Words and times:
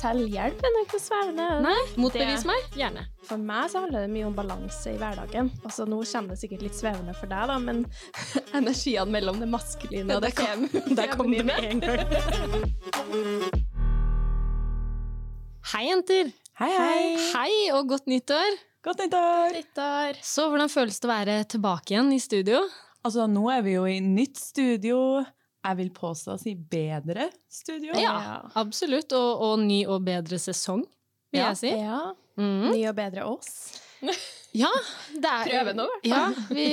selvhjelp 0.00 0.62
er 0.64 0.76
ikke 0.80 1.00
svevende. 1.00 1.46
Nei, 1.64 1.80
motbevis 2.00 2.44
meg. 2.48 2.68
Gjerne. 2.78 3.04
For 3.28 3.40
meg 3.40 3.68
så 3.72 3.82
handler 3.84 4.06
det 4.06 4.12
mye 4.14 4.28
om 4.28 4.36
balanse 4.36 4.94
i 4.94 4.98
hverdagen. 5.00 5.50
Altså, 5.64 5.84
nå 5.88 6.00
kommer 6.08 6.34
det 6.34 6.40
sikkert 6.40 6.64
litt 6.64 6.78
svevende 6.78 7.14
for 7.18 7.30
deg, 7.30 7.50
da, 7.50 7.58
men 7.60 7.84
energiene 8.58 9.10
mellom 9.12 9.40
det 9.42 9.50
maskuline 9.50 10.16
og 10.16 10.24
det 10.24 10.32
fem 10.40 10.66
Der 10.98 11.12
kom 11.12 11.30
det 11.32 11.44
med 11.46 11.68
en 11.68 11.84
gang. 11.84 12.00
Hei, 15.70 15.84
jenter. 15.86 16.32
Hei, 16.60 16.70
hei. 16.74 17.02
Hei 17.34 17.52
og 17.76 17.92
godt 17.92 18.08
nyttår. 18.10 18.56
Godt 18.84 19.02
nyttår! 19.04 19.58
Nyttår. 19.58 20.22
Så 20.24 20.46
hvordan 20.48 20.72
føles 20.72 20.96
det 21.00 21.08
å 21.08 21.12
være 21.12 21.34
tilbake 21.52 21.92
igjen 21.92 22.14
i 22.16 22.20
studio? 22.22 22.62
Altså, 23.04 23.26
nå 23.28 23.44
er 23.52 23.60
vi 23.64 23.76
jo 23.76 23.84
i 23.88 23.98
nytt 24.00 24.40
studio. 24.40 25.20
Jeg 25.64 25.76
vil 25.76 25.90
påstå 25.92 26.34
å 26.34 26.40
si 26.40 26.54
bedre 26.54 27.28
studio. 27.52 27.92
Ja. 28.00 28.40
absolutt. 28.56 29.12
Og, 29.12 29.42
og 29.44 29.58
ny 29.60 29.82
og 29.86 30.02
bedre 30.06 30.38
sesong, 30.40 30.86
vil 31.32 31.40
Ja. 31.42 31.50
jeg 31.52 31.56
si. 31.60 31.72
Ja. 31.76 32.12
Mm. 32.40 32.70
Ny 32.72 32.84
og 32.88 32.94
bedre 32.96 33.26
oss. 33.28 33.80
Ja, 34.50 34.66
det 35.14 35.30
er 35.30 35.44
Prøve 35.46 35.72
nå, 35.78 35.84
i 36.02 36.10
hvert 36.10 36.38
Ja, 36.40 36.46
vi, 36.50 36.64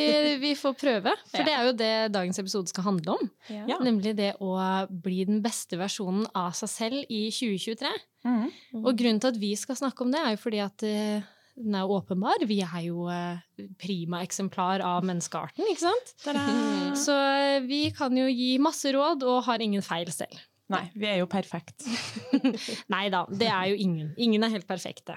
vi 0.42 0.54
får 0.58 0.74
prøve. 0.80 1.12
For 1.30 1.38
Ja. 1.38 1.46
det 1.46 1.54
er 1.54 1.66
jo 1.68 1.74
det 1.78 1.90
dagens 2.16 2.40
episode 2.42 2.72
skal 2.72 2.88
handle 2.88 3.14
om. 3.20 3.28
Ja. 3.54 3.78
Nemlig 3.86 4.16
det 4.18 4.32
å 4.42 4.56
bli 4.90 5.20
den 5.30 5.44
beste 5.46 5.78
versjonen 5.78 6.26
av 6.34 6.56
seg 6.58 6.72
selv 6.74 7.04
i 7.14 7.28
2023. 7.30 7.92
Mhm. 8.26 8.48
Og 8.82 8.98
grunnen 8.98 9.22
til 9.22 9.30
at 9.30 9.38
vi 9.38 9.52
skal 9.62 9.78
snakke 9.78 10.02
om 10.02 10.10
det, 10.16 10.24
er 10.26 10.34
jo 10.34 10.42
fordi 10.42 10.64
at 10.66 10.88
eh, 10.90 11.22
den 11.58 11.76
er 11.76 11.86
jo 11.86 11.98
åpenbar. 11.98 12.44
Vi 12.48 12.60
er 12.62 12.82
jo 12.86 13.08
eh, 13.12 13.40
prima 13.82 14.22
eksemplar 14.26 14.84
av 14.86 15.06
menneskearten, 15.08 15.66
ikke 15.72 15.88
sant? 15.88 16.14
Så 17.06 17.16
eh, 17.16 17.62
vi 17.66 17.88
kan 17.96 18.14
jo 18.18 18.28
gi 18.30 18.56
masse 18.62 18.92
råd 18.94 19.26
og 19.28 19.44
har 19.48 19.64
ingen 19.64 19.86
feil 19.86 20.12
selv. 20.14 20.38
Nei, 20.72 20.84
vi 21.00 21.08
er 21.08 21.22
jo 21.22 21.30
perfekt. 21.32 21.86
Nei 22.94 23.08
da, 23.14 23.24
det 23.32 23.48
er 23.50 23.72
jo 23.72 23.80
ingen. 23.88 24.12
Ingen 24.20 24.46
er 24.46 24.54
helt 24.58 24.68
perfekte. 24.70 25.16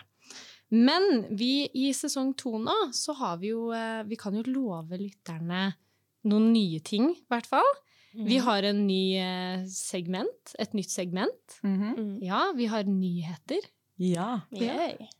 Men 0.70 1.26
vi 1.34 1.66
i 1.74 1.90
sesong 1.96 2.32
to 2.38 2.54
nå, 2.62 2.76
så 2.94 3.16
har 3.18 3.40
vi 3.40 3.50
jo 3.50 3.72
eh, 3.74 4.04
Vi 4.06 4.18
kan 4.18 4.36
jo 4.38 4.44
love 4.46 5.00
lytterne 5.00 5.72
noen 6.30 6.50
nye 6.54 6.78
ting, 6.84 7.10
i 7.16 7.32
hvert 7.32 7.48
fall. 7.50 7.68
Vi 8.10 8.40
har 8.42 8.64
en 8.66 8.80
ny 8.88 9.22
segment. 9.70 10.54
Et 10.58 10.72
nytt 10.74 10.90
segment. 10.90 11.60
Mm 11.62 11.76
-hmm. 11.78 12.08
Ja, 12.26 12.40
vi 12.56 12.66
har 12.66 12.82
nyheter. 12.84 13.62
Ja. 14.00 14.40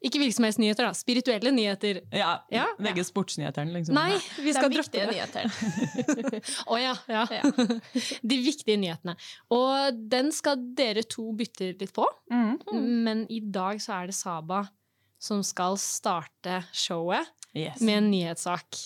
Ikke 0.01 0.19
virksomhetsnyheter, 0.23 0.87
da. 0.89 0.93
Spirituelle 0.97 1.51
nyheter. 1.53 1.99
ja. 2.17 2.31
Ja. 2.51 2.65
Begge 2.81 3.05
Sportsnyhetene, 3.05 3.75
liksom. 3.75 3.95
Nei, 3.99 4.15
vi 4.41 4.55
skal 4.57 4.71
De 4.73 4.79
droppe 4.79 4.97
viktige 4.97 5.07
det. 5.07 5.17
nyheter. 5.19 6.41
Å 6.73 6.79
ja, 6.81 6.95
ja. 7.13 7.27
Ja. 7.29 7.43
De 8.33 8.39
viktige 8.41 8.79
nyhetene. 8.81 9.17
Og 9.53 10.01
den 10.11 10.33
skal 10.33 10.57
dere 10.79 11.05
to 11.05 11.27
bytte 11.37 11.75
litt 11.77 11.93
på. 11.97 12.07
Mhm. 12.33 12.81
Men 13.05 13.27
i 13.29 13.41
dag 13.45 13.83
så 13.85 13.99
er 14.01 14.07
det 14.11 14.17
Saba 14.17 14.63
som 15.21 15.43
skal 15.45 15.77
starte 15.77 16.63
showet 16.73 17.29
Yes. 17.53 17.81
med 17.83 17.99
en 17.99 18.11
nyhetssak. 18.13 18.79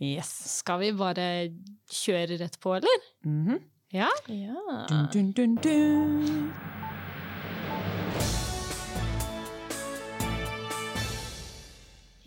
yes. 0.00 0.28
Skal 0.62 0.78
vi 0.80 0.92
bare 0.96 1.26
kjøre 1.90 2.38
rett 2.40 2.56
på, 2.62 2.76
eller? 2.78 3.04
Mhm. 3.26 3.60
Ja? 3.92 4.08
Ja. 4.32 4.86
Dun, 4.88 5.08
dun, 5.12 5.32
dun, 5.36 5.54
dun. 5.60 6.81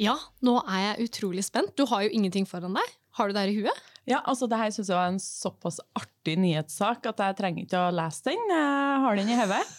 Ja, 0.01 0.15
nå 0.43 0.57
er 0.67 0.81
jeg 0.89 1.07
utrolig 1.09 1.45
spent. 1.47 1.75
Du 1.79 1.85
har 1.87 2.03
jo 2.05 2.11
ingenting 2.11 2.47
foran 2.49 2.75
deg. 2.75 2.95
Har 3.15 3.29
du 3.29 3.35
det 3.35 3.45
her 3.45 3.51
i 3.53 3.59
huet? 3.61 3.83
Ja, 4.05 4.19
altså 4.27 4.47
det 4.51 4.57
her 4.59 4.73
synes 4.75 4.89
jeg 4.91 4.97
var 4.97 5.09
en 5.09 5.21
såpass 5.23 5.79
artig 5.97 6.35
nyhetssak 6.41 7.07
at 7.09 7.21
jeg 7.23 7.37
trenger 7.39 7.63
ikke 7.63 7.83
å 7.87 7.93
lese 7.95 8.27
den. 8.27 8.41
Jeg 8.51 8.99
har 9.05 9.19
den 9.21 9.31
i 9.33 9.39
hodet. 9.41 9.65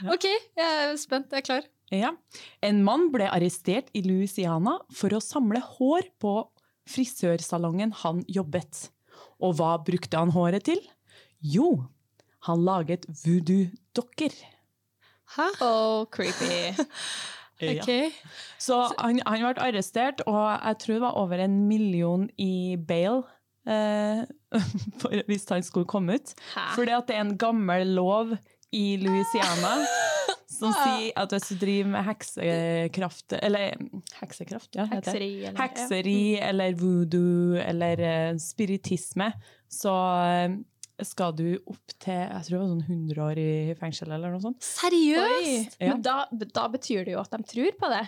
Ja. 0.00 0.10
Ok, 0.10 0.24
jeg 0.26 0.66
er 0.66 0.96
spent. 0.98 1.28
Jeg 1.30 1.42
er 1.42 1.44
klar. 1.46 1.66
Ja. 1.94 2.08
En 2.66 2.80
mann 2.82 3.04
ble 3.14 3.28
arrestert 3.30 3.92
i 3.94 4.00
Louisiana 4.02 4.78
for 4.96 5.14
å 5.14 5.20
samle 5.22 5.60
hår 5.76 6.08
på 6.18 6.32
frisørsalongen 6.90 7.92
han 8.00 8.24
jobbet. 8.26 8.88
Og 9.38 9.54
hva 9.60 9.76
brukte 9.86 10.18
han 10.18 10.32
håret 10.34 10.66
til? 10.66 10.80
Jo, 11.38 11.84
han 12.48 12.64
laget 12.66 13.06
voodoo-dokker. 13.22 14.34
Hæ? 15.36 15.46
Oh, 15.62 16.08
creepy. 16.10 16.72
Ok. 17.60 17.90
Så 18.58 18.78
han, 18.98 19.20
han 19.26 19.42
ble 19.44 19.62
arrestert, 19.66 20.22
og 20.26 20.40
jeg 20.64 20.78
tror 20.82 20.94
det 20.94 21.02
var 21.04 21.18
over 21.20 21.42
en 21.44 21.58
million 21.68 22.28
i 22.38 22.76
bail 22.88 23.22
eh, 23.68 24.22
for, 25.00 25.14
hvis 25.28 25.48
han 25.50 25.62
skulle 25.66 25.86
komme 25.90 26.16
ut. 26.20 26.32
For 26.76 26.84
det 26.88 26.96
er 27.14 27.20
en 27.24 27.36
gammel 27.40 27.94
lov 27.98 28.36
i 28.72 28.96
Louisiana 29.02 29.72
som 30.50 30.70
sier 30.84 31.12
at 31.18 31.32
hvis 31.34 31.48
du 31.50 31.56
driver 31.58 31.88
med 31.90 32.04
heksekraft 32.06 33.34
Eller 33.42 33.72
heksekraft, 34.20 34.68
ja. 34.78 34.84
Hekseri, 34.92 35.30
eller- 35.48 35.58
Hekseri 35.62 36.18
eller 36.38 36.76
voodoo 36.78 37.56
eller 37.64 38.04
eh, 38.06 38.36
spiritisme, 38.38 39.32
så 39.70 39.94
eh, 40.26 40.58
skal 41.08 41.34
du 41.36 41.46
opp 41.64 41.94
til 42.00 42.16
jeg 42.20 42.46
tror 42.46 42.54
det 42.54 42.60
var 42.60 42.70
sånn 42.70 42.86
100 42.86 43.22
år 43.24 43.40
i 43.42 43.50
fengsel 43.80 44.12
eller 44.14 44.32
noe 44.34 44.42
sånt. 44.44 44.62
Seriøst? 44.64 45.76
Ja. 45.80 45.92
Men 45.94 46.02
da, 46.04 46.16
da 46.30 46.66
betyr 46.72 47.04
det 47.08 47.14
jo 47.16 47.22
at 47.22 47.32
de 47.34 47.42
tror 47.54 47.76
på 47.80 47.92
det. 47.92 48.04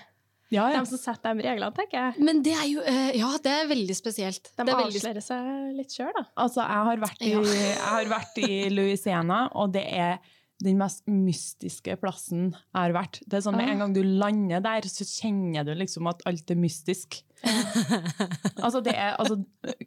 Ja, 0.52 0.66
De 0.68 0.82
som 0.84 1.00
setter 1.00 1.32
de 1.32 1.46
reglene, 1.46 1.72
tenker 1.72 1.96
jeg. 1.96 2.24
Men 2.28 2.42
det 2.44 2.52
er 2.52 2.66
jo 2.68 2.82
eh, 2.84 3.14
Ja, 3.16 3.30
det 3.40 3.54
er 3.62 3.70
veldig 3.70 3.96
spesielt. 3.96 4.50
De 4.50 4.58
det 4.58 4.66
er 4.66 4.80
veldig 4.82 5.00
avslører 5.00 5.24
seg 5.24 5.72
litt 5.78 5.94
sjøl, 5.96 6.12
da. 6.18 6.26
Altså, 6.44 6.60
jeg 6.60 6.86
har, 6.88 7.02
vært 7.06 7.24
i, 7.24 7.32
jeg 7.32 7.78
har 7.80 8.10
vært 8.12 8.40
i 8.42 8.50
Louisiana, 8.76 9.46
og 9.56 9.72
det 9.72 9.86
er 9.88 10.18
den 10.62 10.78
mest 10.80 11.04
mystiske 11.10 11.96
plassen 12.00 12.52
jeg 12.52 12.78
har 12.78 12.94
vært. 12.96 13.20
Det 13.26 13.38
er 13.38 13.44
sånn 13.46 13.58
Med 13.58 13.72
en 13.74 13.84
gang 13.84 13.96
du 13.96 14.02
lander 14.04 14.62
der, 14.64 14.86
så 14.88 15.06
kjenner 15.08 15.66
du 15.66 15.74
liksom 15.78 16.08
at 16.10 16.22
alt 16.28 16.52
er 16.54 16.58
mystisk. 16.60 17.20
altså, 18.64 18.80
det 18.84 18.94
er, 18.94 19.16
altså, 19.18 19.40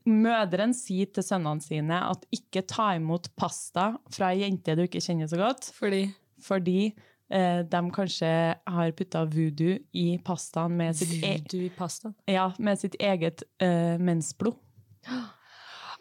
mødrene 0.03 0.75
sier 0.75 1.07
til 1.15 1.23
sønnene 1.23 1.63
sine 1.63 2.01
at 2.09 2.27
ikke 2.35 2.65
ta 2.67 2.91
imot 2.99 3.31
pasta 3.39 3.93
fra 4.11 4.33
ei 4.33 4.43
jente 4.43 4.75
du 4.75 4.83
ikke 4.85 5.03
kjenner 5.03 5.31
så 5.31 5.39
godt, 5.39 5.71
Fordi 5.77 6.03
fordi 6.45 6.91
eh, 7.31 7.61
de 7.65 7.81
kanskje 7.95 8.29
har 8.67 8.91
putta 8.97 9.23
voodoo 9.25 9.79
i 9.97 10.05
pastaen 10.25 10.75
med 10.77 10.99
sitt, 10.99 11.23
e 11.23 11.65
i 11.65 11.71
pasta? 11.73 12.11
ja, 12.27 12.51
med 12.59 12.79
sitt 12.81 12.99
eget 12.99 13.45
eh, 13.63 13.95
mensblod. 13.97 14.59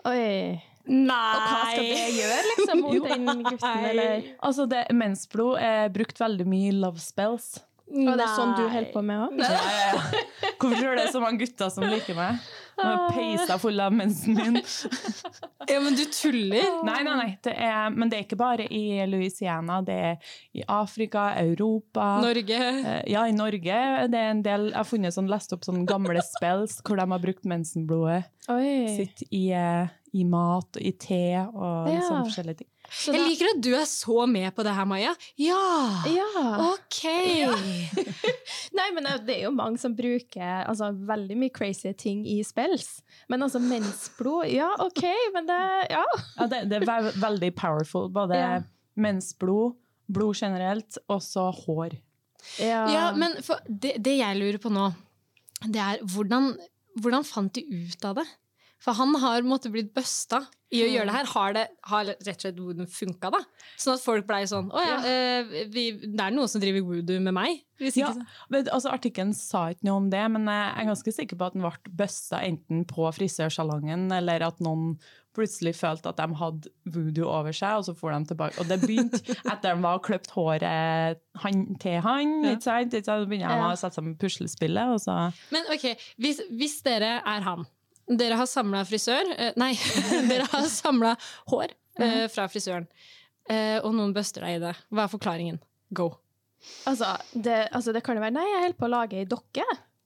Oi. 0.05 0.74
Nei! 0.85 1.19
Og 1.35 1.45
hva 1.49 1.61
skal 1.71 1.87
det 1.89 2.09
gjøre, 2.19 2.41
liksom, 2.51 2.83
mot 2.85 3.07
den 3.09 3.45
gutten, 3.51 3.87
eller? 3.93 4.27
Altså, 4.45 4.67
det, 4.69 4.83
mensblod 4.93 5.57
er 5.65 5.89
brukt 5.95 6.21
veldig 6.21 6.49
mye 6.51 6.73
i 6.73 6.75
love 6.77 7.01
spells. 7.01 7.55
Og 7.95 8.17
det 8.17 8.25
er 8.25 8.31
sånn 8.33 8.55
du 8.57 8.63
holder 8.65 8.91
på 8.95 9.01
med 9.05 9.21
òg? 9.27 9.41
Ja, 9.45 9.49
ja, 9.55 9.89
ja. 9.93 10.21
Hvorfor 10.57 10.79
tror 10.81 10.95
du 10.95 10.99
det 10.99 11.03
er 11.05 11.11
så 11.13 11.21
mange 11.21 11.41
gutter 11.45 11.69
som 11.71 11.85
liker 11.85 12.17
meg? 12.17 12.39
Med 12.81 13.03
peisa 13.15 13.59
full 13.61 13.79
av 13.85 13.93
mensen 13.95 14.35
min. 14.39 14.57
Ja, 15.65 15.79
men 15.81 15.95
du 15.97 16.03
tuller! 16.13 16.65
Nei, 16.85 16.97
nei, 17.07 17.13
nei. 17.17 17.29
Det 17.45 17.53
er, 17.57 17.93
men 17.95 18.11
det 18.13 18.19
er 18.19 18.25
ikke 18.27 18.37
bare 18.41 18.67
i 18.69 18.83
Louisiana. 19.09 19.79
Det 19.87 19.95
er 20.11 20.33
i 20.61 20.65
Afrika, 20.69 21.31
Europa 21.41 22.09
Norge. 22.25 22.59
Eh, 22.59 22.99
Ja, 23.15 23.23
i 23.31 23.33
Norge 23.37 23.79
det 24.13 24.19
er 24.21 24.33
en 24.35 24.43
del 24.45 24.67
Jeg 24.69 24.77
har 24.77 24.89
funnet 24.89 25.17
sånn, 25.17 25.31
lest 25.33 25.55
opp 25.57 25.65
sånne 25.65 25.87
gamle 25.89 26.21
spells 26.27 26.81
hvor 26.85 27.01
de 27.01 27.07
har 27.15 27.23
brukt 27.23 27.49
mensenblodet 27.49 28.27
Oi. 28.53 28.75
sitt 28.99 29.25
i, 29.31 29.47
eh, 29.57 29.89
i 30.15 30.23
mat 30.25 30.77
og 30.79 30.83
i 30.83 30.93
te 31.01 31.23
og 31.49 31.89
Ja. 31.91 32.01
sånne 32.07 32.25
forskjellige 32.29 32.59
ting. 32.63 32.69
Så 32.95 33.13
Jeg 33.15 33.21
da- 33.23 33.29
liker 33.29 33.49
at 33.55 33.61
du 33.65 33.71
er 33.75 33.87
så 33.89 34.27
med 34.31 34.55
på 34.55 34.63
det 34.63 34.75
her, 34.77 34.85
Maja. 34.87 35.15
Ja! 35.41 36.05
Ja. 36.07 36.73
Ok! 36.73 37.01
Nei, 38.79 38.89
men 38.95 39.07
det 39.27 39.37
er 39.39 39.43
jo 39.47 39.51
mange 39.55 39.79
som 39.81 39.95
bruker 39.97 40.65
altså, 40.69 40.91
veldig 41.09 41.37
mye 41.41 41.53
crazy 41.55 41.93
ting 41.99 42.25
i 42.29 42.43
spels. 42.47 43.01
Men 43.29 43.43
altså 43.47 43.61
mensblod 43.63 44.51
Ja, 44.53 44.69
OK, 44.85 45.03
men 45.35 45.47
det 45.51 45.61
Ja. 45.91 46.05
Ja, 46.39 46.47
det, 46.51 46.63
det 46.71 46.83
er 46.83 47.11
veldig 47.19 47.55
powerful. 47.57 48.09
Både 48.15 48.37
Ja. 48.39 48.61
mensblod, 48.97 49.75
blod 50.11 50.37
generelt, 50.37 50.99
og 51.09 51.21
så 51.25 51.49
hår. 51.65 51.97
Ja, 52.61 53.13
men 53.17 53.39
for 53.43 53.57
det, 53.67 53.97
det 54.05 54.19
jeg 54.21 54.37
lurer 54.37 54.59
på 54.61 54.71
nå, 54.71 54.91
det 55.65 55.81
er 55.81 55.99
hvordan, 56.05 56.53
hvordan 57.01 57.25
fant 57.25 57.55
de 57.57 57.63
ut 57.65 58.05
av 58.05 58.19
det? 58.21 58.27
For 58.83 58.97
han 58.99 59.15
har 59.23 59.45
måtte 59.47 59.71
blitt 59.73 59.95
busta 59.97 60.43
i 60.75 60.83
å 60.85 60.89
gjøre 60.91 61.09
det 61.09 61.15
her. 61.15 61.31
Har 61.33 61.55
det 61.57 61.65
har 61.89 62.07
rett 62.11 62.27
og 62.27 62.43
slett 62.43 62.61
voodoo 62.61 62.87
funka, 62.91 63.31
da? 63.33 63.41
Sånn 63.81 63.97
at 63.97 64.05
folk 64.05 64.27
blei 64.29 64.43
sånn 64.51 64.71
Å 64.75 64.83
ja, 64.83 64.97
øh, 65.09 65.55
vi, 65.73 65.87
det 66.03 66.21
er 66.21 66.35
noen 66.35 66.51
som 66.51 66.63
driver 66.63 66.85
voodoo 66.89 67.23
med 67.25 67.37
meg. 67.37 67.63
Ja, 67.97 68.13
men, 68.53 68.69
altså 68.69 68.93
Artikkelen 68.95 69.35
sa 69.37 69.67
ikke 69.73 69.89
noe 69.89 69.99
om 70.03 70.09
det, 70.13 70.23
men 70.31 70.47
jeg 70.51 70.71
er 70.71 70.89
ganske 70.91 71.15
sikker 71.17 71.41
på 71.41 71.49
at 71.49 71.57
den 71.57 71.65
ble 71.65 71.95
busta 71.99 72.41
enten 72.47 72.85
på 72.89 73.09
frisørsalongen, 73.17 74.07
eller 74.15 74.47
at 74.47 74.63
noen 74.65 74.95
plutselig 75.35 75.75
følte 75.75 76.13
at 76.13 76.21
de 76.21 76.39
hadde 76.39 76.71
voodoo 76.95 77.27
over 77.27 77.55
seg, 77.57 77.81
og 77.81 77.89
så 77.89 77.95
får 77.99 78.15
de 78.15 78.31
tilbake. 78.31 78.61
Og 78.63 78.71
det 78.71 78.79
begynte 78.85 79.19
etter 79.19 79.51
at 79.57 79.65
de 79.67 79.75
var 79.83 80.03
kløpt 80.07 80.31
håret 80.37 81.19
han, 81.43 81.65
til 81.83 81.99
han. 82.05 82.37
Ja. 82.45 82.55
ikke 82.55 82.69
sant? 82.69 82.95
Ikke 82.95 83.09
sant? 83.09 83.25
Så 83.25 83.31
begynner 83.31 83.59
de 83.59 83.71
å 83.73 83.81
sette 83.81 83.99
sammen 83.99 84.19
puslespillet, 84.21 84.95
og 84.95 85.03
så 85.03 85.19
Men 85.55 85.67
ok, 85.75 85.89
hvis, 86.23 86.45
hvis 86.55 86.79
dere 86.87 87.17
er 87.19 87.49
han 87.49 87.67
Dere 88.09 88.37
har 88.37 88.47
samla 88.51 88.83
frisør 88.85 89.31
eh, 89.39 89.53
Nei, 89.57 89.73
dere 90.31 90.45
har 90.53 90.67
samla 90.69 91.15
hår 91.53 91.73
eh, 92.01 92.27
fra 92.33 92.49
frisøren. 92.53 92.87
eh, 93.49 93.79
og 93.81 93.95
noen 93.97 94.13
buster 94.17 94.45
deg 94.45 94.59
i 94.59 94.63
det. 94.67 94.75
Hva 94.93 95.07
er 95.07 95.13
forklaringen? 95.15 95.61
Go. 95.95 96.11
Altså 96.89 97.15
det, 97.33 97.69
altså, 97.77 97.93
det 97.93 98.01
kan 98.05 98.17
jo 98.17 98.23
være 98.25 98.33
Nei, 98.39 98.45
jeg 98.49 98.63
holder 98.67 98.79
på 98.81 98.87
å 98.89 98.93
lage 98.99 99.19
ei 99.21 99.27
dokke. 99.29 99.65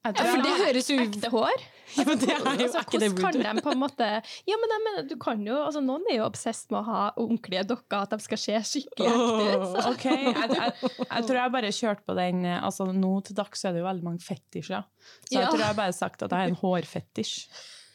Ja, 0.08 0.12
for 0.14 0.40
det 0.40 0.52
høres 0.62 0.86
jo 0.88 0.94
Ekte 1.02 1.28
hår. 1.32 1.58
Ja, 1.96 2.04
men 2.04 2.18
det 2.20 2.28
er 2.28 2.38
jo 2.38 2.50
Altså, 2.52 2.80
ikke 2.84 2.98
det 3.00 3.08
kan 3.16 3.32
de 3.56 3.62
på 3.64 3.70
en 3.72 3.78
måte 3.80 4.06
Ja, 4.46 4.56
men 4.60 4.72
jeg 4.74 4.82
mener, 4.84 5.04
du 5.08 5.14
kan 5.20 5.40
jo 5.46 5.54
altså, 5.56 5.80
Noen 5.84 6.04
er 6.12 6.18
jo 6.18 6.26
obsesst 6.26 6.68
med 6.70 6.82
å 6.82 6.84
ha 6.86 6.98
ordentlige 7.18 7.62
dokker, 7.70 8.04
at 8.04 8.12
de 8.12 8.18
skal 8.20 8.40
se 8.42 8.58
skikkelig 8.70 9.08
ekte 9.08 9.46
ut. 9.48 9.64
så- 9.72 9.84
Ok, 9.94 10.04
jeg, 10.12 10.34
jeg, 10.52 10.92
jeg 11.00 11.26
tror 11.30 11.38
jeg 11.40 11.54
bare 11.56 11.72
kjørte 11.78 12.04
på 12.08 12.16
den 12.18 12.44
altså 12.58 12.86
Nå 12.92 13.12
til 13.26 13.38
dags 13.40 13.64
er 13.64 13.72
det 13.74 13.80
jo 13.82 13.88
veldig 13.88 14.04
mange 14.06 14.20
fetisjer. 14.24 14.84
Så 15.24 15.34
jeg 15.34 15.42
Ja. 15.46 15.48
tror 15.50 15.64
jeg 15.66 15.78
bare 15.80 15.90
har 15.90 15.96
sagt 15.98 16.22
at 16.28 16.36
jeg 16.36 16.46
er 16.46 16.52
en 16.54 16.60
hårfetisj. 16.62 17.34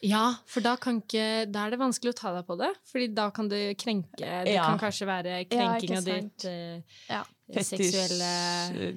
Ja, 0.04 0.34
for 0.50 0.64
da, 0.64 0.74
kan 0.80 0.98
ikke, 1.00 1.46
da 1.48 1.64
er 1.64 1.74
det 1.74 1.78
vanskelig 1.80 2.12
å 2.12 2.16
ta 2.18 2.32
deg 2.34 2.46
på 2.48 2.56
det. 2.60 2.70
Fordi 2.90 3.08
da 3.16 3.28
kan 3.34 3.48
det 3.48 3.62
krenke 3.80 4.18
Det 4.18 4.52
Ja. 4.52 4.66
kan 4.66 4.78
kanskje 4.82 5.06
være 5.08 5.34
Ja, 5.38 5.44
krenking 5.48 5.94
ja, 5.94 5.98
av 5.98 6.04
ditt 6.04 6.44
eh, 6.44 7.00
Ja. 7.08 7.22
Seksuelle 7.60 8.30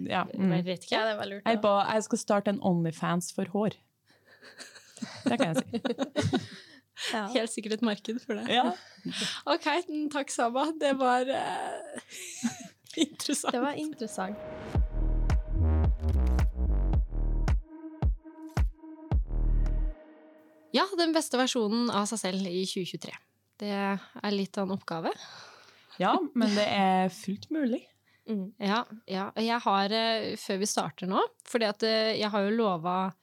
ja, 0.07 0.23
Jeg 0.31 0.39
mm. 0.39 0.65
vet 0.65 0.83
ikke. 0.83 0.95
Ja, 0.95 1.05
det 1.09 1.17
var 1.19 1.27
lurt. 1.27 1.43
jeg, 1.45 1.61
ba, 1.61 1.73
jeg 1.93 2.03
skal 2.03 2.17
starte 2.17 2.49
en 2.49 2.61
Onlyfans 2.61 3.33
for 3.35 3.45
hår. 3.51 3.75
Det 5.27 5.37
kan 5.37 5.53
jeg 5.53 5.63
si. 5.63 6.39
Ja. 7.13 7.27
Helt 7.29 7.51
sikkert 7.53 7.77
et 7.77 7.81
marked 7.85 8.19
for 8.25 8.39
det. 8.39 8.47
Ja. 8.49 8.71
Ok, 9.53 9.67
takk, 10.11 10.31
Saba. 10.33 10.65
Det 10.81 10.95
var 10.99 11.29
uh, 11.29 12.49
interessant. 13.05 13.53
Det 13.53 13.61
var 13.61 13.77
interessant. 13.77 14.35
Ja, 20.75 20.85
den 20.97 21.13
beste 21.15 21.37
versjonen 21.39 21.89
av 21.93 22.05
seg 22.09 22.19
selv 22.19 22.47
i 22.49 22.63
2023. 22.67 23.13
Det 23.57 23.69
er 23.73 24.31
litt 24.35 24.57
av 24.57 24.67
en 24.67 24.75
oppgave. 24.77 25.11
ja, 25.99 26.15
men 26.35 26.55
det 26.55 26.65
er 26.67 27.09
fullt 27.09 27.47
mulig. 27.53 27.83
Mm. 28.27 28.49
Ja, 28.59 28.81
ja. 29.07 29.29
Jeg 29.39 29.59
har, 29.63 29.93
eh, 29.95 30.35
før 30.35 30.57
vi 30.59 30.67
starter 30.67 31.07
nå, 31.07 31.21
fordi 31.47 31.65
at 31.69 31.83
eh, 31.87 32.17
jeg 32.19 32.29
har 32.29 32.43
jo 32.43 32.57
lova 32.57 33.13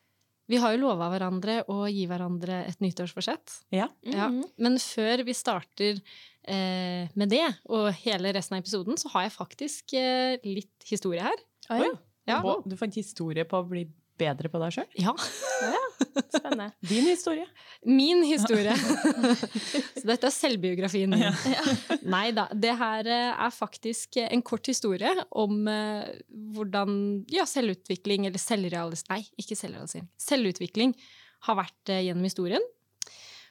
Vi 0.48 0.58
har 0.60 0.74
jo 0.74 0.80
lova 0.82 1.06
hverandre 1.08 1.62
å 1.72 1.86
gi 1.88 2.02
hverandre 2.06 2.66
et 2.68 2.80
nyttårsforsett. 2.84 3.62
Ja. 3.72 3.86
Ja. 4.04 4.26
Mhm. 4.28 4.42
Men 4.58 4.74
før 4.76 5.22
vi 5.24 5.32
starter 5.32 6.00
eh, 6.44 7.08
med 7.16 7.30
det, 7.32 7.46
og 7.72 7.88
hele 8.02 8.32
resten 8.36 8.58
av 8.58 8.60
episoden, 8.60 8.98
så 9.00 9.08
har 9.14 9.22
jeg 9.24 9.32
faktisk 9.38 9.94
eh, 9.96 10.36
litt 10.44 10.84
historie 10.84 11.22
her. 11.24 11.40
Oi, 11.70 11.88
Ja. 12.28 12.42
På- 12.42 12.60
Du 12.68 12.76
fant 12.76 12.94
historie 12.94 13.44
på 13.48 13.56
å 13.62 13.68
bli 13.68 13.86
bedre 14.20 14.50
på 14.52 14.60
deg 14.62 14.76
sjøl? 14.76 14.88
ja. 15.00 15.14
spennende. 16.34 16.68
Din 16.90 17.08
historie. 17.08 17.46
Min 17.84 18.22
historie. 18.26 18.74
så 19.98 20.04
dette 20.06 20.28
er 20.28 20.34
selvbiografien 20.34 21.10
min. 21.12 21.26
Nei 22.14 22.28
da. 22.36 22.46
Det 22.52 22.76
her 22.80 23.10
eh, 23.10 23.32
er 23.46 23.54
faktisk 23.54 24.20
en 24.24 24.44
kort 24.46 24.70
historie 24.70 25.12
om 25.30 25.66
eh, 25.70 26.14
hvordan 26.56 27.24
ja, 27.32 27.46
selvutvikling, 27.48 28.28
eller 28.30 28.42
selvrealisering 28.42 29.12
Nei, 29.14 29.22
ikke 29.40 29.58
selvrealisering. 29.58 30.08
Selvutvikling 30.20 30.94
har 31.48 31.60
vært 31.60 31.92
eh, 31.92 32.06
gjennom 32.08 32.26
historien. 32.26 32.64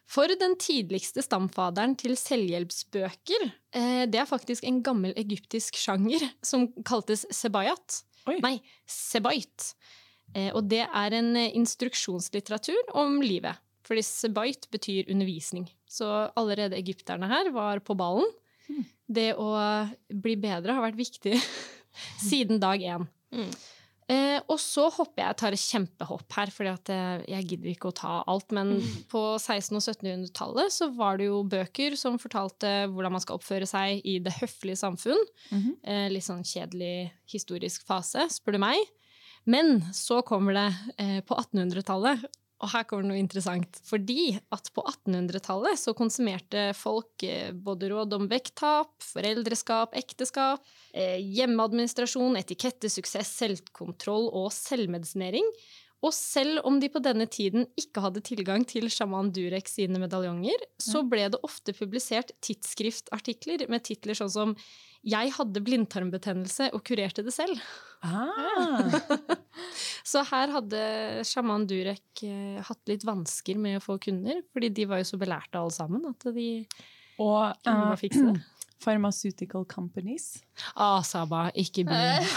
For 0.09 0.29
den 0.39 0.57
tidligste 0.59 1.23
stamfaderen 1.23 1.95
til 1.99 2.17
selvhjelpsbøker, 2.19 3.45
eh, 3.75 4.03
det 4.11 4.19
er 4.21 4.29
faktisk 4.29 4.65
en 4.67 4.81
gammel 4.85 5.15
egyptisk 5.19 5.77
sjanger 5.79 6.25
som 6.45 6.67
kaltes 6.85 7.25
sebayat. 7.33 8.03
Oi. 8.29 8.37
Nei, 8.43 8.57
sebait. 8.87 9.73
Eh, 10.33 10.49
og 10.53 10.65
det 10.71 10.83
er 10.85 11.17
en 11.19 11.35
eh, 11.39 11.51
instruksjonslitteratur 11.59 12.95
om 12.99 13.19
livet. 13.23 13.59
Fordi 13.83 14.03
sebait 14.07 14.67
betyr 14.71 15.11
undervisning. 15.11 15.67
Så 15.89 16.07
allerede 16.39 16.79
egypterne 16.79 17.27
her 17.29 17.51
var 17.55 17.83
på 17.83 17.97
ballen. 17.99 18.29
Det 19.13 19.33
å 19.35 19.49
bli 20.07 20.37
bedre 20.39 20.73
har 20.73 20.85
vært 20.85 20.97
viktig 21.01 21.35
siden 22.29 22.61
dag 22.63 22.81
én. 22.81 23.07
Mm. 23.35 23.51
Eh, 24.11 24.39
og 24.51 24.57
så 24.59 24.89
hopper 24.91 25.21
jeg, 25.23 25.37
tar 25.39 25.55
et 25.55 25.61
kjempehopp 25.61 26.35
her, 26.35 26.51
for 26.51 26.67
jeg 26.67 27.45
gidder 27.47 27.69
ikke 27.71 27.91
å 27.91 27.95
ta 27.95 28.15
alt. 28.29 28.51
Men 28.55 28.75
på 29.11 29.21
1600- 29.37 29.79
og 29.79 29.83
1700-tallet 29.83 30.75
så 30.75 30.89
var 30.95 31.19
det 31.19 31.29
jo 31.29 31.43
bøker 31.47 31.95
som 31.99 32.19
fortalte 32.21 32.73
hvordan 32.91 33.15
man 33.15 33.23
skal 33.23 33.39
oppføre 33.39 33.67
seg 33.69 34.03
i 34.07 34.17
det 34.23 34.35
høflige 34.41 34.79
samfunn. 34.83 35.23
Mhm. 35.51 35.71
eh, 35.83 36.09
litt 36.11 36.27
sånn 36.27 36.43
kjedelig 36.47 37.11
historisk 37.31 37.85
fase, 37.87 38.27
spør 38.31 38.57
du 38.57 38.63
meg. 38.65 38.91
Men 39.43 39.81
så 39.93 40.21
kommer 40.21 40.53
det 40.53 40.69
eh, 40.97 41.19
på 41.25 41.35
1800-tallet, 41.35 42.23
og 42.63 42.71
her 42.71 42.85
kommer 42.87 43.03
det 43.03 43.11
noe 43.11 43.19
interessant. 43.19 43.79
Fordi 43.83 44.37
at 44.55 44.69
på 44.75 44.83
1800-tallet 44.87 45.79
så 45.79 45.93
konsumerte 45.97 46.69
folk 46.79 47.25
eh, 47.27 47.51
både 47.51 47.91
råd 47.91 48.15
om 48.15 48.29
vekttap, 48.31 48.95
foreldreskap, 49.03 49.97
ekteskap, 49.99 50.63
eh, 50.95 51.19
hjemmeadministrasjon, 51.19 52.39
etikette, 52.39 52.91
suksess, 52.91 53.33
selvkontroll 53.43 54.29
og 54.31 54.47
selvmedisinering. 54.55 55.49
Og 56.03 56.11
selv 56.11 56.59
om 56.67 56.79
de 56.81 56.89
på 56.91 56.99
denne 57.03 57.25
tiden 57.31 57.63
ikke 57.79 58.03
hadde 58.03 58.23
tilgang 58.27 58.65
til 58.67 58.89
sjaman 58.91 59.31
Durek 59.33 59.69
sine 59.71 60.01
medaljonger, 60.01 60.65
så 60.81 60.99
ble 61.07 61.29
det 61.31 61.39
ofte 61.47 61.75
publisert 61.77 62.33
tidsskriftartikler 62.43 63.63
med 63.71 63.85
titler 63.87 64.17
sånn 64.19 64.33
som 64.33 64.55
'Jeg 65.03 65.33
hadde 65.35 65.63
blindtarmbetennelse 65.63 66.69
og 66.75 66.83
kurerte 66.87 67.23
det 67.23 67.33
selv'. 67.35 67.59
Ah. 68.03 68.87
Så 70.11 70.23
her 70.27 70.51
hadde 70.51 71.23
sjaman 71.27 71.67
Durek 71.67 72.23
eh, 72.23 72.59
hatt 72.63 72.87
litt 72.87 73.03
vansker 73.03 73.59
med 73.59 73.79
å 73.79 73.83
få 73.83 73.97
kunder, 73.99 74.41
fordi 74.51 74.69
de 74.69 74.85
var 74.87 74.99
jo 74.99 75.09
så 75.11 75.19
belærte 75.19 75.59
alle 75.59 75.75
sammen 75.75 76.07
at 76.07 76.27
de 76.35 76.67
Og 77.19 77.53
kunne 77.63 77.91
eh, 77.93 77.99
fikse 77.99 78.23
det. 78.25 78.39
Pharmaceutical 78.83 79.65
companies. 79.65 80.43
Ah, 80.75 81.01
Saba, 81.05 81.47
ikke 81.55 81.85
begynn. 81.87 82.27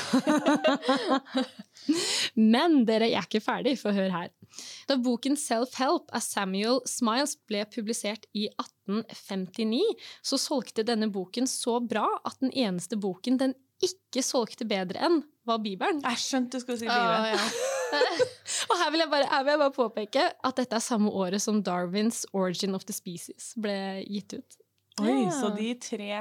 Men 2.54 2.84
dere, 2.88 3.10
jeg 3.10 3.20
er 3.20 3.28
ikke 3.28 3.44
ferdig, 3.44 3.76
for 3.80 3.96
hør 3.96 4.14
her. 4.14 4.32
Da 4.88 4.96
boken 5.02 5.36
Self-Help 5.38 6.10
av 6.14 6.24
Samuel 6.24 6.80
Smiles 6.88 7.36
ble 7.48 7.64
publisert 7.72 8.26
i 8.32 8.46
1859, 8.54 9.82
så 10.24 10.40
solgte 10.40 10.86
denne 10.86 11.10
boken 11.12 11.48
så 11.50 11.78
bra 11.82 12.06
at 12.24 12.38
den 12.42 12.54
eneste 12.54 12.98
boken 13.00 13.40
den 13.42 13.56
ikke 13.84 14.22
solgte 14.24 14.64
bedre 14.68 15.02
enn, 15.04 15.18
var 15.46 15.60
Bibelen. 15.62 16.00
Jeg 16.02 16.22
skjønte 16.22 16.56
du 16.56 16.64
skulle 16.64 16.80
si 16.80 16.88
Bibelen. 16.88 17.36
Ah, 17.36 17.36
ja. 17.36 17.74
Og 18.70 18.78
her 18.80 18.92
vil, 18.92 19.02
jeg 19.04 19.10
bare, 19.12 19.28
her 19.30 19.44
vil 19.44 19.52
jeg 19.52 19.62
bare 19.62 19.74
påpeke 19.76 20.24
at 20.48 20.58
dette 20.58 20.78
er 20.78 20.82
samme 20.82 21.12
året 21.12 21.42
som 21.42 21.60
Darwins 21.62 22.24
Origin 22.32 22.74
of 22.74 22.86
the 22.88 22.96
Species 22.96 23.52
ble 23.60 23.76
gitt 24.08 24.34
ut. 24.38 24.58
Oi, 25.02 25.26
Ja. 25.26 25.30
så 25.34 25.50
de 25.56 25.74
tre, 25.80 26.20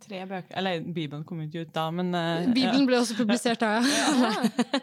tre 0.00 0.20
bøker 0.28 0.56
Eller 0.56 0.80
Bibelen 0.80 1.24
kom 1.28 1.40
ikke 1.44 1.66
ut 1.66 1.72
da, 1.74 1.86
men 1.92 2.14
uh, 2.16 2.46
Bibelen 2.54 2.86
ble 2.88 2.96
også 3.00 3.16
publisert 3.18 3.60
da, 3.60 3.74
ja. 3.76 3.82
ja, 4.24 4.30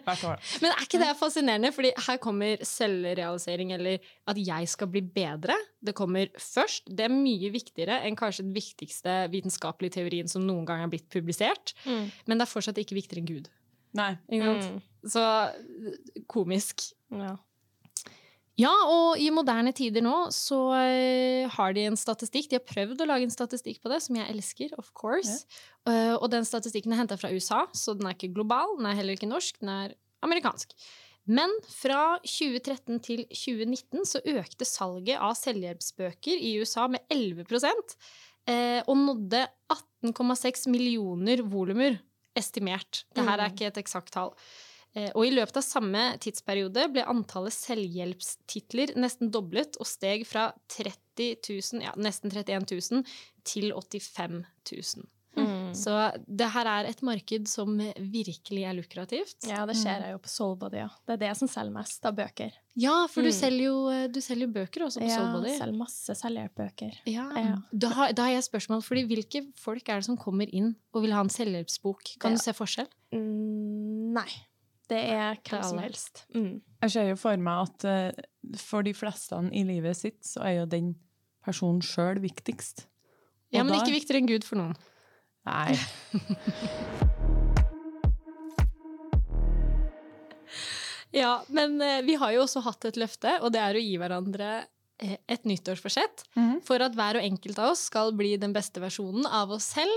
hvert 0.05 0.25
år. 0.29 0.43
Men 0.61 0.69
er 0.71 0.83
ikke 0.85 1.01
det 1.01 1.09
fascinerende? 1.17 1.71
Fordi 1.73 1.91
her 2.07 2.19
kommer 2.21 2.61
selvrealisering, 2.67 3.73
eller 3.73 3.97
at 4.29 4.37
jeg 4.37 4.69
skal 4.69 4.91
bli 4.93 5.01
bedre. 5.15 5.57
Det 5.81 5.95
kommer 5.97 6.29
først. 6.37 6.89
Det 6.89 7.07
er 7.07 7.13
mye 7.13 7.49
viktigere 7.53 8.01
enn 8.05 8.17
kanskje 8.19 8.45
den 8.45 8.53
viktigste 8.57 9.17
vitenskapelige 9.33 9.97
teorien 9.97 10.29
som 10.29 10.45
noen 10.45 10.65
gang 10.69 10.85
er 10.85 10.93
blitt 10.93 11.09
publisert. 11.13 11.73
Mm. 11.85 12.09
Men 12.27 12.37
det 12.37 12.45
er 12.47 12.53
fortsatt 12.53 12.81
ikke 12.81 12.99
viktigere 12.99 13.23
enn 13.23 13.31
Gud. 13.33 13.49
Nei. 13.97 14.11
Mm. 14.33 14.79
Så 15.05 15.23
komisk. 16.31 16.91
Ja. 17.13 17.35
Ja, 18.59 18.71
og 18.85 19.17
i 19.17 19.31
moderne 19.33 19.71
tider 19.73 20.03
nå 20.05 20.27
så 20.35 20.59
eh, 20.77 21.49
har 21.49 21.73
de 21.73 21.87
en 21.89 21.97
statistikk. 21.97 22.51
De 22.51 22.59
har 22.59 22.65
prøvd 22.67 23.01
å 23.01 23.07
lage 23.09 23.25
en 23.25 23.33
statistikk 23.33 23.79
på 23.81 23.89
det, 23.89 23.97
som 24.05 24.19
jeg 24.19 24.29
elsker, 24.29 24.75
of 24.77 24.91
course. 24.93 25.41
Ja. 25.87 26.19
og 26.19 26.29
den 26.31 26.45
statistikken 26.47 26.93
er 26.93 27.01
henta 27.01 27.17
fra 27.19 27.31
USA, 27.33 27.65
så 27.75 27.95
den 27.97 28.07
er 28.07 28.13
ikke 28.15 28.31
global, 28.35 28.77
den 28.77 28.85
er 28.87 28.95
heller 28.95 29.17
ikke 29.17 29.27
norsk, 29.27 29.57
den 29.59 29.71
er 29.73 29.95
amerikansk. 30.23 30.71
Men 31.25 31.51
fra 31.71 32.19
2013 32.27 32.99
til 33.03 33.23
2019 33.31 34.05
så 34.07 34.21
økte 34.27 34.67
salget 34.67 35.21
av 35.23 35.35
selvhjelpsbøker 35.39 36.35
i 36.35 36.57
USA 36.59 36.89
med 36.91 37.03
11 37.11 37.45
eh, 38.47 38.81
og 38.83 38.97
nådde 38.99 39.45
18,6 39.71 40.67
millioner 40.71 41.43
volumer 41.47 41.99
estimert. 42.35 43.05
Dette 43.15 43.29
er 43.29 43.39
Mm. 43.39 43.53
ikke 43.53 43.67
et 43.67 43.77
eksakt 43.77 44.11
tall. 44.11 44.33
Eh, 44.95 45.09
Og 45.15 45.25
i 45.25 45.31
løpet 45.33 45.57
av 45.57 45.63
samme 45.65 46.17
tidsperiode 46.21 46.85
ble 46.93 47.01
antallet 47.09 47.53
selvhjelpstitler 47.53 48.93
nesten 49.01 49.31
doblet 49.33 49.77
og 49.81 49.87
steg 49.89 50.25
fra 50.29 50.51
30 50.69 51.39
000, 51.41 51.81
ja, 51.81 51.93
nesten 51.97 52.29
31 52.31 52.67
000 52.91 53.03
til 53.43 53.71
85 53.73 54.43
000. 54.71 55.09
Mm. 55.33 55.71
Så 55.73 55.89
det 56.29 56.45
her 56.53 56.67
er 56.69 56.85
et 56.91 56.99
marked 57.01 57.47
som 57.49 57.71
virkelig 57.97 58.67
er 58.69 58.75
lukrativt. 58.77 59.47
ja, 59.49 59.63
det 59.65 59.73
ser 59.79 60.03
jeg 60.05 60.11
jo 60.13 60.19
på 60.21 60.29
Soulbody. 60.29 60.77
Ja. 60.77 60.89
Det 61.07 61.15
er 61.15 61.21
det 61.23 61.31
som 61.39 61.47
selger 61.49 61.73
mest 61.73 62.05
av 62.05 62.13
bøker. 62.19 62.51
Ja, 62.77 63.07
for 63.09 63.21
du, 63.25 63.29
Mm. 63.29 63.39
selger 63.39 63.63
jo, 63.65 64.07
du 64.13 64.21
selger 64.21 64.45
jo 64.45 64.53
bøker 64.53 64.85
også 64.85 65.01
på 65.01 65.09
Ja, 65.09 65.17
Soulbody. 65.17 65.57
selger 65.57 65.77
masse 65.79 66.13
selvhjelpbøker. 66.21 66.99
Ja. 67.09 67.25
Ja. 67.35 67.55
Da, 67.73 67.89
har, 67.97 68.13
da 68.13 68.21
har 68.27 68.31
jeg 68.37 68.43
spørsmål, 68.45 68.83
fordi 68.85 69.07
hvilke 69.09 69.41
folk 69.57 69.89
er 69.89 69.95
det 69.95 70.05
som 70.05 70.17
kommer 70.17 70.45
inn 70.53 70.75
og 70.93 71.01
vil 71.01 71.11
ha 71.17 71.21
en 71.25 71.29
selvhjelpsbok? 71.33 72.19
Kan 72.19 72.33
Ja. 72.33 72.37
du 72.37 72.43
se 72.43 72.53
forskjell? 72.53 72.87
Mm, 73.11 74.13
nei. 74.13 74.29
Det 74.93 75.01
er 75.09 75.39
hva 75.49 75.63
som 75.65 75.79
helst. 75.81 76.27
Mm. 76.35 76.59
Jeg 76.83 76.91
ser 76.93 77.07
jo 77.09 77.15
for 77.17 77.39
meg 77.41 77.63
at 77.65 77.85
eh, 77.89 78.11
for 78.59 78.83
de 78.85 78.93
fleste 78.93 79.39
i 79.55 79.63
livet 79.65 79.97
sitt, 79.97 80.19
så 80.27 80.43
er 80.45 80.53
jo 80.59 80.65
den 80.69 80.95
personen 81.43 81.81
sjøl 81.85 82.19
viktigst. 82.23 82.87
Og 83.53 83.57
ja, 83.57 83.63
men 83.65 83.73
da... 83.73 83.77
ikke 83.81 83.95
viktigere 83.95 84.19
enn 84.21 84.29
Gud 84.29 84.43
for 84.47 84.57
noen. 84.59 84.75
Nei. 85.47 85.73
ja, 91.21 91.33
men 91.49 91.81
eh, 91.81 92.05
vi 92.05 92.15
har 92.21 92.31
jo 92.35 92.41
også 92.45 92.59
hatt 92.67 92.85
et 92.91 92.99
løfte, 93.01 93.31
og 93.41 93.49
det 93.55 93.61
er 93.63 93.73
å 93.75 93.83
gi 93.83 93.95
hverandre 94.01 94.49
eh, 95.01 95.17
et 95.25 95.43
nyttårsforsett 95.49 96.17
mm 96.35 96.43
-hmm. 96.43 96.59
for 96.67 96.77
at 96.85 96.95
hver 96.99 97.15
og 97.19 97.25
enkelt 97.25 97.57
av 97.59 97.67
oss 97.73 97.83
skal 97.89 98.07
bli 98.13 98.31
den 98.37 98.53
beste 98.53 98.79
versjonen 98.83 99.25
av 99.25 99.51
oss 99.51 99.65
selv 99.73 99.95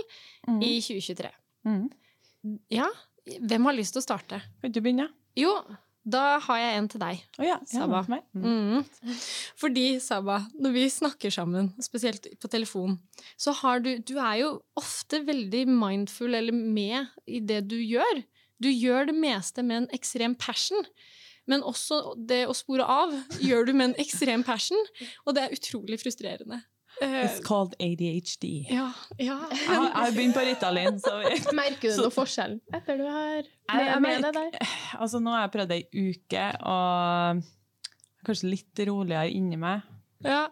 mm 0.48 0.58
-hmm. 0.58 0.64
i 0.64 0.80
2023. 0.80 1.30
Mm 1.64 1.82
-hmm. 1.82 1.88
Ja, 2.68 2.88
hvem 3.26 3.68
har 3.68 3.76
lyst 3.76 3.97
til 3.97 4.02
å 4.02 4.06
starte? 4.06 4.40
Kan 4.62 4.75
du 4.75 4.80
begynne? 4.80 5.09
Jo, 5.37 5.52
da 6.06 6.38
har 6.45 6.61
jeg 6.61 6.78
en 6.78 6.88
til 6.92 7.02
deg. 7.02 7.23
oh, 7.40 7.45
ja. 7.47 7.56
ja 7.73 7.87
meg. 7.90 8.23
Mhm. 8.37 8.87
Mm. 8.87 9.18
Fordi, 9.59 9.87
Saba, 10.02 10.38
når 10.54 10.76
vi 10.76 10.87
snakker 10.92 11.35
sammen, 11.35 11.73
spesielt 11.83 12.28
på 12.40 12.50
telefon, 12.52 12.97
så 13.37 13.54
har 13.62 13.83
du 13.83 13.97
Du 13.99 14.16
er 14.18 14.42
jo 14.45 14.50
ofte 14.78 15.25
veldig 15.26 15.66
mindful 15.66 16.35
eller 16.35 16.54
med 16.54 17.11
i 17.26 17.40
det 17.40 17.64
du 17.66 17.76
gjør. 17.80 18.23
Du 18.62 18.71
gjør 18.71 19.11
det 19.11 19.18
meste 19.18 19.62
med 19.66 19.83
en 19.83 19.92
ekstrem 19.97 20.37
passion. 20.38 20.87
Men 21.47 21.62
også 21.62 22.16
det 22.18 22.45
å 22.50 22.54
spore 22.54 22.87
av 22.87 23.12
gjør 23.42 23.68
du 23.68 23.75
med 23.75 23.90
en 23.90 24.00
ekstrem 24.02 24.42
passion, 24.47 24.80
og 25.26 25.37
det 25.37 25.45
er 25.45 25.54
utrolig 25.54 26.00
frustrerende. 26.02 26.59
Eh, 27.02 27.26
It's 27.26 27.42
called 27.44 27.74
ADHD. 27.78 28.66
ja, 28.72 28.86
ja. 29.18 29.34
Jeg 29.52 29.68
har, 29.68 30.12
begynt 30.16 30.34
på 30.34 30.44
Ritalin, 30.46 30.96
så 31.00 31.18
Merker 31.58 31.90
du 31.90 31.94
Så- 31.94 32.06
noe 32.06 32.14
forskjell 32.14 32.54
etter 32.72 32.96
du 32.96 33.04
har 33.04 33.42
med, 33.74 34.00
med 34.02 34.22
det 34.24 34.32
der? 34.32 34.56
altså, 34.98 35.20
nå 35.20 35.34
har 35.34 35.42
jeg 35.44 35.52
prøvd 35.58 35.74
ei 35.76 35.82
uke, 35.92 36.46
og 36.64 37.42
kanskje 38.26 38.48
litt 38.54 38.80
roligere 38.88 39.28
inni 39.36 39.58
meg. 39.60 39.84
Ja, 40.24 40.46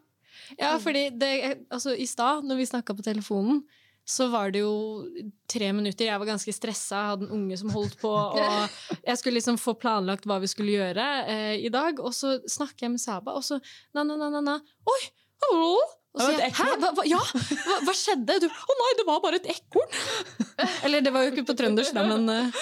ja 0.61 0.75
fordi 0.83 1.07
det, 1.17 1.31
altså, 1.73 1.95
i 1.97 2.05
stad, 2.07 2.45
når 2.45 2.61
vi 2.61 2.69
snakka 2.69 2.95
på 2.99 3.07
telefonen, 3.07 3.63
så 4.05 4.27
var 4.29 4.51
det 4.53 4.61
jo 4.61 5.09
tre 5.49 5.71
minutter. 5.73 6.05
Jeg 6.11 6.21
var 6.21 6.29
ganske 6.29 6.53
stressa, 6.53 7.07
hadde 7.15 7.25
en 7.25 7.33
unge 7.39 7.57
som 7.57 7.71
holdt 7.73 7.97
på, 8.03 8.11
og 8.13 9.01
jeg 9.01 9.17
skulle 9.17 9.39
liksom 9.41 9.57
få 9.57 9.73
planlagt 9.81 10.29
hva 10.29 10.37
vi 10.43 10.51
skulle 10.53 10.77
gjøre 10.77 11.07
eh, 11.25 11.55
i 11.65 11.71
dag. 11.73 11.97
Og 12.05 12.13
så 12.13 12.37
snakker 12.45 12.85
jeg 12.85 12.99
med 12.99 13.01
Saba, 13.01 13.33
og 13.33 13.47
så 13.49 13.57
na-na-na-na 13.97 14.59
Oi! 14.61 15.03
hallo!» 15.49 15.79
Og 16.15 16.21
så 16.23 16.29
sier 16.31 16.45
jeg, 16.45 16.53
Hæ? 16.55 16.65
Hva, 16.79 16.91
hva, 16.95 17.05
ja, 17.11 17.19
hva, 17.19 17.77
hva 17.89 17.93
skjedde? 17.99 18.37
Du, 18.45 18.47
Å 18.47 18.75
nei, 18.81 18.91
det 19.01 19.05
var 19.09 19.23
bare 19.25 19.41
et 19.41 19.49
ekorn! 19.51 19.97
Eller 20.87 21.03
det 21.03 21.11
var 21.15 21.25
jo 21.27 21.33
ikke 21.33 21.43
på 21.49 21.57
trøndersk, 21.59 21.95
da, 21.97 22.05
men 22.07 22.29
uh... 22.31 22.61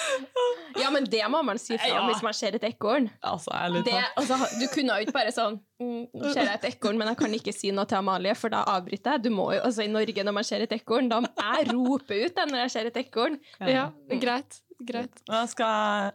Ja, 0.81 0.89
men 0.93 1.05
det 1.05 1.21
må 1.29 1.43
man 1.45 1.59
si 1.61 1.75
fra 1.77 1.91
Ja. 1.91 2.01
hvis 2.09 2.23
man 2.25 2.33
ser 2.33 2.57
et 2.57 2.65
ekorn. 2.65 3.11
Altså, 3.21 3.53
Det, 3.85 3.93
altså, 4.17 4.39
du 4.57 4.65
kunne 4.73 4.97
jo 4.97 5.05
ikke 5.05 5.13
bare 5.19 5.33
sånn 5.35 5.59
mm, 5.77 6.01
Nå 6.17 6.31
ser 6.33 6.49
jeg 6.49 6.57
et 6.63 6.67
ekorn, 6.71 6.97
men 6.97 7.11
jeg 7.11 7.19
kan 7.21 7.37
ikke 7.37 7.53
si 7.53 7.69
noe 7.75 7.85
til 7.89 7.99
Amalie, 8.01 8.33
for 8.39 8.49
da 8.53 8.63
avbryter 8.73 9.19
jeg. 9.19 9.25
Du 9.27 9.29
må 9.35 9.51
jo, 9.53 9.61
altså 9.69 9.85
I 9.85 9.91
Norge, 9.93 10.25
når 10.25 10.37
man 10.39 10.47
ser 10.49 10.65
et 10.65 10.73
ekorn, 10.79 11.11
da 11.13 11.21
Jeg 11.21 11.69
rope 11.75 12.19
ut 12.25 12.33
det 12.39 12.47
når 12.49 12.63
jeg 12.65 12.73
ser 12.73 12.89
et 12.89 13.01
ekorn. 13.05 13.37
ja, 13.69 13.85
greit. 14.23 14.63
Greit. 14.83 15.21
Nå 15.29 15.43
skal, 15.47 16.11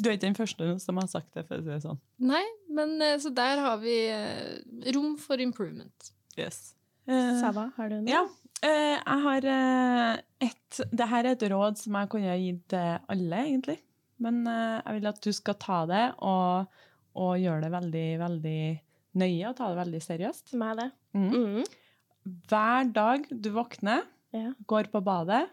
du 0.00 0.08
er 0.08 0.16
ikke 0.16 0.24
den 0.24 0.34
første 0.38 0.72
som 0.82 0.96
har 0.98 1.06
sagt 1.12 1.36
det, 1.36 1.44
for 1.46 1.60
å 1.60 1.62
si 1.62 1.70
det 1.70 1.82
sånn. 1.84 2.00
Nei, 2.24 2.42
men 2.74 2.96
eh, 3.04 3.18
så 3.22 3.30
der 3.30 3.60
har 3.62 3.76
vi 3.84 3.94
eh, 4.10 4.56
rom 4.96 5.12
for 5.20 5.38
improvement. 5.44 6.10
Yes. 6.38 6.77
Eh, 7.08 7.32
Sava, 7.40 7.68
har 7.76 7.88
du 7.92 7.96
noe? 8.00 8.10
Ja. 8.12 8.22
eh, 8.62 8.96
jeg 8.98 9.22
har 9.24 9.46
eh, 9.52 10.20
et 10.48 10.80
Det 10.92 11.06
her 11.08 11.24
er 11.24 11.36
et 11.36 11.44
råd 11.50 11.78
som 11.80 11.96
jeg 11.96 12.10
kunne 12.12 12.28
ha 12.28 12.36
gitt 12.36 12.64
til 12.74 12.98
alle, 13.14 13.38
egentlig. 13.46 13.78
Men 14.20 14.42
jeg 14.50 14.94
vil 14.98 15.06
at 15.12 15.20
du 15.24 15.30
skal 15.32 15.54
ta 15.62 15.78
det 15.86 16.04
og, 16.26 16.66
og 17.14 17.36
gjøre 17.38 17.62
det 17.64 17.70
veldig, 17.72 18.06
veldig 18.20 18.60
nøye 19.22 19.48
og 19.48 19.54
ta 19.56 19.68
det 19.70 19.78
veldig 19.78 20.00
seriøst. 20.02 20.52
Med 20.58 20.80
det. 20.82 20.88
Mm. 21.14 21.28
Mm. 21.30 21.62
Hver 22.50 22.90
dag 22.92 23.28
du 23.30 23.50
våkner, 23.54 24.02
Ja. 24.34 24.50
går 24.68 24.90
på 24.92 25.00
badet 25.00 25.46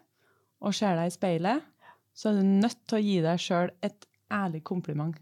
og 0.60 0.74
ser 0.76 0.98
deg 1.00 1.08
i 1.08 1.14
speilet, 1.16 1.62
så 2.16 2.32
er 2.34 2.42
du 2.42 2.50
nødt 2.66 2.82
til 2.90 2.98
å 2.98 3.04
gi 3.06 3.16
deg 3.24 3.40
sjøl 3.40 3.70
et 3.86 4.06
ærlig 4.34 4.64
kompliment. 4.68 5.16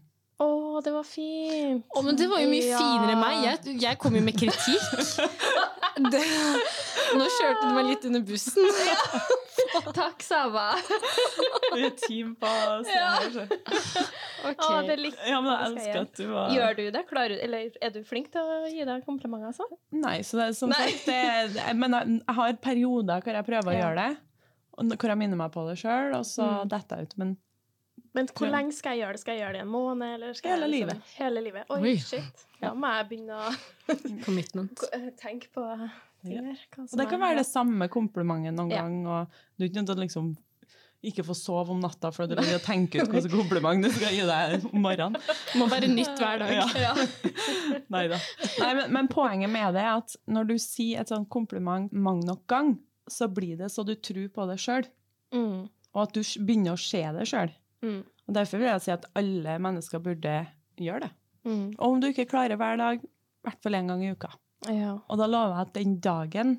Å, 0.74 0.80
det 0.82 0.90
var 0.90 1.04
fint! 1.06 1.84
Å, 1.94 2.00
men 2.02 2.16
det 2.18 2.26
var 2.26 2.40
jo 2.42 2.48
mye 2.50 2.66
Ja. 2.66 2.78
finere 2.82 3.12
enn 3.14 3.20
meg. 3.22 3.34
Jeg, 3.46 3.76
jeg 3.84 3.98
kom 4.02 4.16
jo 4.18 4.22
med 4.26 4.34
kritikk. 4.38 4.82
Det, 5.94 6.20
nå 7.14 7.26
kjørte 7.30 7.68
du 7.68 7.74
meg 7.76 7.84
litt 7.86 8.06
under 8.08 8.22
bussen. 8.26 8.66
Takk, 9.94 10.24
Sava! 10.26 10.72
Vi 11.70 11.84
er 11.86 11.92
team 11.94 12.32
på 12.40 12.50
Å, 14.50 14.70
det 14.88 14.96
likte 14.98 15.28
Ja, 15.30 15.38
men 15.38 15.52
jeg 15.52 15.68
elsker 15.68 16.00
at 16.02 16.18
du 16.18 16.24
var 16.32 16.50
Gjør 16.54 16.76
du 16.78 16.82
det? 16.96 17.02
Klarer, 17.08 17.36
eller 17.46 17.70
er 17.78 17.94
du 17.94 18.00
flink 18.06 18.32
til 18.34 18.42
å 18.42 18.58
gi 18.70 18.82
deg 18.86 19.06
komplimenter? 19.06 19.52
Altså? 19.52 19.68
Nei, 19.94 20.16
så 20.26 20.40
det 20.40 20.48
er 20.50 20.58
som 20.58 20.74
Nei. 20.74 20.82
sagt 20.90 21.06
det, 21.06 21.64
Men 21.78 21.94
jeg, 22.00 22.18
jeg 22.26 22.38
har 22.40 22.58
perioder 22.66 23.22
hvor 23.24 23.38
jeg 23.38 23.48
prøver 23.52 23.70
å 23.70 23.74
Ja. 23.78 23.86
gjøre 23.86 23.96
det, 24.02 24.98
hvor 24.98 25.14
jeg 25.14 25.20
minner 25.22 25.38
meg 25.44 25.54
på 25.54 25.62
det 25.70 25.78
sjøl, 25.80 26.10
og 26.18 26.26
så 26.26 26.50
Mm. 26.64 26.68
detter 26.74 26.96
jeg 26.98 27.06
ut. 27.06 27.16
Men 27.22 27.36
Men 28.14 28.28
hvor 28.30 28.46
lenge 28.52 28.72
skal 28.76 28.94
jeg 28.94 29.02
gjøre 29.04 29.16
det? 29.16 29.20
Skal 29.24 29.34
jeg 29.34 29.42
gjøre 29.42 29.52
det 29.56 29.60
en 29.64 29.72
måned? 29.74 30.14
Eller 30.14 30.32
skal 30.38 30.52
Hele 30.54 30.66
jeg, 30.68 30.70
livet. 30.76 31.12
Hele 31.18 31.40
livet. 31.42 31.64
Oi, 31.74 31.80
Oi. 31.82 31.94
shit. 31.98 32.44
Da 32.60 32.70
må 32.78 32.86
jeg 32.94 33.08
begynne 33.10 33.34
å 33.34 33.52
Commitment. 34.26 34.84
eh, 34.94 35.08
tenke 35.20 35.50
på 35.54 35.64
ting 36.24 36.38
her. 36.46 36.56
Ja. 36.76 36.84
og 36.86 36.96
det 37.00 37.08
kan 37.10 37.20
være 37.20 37.40
det 37.42 37.46
samme 37.48 37.88
komplimentet 37.92 38.54
noen 38.56 38.70
Ja. 38.70 38.82
gang, 38.82 39.00
og 39.06 39.26
du 39.58 39.64
er 39.64 39.68
ikke 39.68 39.80
nødt 39.82 39.90
til 39.90 39.96
å 39.98 40.04
liksom 40.06 40.34
ikke 41.04 41.20
få 41.26 41.34
sove 41.36 41.68
om 41.74 41.80
natta 41.84 42.08
for 42.16 42.24
du 42.30 42.32
vil 42.40 42.62
tenke 42.64 43.02
ut 43.02 43.10
hvilket 43.12 43.34
kompliment 43.34 43.82
du 43.84 43.90
skal 43.92 44.14
gi 44.14 44.22
deg 44.24 44.62
om 44.70 44.80
morgenen. 44.86 45.18
Det 45.20 45.58
Må 45.60 45.66
være 45.68 45.90
nytt 45.92 46.14
hver 46.16 46.38
dag. 46.40 46.54
Ja. 46.80 46.94
Nei. 47.92 48.06
Nei 48.08 48.70
men, 48.78 48.92
men 48.94 49.08
poenget 49.12 49.50
med 49.52 49.74
det 49.76 49.82
er 49.84 49.98
at 49.98 50.14
når 50.30 50.48
du 50.48 50.54
sier 50.62 51.02
et 51.02 51.10
sånt 51.12 51.28
kompliment 51.28 51.92
mange 51.92 52.24
nok 52.30 52.46
gang, 52.48 52.76
så 53.10 53.28
blir 53.28 53.58
det 53.60 53.68
så 53.74 53.84
du 53.84 53.92
tror 53.98 54.30
på 54.32 54.46
det 54.48 54.60
sjøl, 54.62 54.86
Mm. 55.34 55.66
og 55.92 56.00
at 56.06 56.12
du 56.14 56.20
begynner 56.46 56.76
å 56.76 56.78
se 56.78 57.00
det 57.16 57.24
sjøl. 57.26 57.50
Mm. 57.84 58.00
Og 58.24 58.34
Derfor 58.38 58.58
vil 58.62 58.70
jeg 58.70 58.80
si 58.86 58.90
at 58.94 59.04
alle 59.20 59.58
mennesker 59.60 60.00
burde 60.00 60.34
gjøre 60.80 61.00
det. 61.06 61.10
Mm. 61.44 61.66
Og 61.78 61.86
om 61.92 62.00
du 62.00 62.06
ikke 62.08 62.24
klarer 62.30 62.56
hver 62.56 62.76
dag, 62.80 63.02
i 63.04 63.44
hvert 63.44 63.60
fall 63.62 63.76
én 63.76 63.90
gang 63.92 64.04
i 64.06 64.12
uka. 64.16 64.30
Ja. 64.72 64.94
Og 65.12 65.18
da 65.20 65.26
lover 65.28 65.58
jeg 65.58 65.66
at 65.68 65.74
den 65.76 65.98
dagen 66.00 66.54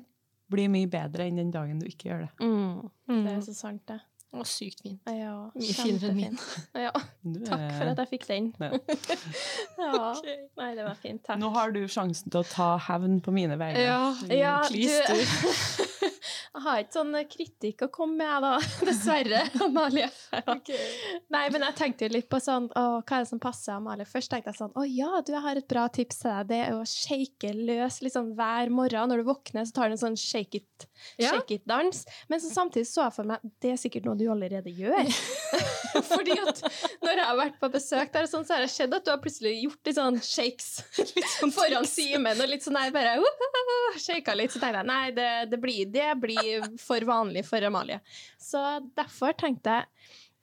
blir 0.52 0.68
mye 0.70 0.86
bedre 0.86 1.24
enn 1.26 1.40
den 1.42 1.50
dagen 1.50 1.80
du 1.82 1.88
ikke 1.90 2.06
gjør 2.12 2.20
det. 2.28 2.34
Mm. 2.38 2.84
Det 3.08 3.32
er 3.32 3.40
Mm. 3.40 3.42
så 3.48 3.54
sant, 3.58 3.82
det. 3.90 3.98
Og 4.36 4.44
sykt 4.46 4.82
fin. 4.82 4.98
Ja, 5.06 5.48
Mye 5.54 5.74
finere 5.74 6.10
enn 6.10 6.16
min. 6.18 6.38
Ja, 6.86 6.90
takk 6.92 7.62
for 7.78 7.90
at 7.90 7.98
jeg 8.02 8.08
fikk 8.10 8.26
den. 8.28 8.48
Ja. 8.60 8.70
okay. 10.12 10.36
Nei, 10.58 10.70
det 10.76 10.84
var 10.84 10.94
fint. 11.00 11.22
Takk. 11.24 11.38
Nå 11.40 11.50
har 11.54 11.72
du 11.72 11.80
sjansen 11.88 12.30
til 12.30 12.42
å 12.42 12.46
ta 12.48 12.76
hevn 12.88 13.20
på 13.24 13.32
mine 13.34 13.56
vegne. 13.58 13.80
Ja, 13.86 14.14
Ja, 14.30 14.56
du-. 14.68 14.76
Jeg 16.56 16.62
har 16.64 16.78
ikke 16.80 16.96
sånn 16.96 17.16
kritikk 17.28 17.82
å 17.84 17.88
komme 17.92 18.16
med, 18.16 18.40
da. 18.40 18.54
Dessverre, 18.88 19.42
Amalie. 19.60 20.06
Nei, 21.34 21.42
men 21.52 21.64
jeg 21.66 21.76
tenkte 21.76 22.06
jo 22.06 22.14
litt 22.14 22.30
på 22.32 22.40
sånn 22.40 22.70
å, 22.72 22.84
Hva 23.02 23.18
er 23.18 23.26
det 23.26 23.28
som 23.28 23.40
passer 23.42 23.74
Amalie? 23.74 24.06
Først 24.08 24.32
tenkte 24.32 24.54
jeg 24.54 24.60
sånn 24.62 24.72
Å 24.72 24.84
ja, 24.88 25.10
du, 25.20 25.34
jeg 25.34 25.44
har 25.44 25.60
et 25.60 25.68
bra 25.68 25.84
tips 25.92 26.22
til 26.22 26.32
deg. 26.32 26.48
Det 26.48 26.60
er 26.64 26.78
å 26.78 26.86
shake 26.88 27.50
løs 27.58 28.00
liksom 28.06 28.30
hver 28.38 28.72
morgen. 28.72 29.12
Når 29.12 29.20
du 29.20 29.28
våkner, 29.28 29.66
så 29.68 29.76
tar 29.76 29.92
du 29.92 29.98
en 29.98 30.00
sånn 30.00 30.16
shake 30.16 30.62
it, 30.62 30.86
shake 31.20 31.58
it-dans. 31.58 32.06
Men 32.32 32.40
så 32.40 32.54
samtidig 32.54 32.88
så 32.88 33.04
jeg 33.04 33.16
for 33.18 33.28
meg 33.28 33.44
det 33.60 33.74
er 33.74 33.82
sikkert 33.82 34.08
noe 34.08 34.16
du 34.16 34.24
allerede 34.32 34.72
gjør. 34.72 35.12
Fordi 36.08 36.38
at 36.40 36.64
når 37.04 37.20
jeg 37.20 37.28
har 37.28 37.38
vært 37.42 37.60
på 37.60 37.70
besøk 37.76 38.16
der, 38.16 38.30
sånn, 38.32 38.48
så 38.48 38.56
har 38.56 38.64
det 38.64 38.72
skjedd 38.72 38.96
at 38.96 39.04
du 39.04 39.12
har 39.12 39.20
plutselig 39.20 39.52
gjort 39.60 39.90
litt 39.92 40.00
sånn 40.00 40.18
shakes 40.24 40.72
litt 41.04 41.30
sånn 41.36 41.52
foran 41.52 41.84
Simen. 41.88 42.40
Og 42.40 42.48
litt 42.48 42.64
sånn 42.64 42.80
der 42.80 42.96
bare 42.96 43.16
uh, 43.20 44.00
shaka 44.00 44.36
litt. 44.36 44.56
Så 44.56 44.62
tenkte 44.62 44.80
jeg 44.80 44.88
nei, 44.88 45.04
det, 45.16 45.30
det, 45.52 45.60
blir, 45.60 45.84
det 45.92 46.10
blir 46.20 46.45
for 46.82 47.06
vanlig 47.08 47.44
for 47.48 47.64
Amalie. 47.66 48.00
Så 48.40 48.62
derfor 48.98 49.36
tenkte 49.38 49.80
jeg 49.80 49.90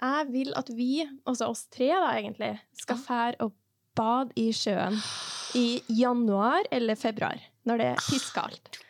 jeg 0.03 0.29
vil 0.33 0.53
at 0.59 0.69
vi, 0.73 1.03
altså 1.23 1.47
oss 1.53 1.67
tre 1.71 1.87
da 1.93 2.15
egentlig, 2.17 2.55
skal 2.75 2.99
fære 2.99 3.45
og 3.45 3.53
bade 3.95 4.33
i 4.41 4.49
sjøen 4.55 4.97
i 5.55 5.67
januar 6.01 6.65
eller 6.73 6.97
februar, 6.99 7.39
når 7.63 7.79
det 7.79 7.91
er 7.93 8.01
pisskaldt. 8.09 8.81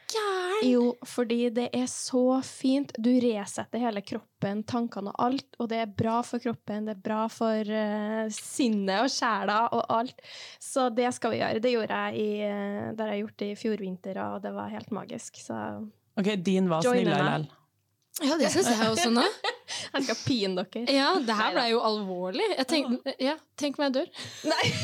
Jo, 0.63 0.93
fordi 1.03 1.50
det 1.51 1.65
er 1.75 1.88
så 1.89 2.38
fint. 2.46 2.93
Du 3.01 3.10
resetter 3.20 3.82
hele 3.82 4.03
kroppen, 4.05 4.62
tankene 4.70 5.12
og 5.12 5.25
alt, 5.25 5.58
og 5.60 5.70
det 5.72 5.79
er 5.84 5.96
bra 5.98 6.20
for 6.25 6.43
kroppen, 6.43 6.86
det 6.88 6.96
er 6.96 7.01
bra 7.03 7.24
for 7.32 7.74
uh, 7.74 8.29
sinnet 8.32 9.03
og 9.03 9.12
sjela 9.12 9.58
og 9.74 9.84
alt. 9.91 10.22
Så 10.62 10.88
det 10.96 11.10
skal 11.17 11.34
vi 11.34 11.41
gjøre. 11.41 11.63
Det 11.63 11.74
gjorde 11.74 12.00
jeg 12.05 12.22
i, 12.22 12.29
eh, 12.48 12.93
det 12.93 13.03
har 13.03 13.12
jeg 13.12 13.25
gjort 13.25 13.46
i 13.48 13.51
fjor 13.60 13.84
vinter, 13.84 14.22
og 14.24 14.46
det 14.46 14.53
var 14.55 14.72
helt 14.72 14.93
magisk. 14.96 15.41
Så 15.41 15.58
Ok, 16.20 16.36
din 16.46 16.70
var 16.70 16.86
Join 16.86 17.01
snill 17.01 17.13
likevel. 17.13 17.48
Ja, 18.22 18.36
det 18.38 18.51
syns 18.53 18.70
jeg 18.70 18.89
også 18.93 19.10
nå. 19.13 19.24
jeg 19.93 20.05
skal 20.05 20.20
pine 20.27 20.65
dere. 20.65 20.84
Ja, 20.93 21.13
det 21.17 21.38
her 21.39 21.55
ble 21.55 21.70
jo 21.72 21.79
alvorlig. 21.86 22.46
Jeg 22.60 22.70
tenkte, 22.70 23.15
ja, 23.22 23.39
tenk 23.60 23.79
om 23.79 23.88
jeg 23.88 23.98
dør. 24.01 24.13
Nei. 24.51 24.67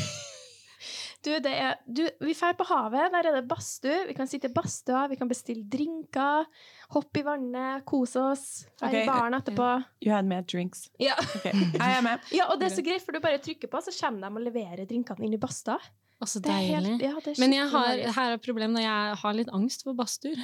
Du, 1.20 1.28
det 1.44 1.50
er, 1.52 1.74
du, 1.84 2.06
vi 2.24 2.32
drar 2.32 2.54
på 2.56 2.64
havet, 2.70 3.10
der 3.12 3.26
er 3.28 3.34
det 3.36 3.42
badstue. 3.48 4.06
Vi 4.08 4.14
kan 4.16 4.28
sitte 4.28 4.48
i 4.48 4.54
badstua, 4.56 5.02
vi 5.10 5.18
kan 5.20 5.28
bestille 5.28 5.66
drinker, 5.68 6.46
hoppe 6.94 7.20
i 7.20 7.24
vannet, 7.26 7.84
kose 7.84 8.22
oss, 8.30 8.44
Være 8.80 8.88
okay. 8.88 9.02
i 9.02 9.10
baren 9.10 9.36
etterpå. 9.36 9.66
You 10.00 10.14
had 10.14 10.24
made 10.30 10.48
drinks. 10.48 10.86
Ja. 10.96 11.18
Okay. 11.20 11.52
Jeg 11.52 11.98
er 11.98 12.00
med. 12.06 12.24
ja, 12.38 12.48
og 12.48 12.56
det 12.56 12.70
er 12.70 12.76
så 12.78 12.84
greit, 12.86 13.04
for 13.04 13.12
du 13.12 13.20
bare 13.20 13.42
trykker 13.44 13.68
på, 13.68 13.84
så 13.84 13.92
kommer 13.98 14.30
de 14.30 14.40
og 14.40 14.46
leverer 14.48 14.88
drinkene 14.88 15.28
inn 15.28 15.36
i 15.36 15.42
badstua. 15.42 15.76
Altså, 16.20 16.40
deilig. 16.44 16.56
Det 16.56 16.80
er 16.80 16.88
helt, 16.88 17.04
ja, 17.04 17.12
det 17.24 17.36
er 17.36 17.40
Men 17.44 17.68
har, 17.74 18.00
her 18.16 18.34
er 18.38 18.40
problemet 18.40 18.78
når 18.78 18.86
jeg 18.86 19.20
har 19.20 19.36
litt 19.36 19.52
angst 19.56 19.84
for 19.84 19.96
badstuer. 19.96 20.40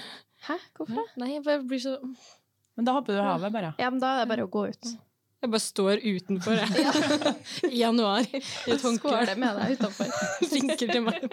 Hæ? 0.46 0.56
Hvorfor 0.78 1.02
det? 1.02 1.06
Nei, 1.22 1.32
jeg 1.36 1.44
bare 1.46 1.64
blir 1.66 1.82
så 1.82 1.96
Men 2.76 2.86
da 2.88 2.92
hopper 2.98 3.16
du 3.16 3.20
i 3.20 3.26
havet, 3.26 3.52
bare. 3.54 3.74
Ja, 3.80 3.90
men 3.90 4.00
da 4.02 4.14
er 4.16 4.24
det 4.24 4.30
bare 4.34 4.46
å 4.46 4.52
gå 4.52 4.66
ut. 4.68 4.94
Jeg 5.44 5.50
bare 5.52 5.60
står 5.62 6.00
utenfor 6.00 6.56
jeg. 6.56 6.68
i 7.74 7.80
januar 7.82 8.24
i 8.24 8.40
et 8.40 8.82
håndkle. 8.82 9.12
Skåler 9.12 9.36
med 9.40 9.58
deg 9.60 9.74
utenfor. 9.76 10.08
Vinker 10.52 10.90
til 10.90 11.02
meg. 11.04 11.26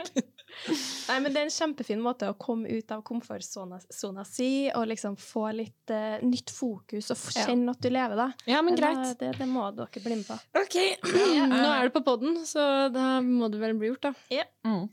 Nei, 1.08 1.16
men 1.24 1.30
Det 1.34 1.40
er 1.40 1.48
en 1.48 1.54
kjempefin 1.56 2.02
måte 2.04 2.28
å 2.30 2.36
komme 2.38 2.70
ut 2.70 2.92
av 2.94 3.02
komfortsona 3.08 3.80
si 4.28 4.50
og 4.76 4.86
liksom 4.92 5.16
få 5.20 5.48
litt 5.56 5.94
uh, 5.96 6.20
nytt 6.24 6.52
fokus 6.54 7.10
og 7.16 7.24
kjenne 7.34 7.72
Ja. 7.72 7.76
at 7.78 7.82
du 7.82 7.90
lever, 7.90 8.20
da. 8.20 8.28
Ja, 8.52 8.62
men 8.62 8.76
Det, 8.76 8.84
greit. 8.84 9.16
det, 9.24 9.32
det 9.40 9.48
må 9.50 9.66
dere 9.76 10.04
bli 10.04 10.20
med 10.20 10.28
på. 10.28 10.38
Ok, 10.62 10.78
Nå 11.56 11.64
er 11.72 11.88
det 11.90 11.94
på 11.96 12.04
podden, 12.06 12.38
så 12.48 12.68
da 12.94 13.18
må 13.26 13.50
det 13.52 13.64
vel 13.64 13.74
bli 13.80 13.94
gjort, 13.94 14.12
da. 14.12 14.14
Ja. 14.36 14.46
Mm. 14.68 14.86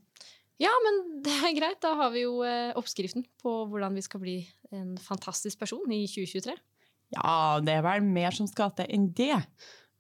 Ja, 0.61 0.71
men 0.85 1.01
det 1.27 1.37
er 1.49 1.57
greit. 1.57 1.81
Da 1.85 1.95
har 1.99 2.13
vi 2.15 2.25
jo 2.27 2.41
eh, 2.47 2.73
oppskriften 2.79 3.25
på 3.43 3.55
hvordan 3.71 3.97
vi 3.97 4.05
skal 4.07 4.23
bli 4.23 4.39
en 4.77 4.95
fantastisk 5.01 5.61
person 5.63 5.91
i 5.95 6.05
2023. 6.11 6.57
Ja, 7.17 7.59
det 7.65 7.75
er 7.75 7.87
vel 7.87 8.05
mer 8.07 8.35
som 8.37 8.47
skal 8.47 8.71
til 8.79 8.91
enn 8.95 9.09
det. 9.19 9.35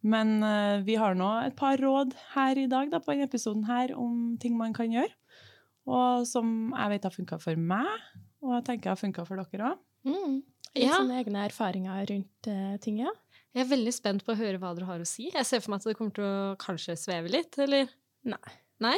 Men 0.07 0.39
uh, 0.41 0.81
vi 0.87 0.95
har 0.97 1.17
nå 1.19 1.29
et 1.45 1.57
par 1.59 1.77
råd 1.81 2.15
her 2.35 2.57
i 2.57 2.69
dag 2.71 2.89
da, 2.93 3.01
på 3.03 3.13
denne 3.13 3.27
episoden 3.29 3.67
her 3.69 3.93
om 3.99 4.37
ting 4.41 4.55
man 4.57 4.73
kan 4.77 4.93
gjøre. 4.95 5.11
Og 5.91 6.25
som 6.29 6.71
jeg 6.71 6.93
vet 6.95 7.09
har 7.09 7.13
funka 7.13 7.41
for 7.43 7.59
meg, 7.59 7.91
og 8.45 8.55
jeg 8.55 8.67
tenker 8.69 8.93
har 8.95 9.01
funka 9.01 9.27
for 9.29 9.43
dere 9.43 9.73
òg. 9.75 9.83
Mm. 10.09 10.39
Litt 10.71 10.87
Ja. 10.87 11.01
sånne 11.01 11.19
egne 11.21 11.43
erfaringer 11.51 12.07
rundt 12.13 12.49
uh, 12.49 12.77
ting, 12.81 13.03
ja. 13.03 13.13
Jeg 13.53 13.65
er 13.65 13.73
veldig 13.73 13.93
spent 13.93 14.25
på 14.25 14.33
å 14.33 14.39
høre 14.39 14.61
hva 14.63 14.71
dere 14.77 14.87
har 14.89 15.03
å 15.03 15.09
si. 15.09 15.27
Jeg 15.35 15.49
ser 15.49 15.61
for 15.61 15.75
meg 15.75 15.83
at 15.83 15.91
det 15.91 15.97
kommer 15.99 16.15
til 16.15 16.25
å 16.29 16.57
kanskje 16.63 16.95
sveve 16.97 17.33
litt, 17.35 17.59
eller? 17.59 17.91
Nei. 18.31 18.55
Nei? 18.81 18.97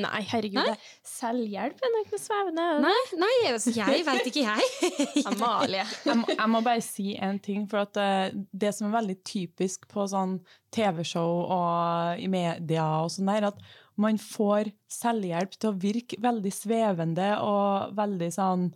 Nei, 0.00 0.20
herregud. 0.30 0.60
Nei? 0.62 0.76
Selvhjelp 1.06 1.80
er 1.82 1.90
nok 1.96 2.12
noe 2.12 2.20
svevende. 2.22 2.64
Nei, 2.84 2.98
nei 3.18 3.30
jeg, 3.42 3.56
vet 3.58 4.06
veit 4.06 4.28
ikke, 4.30 4.44
jeg. 4.46 5.24
Amalie. 5.32 5.82
Jeg, 6.06 6.16
må- 6.20 6.30
jeg 6.36 6.50
må 6.52 6.60
bare 6.62 6.84
si 6.84 7.16
en 7.18 7.40
ting, 7.42 7.64
for 7.70 7.82
at 7.82 7.98
eh, 7.98 8.36
det 8.54 8.70
som 8.76 8.86
er 8.86 8.94
veldig 9.00 9.16
typisk 9.26 9.88
på 9.90 10.06
sånn 10.12 10.36
TV-show 10.76 11.42
og 11.50 12.22
i 12.22 12.28
media 12.30 12.86
og 13.02 13.10
sånn 13.16 13.32
der, 13.32 13.48
at 13.50 13.58
man 14.00 14.20
får 14.22 14.70
selvhjelp 14.94 15.58
til 15.58 15.72
å 15.72 15.78
virke 15.82 16.20
veldig 16.22 16.52
svevende 16.54 17.32
og 17.42 17.96
veldig 17.98 18.30
sånn 18.36 18.68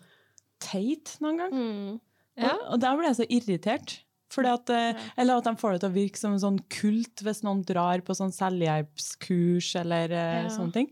teit 0.65 1.15
noen 1.23 1.45
gang. 1.45 1.55
Mm. 1.55 1.95
Ja. 2.41 2.51
Og, 2.57 2.67
og 2.75 2.83
da 2.83 2.91
blir 2.99 3.09
jeg 3.13 3.21
så 3.21 3.29
irritert. 3.31 3.95
Fordi 4.35 4.51
at, 4.53 4.71
eh, 4.75 5.03
eller 5.17 5.39
at 5.39 5.45
de 5.49 5.55
får 5.61 5.73
det 5.77 5.81
til 5.85 5.91
å 5.93 5.95
virke 5.95 6.19
som 6.21 6.33
en 6.35 6.43
sånn 6.43 6.61
kult 6.69 7.23
hvis 7.23 7.43
noen 7.47 7.63
drar 7.65 8.03
på 8.07 8.17
sånn 8.19 8.33
selvhjelpskurs 8.35 9.75
eller 9.81 10.11
eh, 10.11 10.43
Ja. 10.45 10.49
sånne 10.51 10.73
ting. 10.73 10.91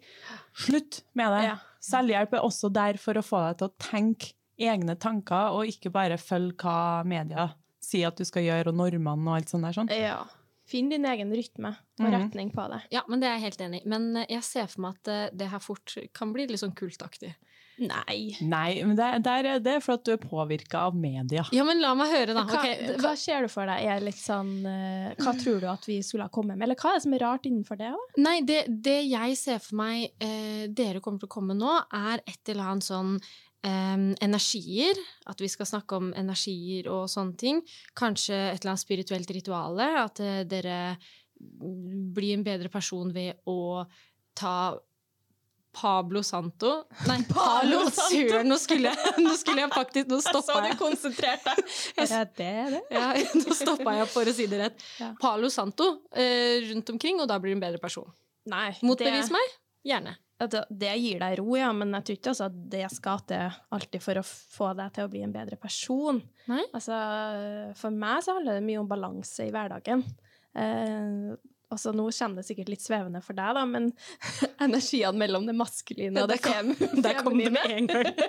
Slutt 0.54 1.02
med 1.14 1.32
det. 1.32 1.42
Ja. 1.50 1.56
Selvhjelp 1.82 2.32
er 2.38 2.44
også 2.46 2.70
der 2.72 2.96
for 3.02 3.14
å 3.18 3.24
få 3.26 3.40
deg 3.48 3.58
til 3.58 3.68
å 3.68 3.74
tenke 3.82 4.32
egne 4.62 4.94
tanker, 5.00 5.50
og 5.56 5.66
ikke 5.66 5.90
bare 5.90 6.18
følge 6.20 6.54
hva 6.62 7.02
media 7.04 7.48
sier 7.82 8.06
at 8.12 8.16
du 8.20 8.24
skal 8.24 8.42
gjøre, 8.46 8.68
og 8.70 8.76
normene 8.78 9.26
og 9.26 9.36
alt 9.40 9.50
sånt 9.50 9.64
der. 9.66 9.72
Sånn. 9.74 9.90
Ja. 9.90 10.20
Finn 10.70 10.88
din 10.88 11.04
egen 11.04 11.32
rytme 11.34 11.72
og 11.98 12.06
Mhm. 12.06 12.12
retning 12.30 12.52
på 12.54 12.68
det. 12.70 12.82
Ja, 12.92 13.02
men 13.08 13.18
det 13.20 13.26
er 13.28 13.38
jeg 13.40 13.42
helt 13.50 13.58
enig 13.60 13.82
i. 13.84 13.88
Men 13.88 14.16
eh, 14.16 14.26
jeg 14.28 14.42
ser 14.44 14.66
for 14.68 14.80
meg 14.82 14.94
at 14.94 15.08
eh, 15.08 15.30
det 15.34 15.48
her 15.50 15.58
fort 15.58 15.96
kan 16.14 16.32
bli 16.32 16.46
litt 16.46 16.60
sånn 16.60 16.74
kultaktig. 16.74 17.34
Nei. 17.82 18.16
Nei, 18.40 18.82
men 18.86 18.96
det, 18.98 19.08
det, 19.24 19.34
er 19.42 19.62
det 19.62 19.76
for 19.84 19.98
at 19.98 20.06
du 20.06 20.14
er 20.14 20.20
påvirka 20.22 20.86
av 20.88 20.96
media. 20.98 21.44
Ja, 21.54 21.66
men 21.68 21.82
la 21.82 21.92
meg 21.98 22.12
høre, 22.12 22.36
da. 22.36 22.44
Hva, 22.48 22.62
okay. 22.62 22.96
hva 23.02 23.12
ser 23.18 23.46
du 23.46 23.52
for 23.52 23.68
deg 23.68 23.86
er 23.92 24.04
litt 24.04 24.20
sånn 24.20 24.52
eh, 24.68 25.12
Hva 25.20 25.34
tror 25.38 25.62
du 25.62 25.68
at 25.70 25.86
vi 25.88 26.00
skulle 26.06 26.28
ha 26.28 26.32
kommet 26.32 26.56
med? 26.56 26.66
Eller 26.68 26.78
hva 26.78 26.92
er 26.92 27.00
det 27.00 27.06
som 27.06 27.16
er 27.16 27.24
rart 27.26 27.48
innenfor 27.48 27.80
det? 27.80 27.92
da? 27.94 28.20
Nei, 28.22 28.36
det, 28.48 28.64
det 28.84 28.98
jeg 29.10 29.38
ser 29.40 29.62
for 29.62 29.80
meg 29.82 30.12
eh, 30.22 30.68
dere 30.72 31.02
kommer 31.04 31.22
til 31.22 31.30
å 31.30 31.36
komme 31.38 31.56
nå, 31.58 31.78
er 32.02 32.22
et 32.24 32.54
eller 32.54 32.74
annet 32.74 32.90
sånn 32.90 33.16
Um, 33.62 34.08
energier. 34.18 34.98
At 35.30 35.38
vi 35.38 35.46
skal 35.46 35.68
snakke 35.70 35.94
om 35.94 36.08
energier 36.18 36.88
og 36.90 37.04
sånne 37.06 37.36
ting. 37.38 37.60
Kanskje 37.94 38.34
et 38.34 38.56
eller 38.56 38.72
annet 38.72 38.82
spirituelt 38.82 39.30
rituale. 39.30 39.86
At 40.00 40.18
uh, 40.18 40.40
dere 40.50 40.96
blir 41.38 42.34
en 42.34 42.42
bedre 42.42 42.72
person 42.72 43.12
ved 43.14 43.38
å 43.46 43.84
ta 44.34 44.74
Pablo 45.72 46.20
Santo 46.22 46.72
Nei, 47.08 47.18
Palo 47.32 47.78
Santo. 47.88 48.08
Søren! 48.10 48.48
Nå 48.50 48.58
skulle 48.60 48.90
jeg, 48.92 49.12
nå 49.24 49.32
skulle 49.40 49.62
jeg 49.64 49.72
faktisk 49.72 50.10
Nå 50.12 50.18
stoppa 50.24 50.58
jeg. 50.66 50.76
konsentrert 50.80 51.46
deg. 51.48 51.62
Er 52.02 52.26
det 52.36 52.48
det? 52.72 52.82
Ja, 52.92 53.06
nå 53.40 53.56
stoppa 53.56 53.94
jeg 54.00 54.10
for 54.12 54.28
å 54.28 54.34
si 54.36 54.46
det 54.52 54.60
rett. 54.66 54.84
Ja. 55.00 55.12
Palo 55.20 55.48
Santo 55.52 55.88
eh, 56.12 56.60
rundt 56.70 56.92
omkring, 56.92 57.20
og 57.24 57.30
da 57.30 57.38
blir 57.40 57.54
du 57.54 57.58
en 57.60 57.64
bedre 57.64 57.80
person. 57.82 58.10
Nei. 58.52 58.70
Motbevis 58.82 59.30
det, 59.30 59.36
meg? 59.38 59.56
Gjerne. 59.86 60.16
det- 60.42 60.66
det 60.82 60.92
gir 60.98 61.20
deg 61.22 61.36
ro, 61.38 61.54
ja, 61.56 61.68
men 61.72 61.92
jeg 61.96 62.04
tror 62.08 62.16
ikke 62.18 62.30
altså, 62.32 62.48
det 62.76 62.84
skal 62.92 63.20
til 63.30 63.56
alltid 63.76 64.02
for 64.02 64.18
å 64.20 64.24
få 64.26 64.72
deg 64.78 64.92
til 64.96 65.06
å 65.06 65.10
bli 65.12 65.22
en 65.22 65.32
bedre 65.34 65.56
person. 65.62 66.18
Nei? 66.50 66.64
Altså, 66.74 66.98
for 67.78 67.94
meg 67.94 68.22
så 68.26 68.34
handler 68.36 68.58
det 68.58 68.64
mye 68.66 68.80
om 68.82 68.88
balanse 68.90 69.46
i 69.46 69.52
hverdagen. 69.54 70.02
Eh, 70.58 71.32
altså, 71.72 71.92
nå 71.96 72.08
kommer 72.12 72.40
det 72.40 72.46
sikkert 72.48 72.72
litt 72.72 72.84
svevende 72.84 73.22
for 73.24 73.38
deg, 73.38 73.56
da, 73.58 73.64
men 73.68 73.90
energiene 74.66 75.16
mellom 75.18 75.48
det 75.48 75.56
maskuline 75.56 76.22
og 76.22 76.30
det 76.30 76.40
feminine 76.44 77.02
der 77.06 77.20
kom 77.20 77.38
det 77.38 77.52
med 77.54 77.76
en 77.76 77.90
gang. 77.90 78.12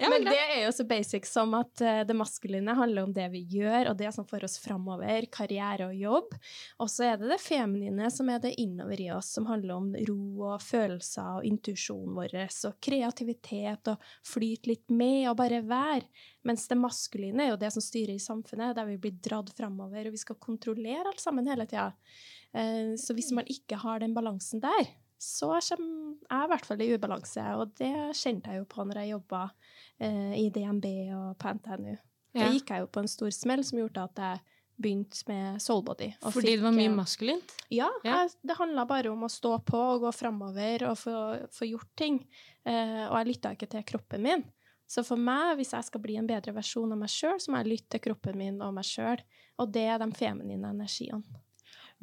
Ja, 0.00 0.10
men 0.12 0.26
men 0.26 0.28
det 0.30 0.38
er 0.38 0.60
jo 0.64 0.72
så 0.74 0.84
basic 0.86 1.26
som 1.28 1.54
at 1.58 1.80
eh, 1.84 2.02
det 2.06 2.14
maskuline 2.16 2.74
handler 2.76 3.06
om 3.06 3.12
det 3.14 3.26
vi 3.32 3.42
gjør, 3.56 3.90
og 3.90 3.98
det 3.98 4.12
som 4.14 4.26
får 4.28 4.46
oss 4.46 4.58
framover, 4.62 5.26
karriere 5.32 5.88
og 5.90 5.96
jobb. 5.98 6.36
Og 6.82 6.90
så 6.92 7.08
er 7.10 7.20
det 7.20 7.30
det 7.32 7.40
feminine 7.42 8.10
som 8.12 8.30
er 8.32 8.40
det 8.42 8.54
innover 8.62 9.00
i 9.02 9.08
oss, 9.14 9.32
som 9.36 9.48
handler 9.50 9.76
om 9.76 9.90
ro 10.08 10.46
og 10.52 10.62
følelser 10.62 11.40
og 11.40 11.48
intuisjonen 11.48 12.16
vår, 12.16 12.36
og 12.68 12.78
kreativitet 12.82 13.92
og 13.92 14.10
flyt 14.26 14.70
litt 14.70 14.86
med 14.94 15.30
og 15.30 15.38
bare 15.40 15.62
være. 15.66 16.06
Mens 16.46 16.66
det 16.70 16.78
maskuline 16.78 17.42
er 17.42 17.50
jo 17.52 17.58
det 17.60 17.72
som 17.74 17.82
styrer 17.84 18.14
i 18.14 18.22
samfunnet, 18.22 18.76
der 18.78 18.86
vi 18.86 18.96
blir 19.02 19.16
dratt 19.24 19.50
framover, 19.58 20.06
og 20.08 20.14
vi 20.14 20.20
skal 20.22 20.38
kontrollere 20.42 21.10
alt 21.10 21.22
sammen 21.22 21.48
hele 21.50 21.66
tida. 21.66 21.88
Eh, 22.54 22.94
Så 23.00 23.14
hvis 23.18 23.32
man 23.34 23.44
ikke 23.50 23.76
har 23.82 24.00
den 24.04 24.14
balansen 24.14 24.62
der, 24.62 24.92
så 25.18 25.48
kommer 25.70 26.16
jeg 26.30 26.44
i 26.44 26.50
hvert 26.52 26.66
fall 26.68 26.82
i 26.84 26.90
ubalanse, 26.94 27.44
og 27.56 27.70
det 27.80 27.92
kjente 28.14 28.52
jeg 28.52 28.60
jo 28.60 28.66
på 28.68 28.84
når 28.84 29.00
jeg 29.00 29.14
jobba 29.14 29.46
eh, 29.98 30.34
i 30.38 30.50
DNB 30.52 30.84
og 31.16 31.38
på 31.40 31.54
NTNU. 31.56 31.96
Da 32.36 32.50
gikk 32.52 32.68
jeg 32.68 32.82
jo 32.84 32.86
på 32.92 33.00
en 33.00 33.08
stor 33.08 33.30
smell 33.32 33.62
som 33.64 33.78
gjorde 33.80 34.02
at 34.04 34.20
jeg 34.20 34.42
begynte 34.76 35.22
med 35.30 35.56
soulbody. 35.64 36.10
Fordi 36.20 36.52
det 36.58 36.60
var 36.66 36.74
mye 36.76 36.90
eh, 36.90 36.96
maskulint? 36.98 37.54
Ja, 37.72 37.88
Ja. 38.04 38.18
Jeg, 38.26 38.34
det 38.44 38.58
handla 38.58 38.84
bare 38.84 39.08
om 39.08 39.24
å 39.24 39.30
stå 39.32 39.54
på 39.64 39.78
og 39.94 40.02
gå 40.04 40.10
framover 40.12 40.84
og 40.90 40.98
få, 41.00 41.14
få 41.50 41.64
gjort 41.70 41.88
ting. 41.96 42.18
Eh, 42.68 43.06
og 43.08 43.16
jeg 43.22 43.30
lytta 43.30 43.54
ikke 43.56 43.70
til 43.72 43.86
kroppen 43.88 44.20
min. 44.26 44.44
Så 44.86 45.02
for 45.06 45.18
meg, 45.18 45.56
hvis 45.58 45.72
jeg 45.74 45.88
skal 45.88 46.02
bli 46.02 46.16
en 46.20 46.28
bedre 46.28 46.54
versjon 46.54 46.92
av 46.94 47.00
meg 47.00 47.10
sjøl, 47.10 47.40
så 47.42 47.50
må 47.50 47.62
jeg 47.62 47.72
lytte 47.72 47.96
til 47.96 48.04
kroppen 48.06 48.38
min 48.38 48.60
og 48.62 48.76
meg 48.76 48.86
sjøl. 48.86 49.22
Og 49.58 49.72
det 49.74 49.86
er 49.90 49.98
de 50.02 50.08
feminine 50.14 50.70
energiene. 50.70 51.42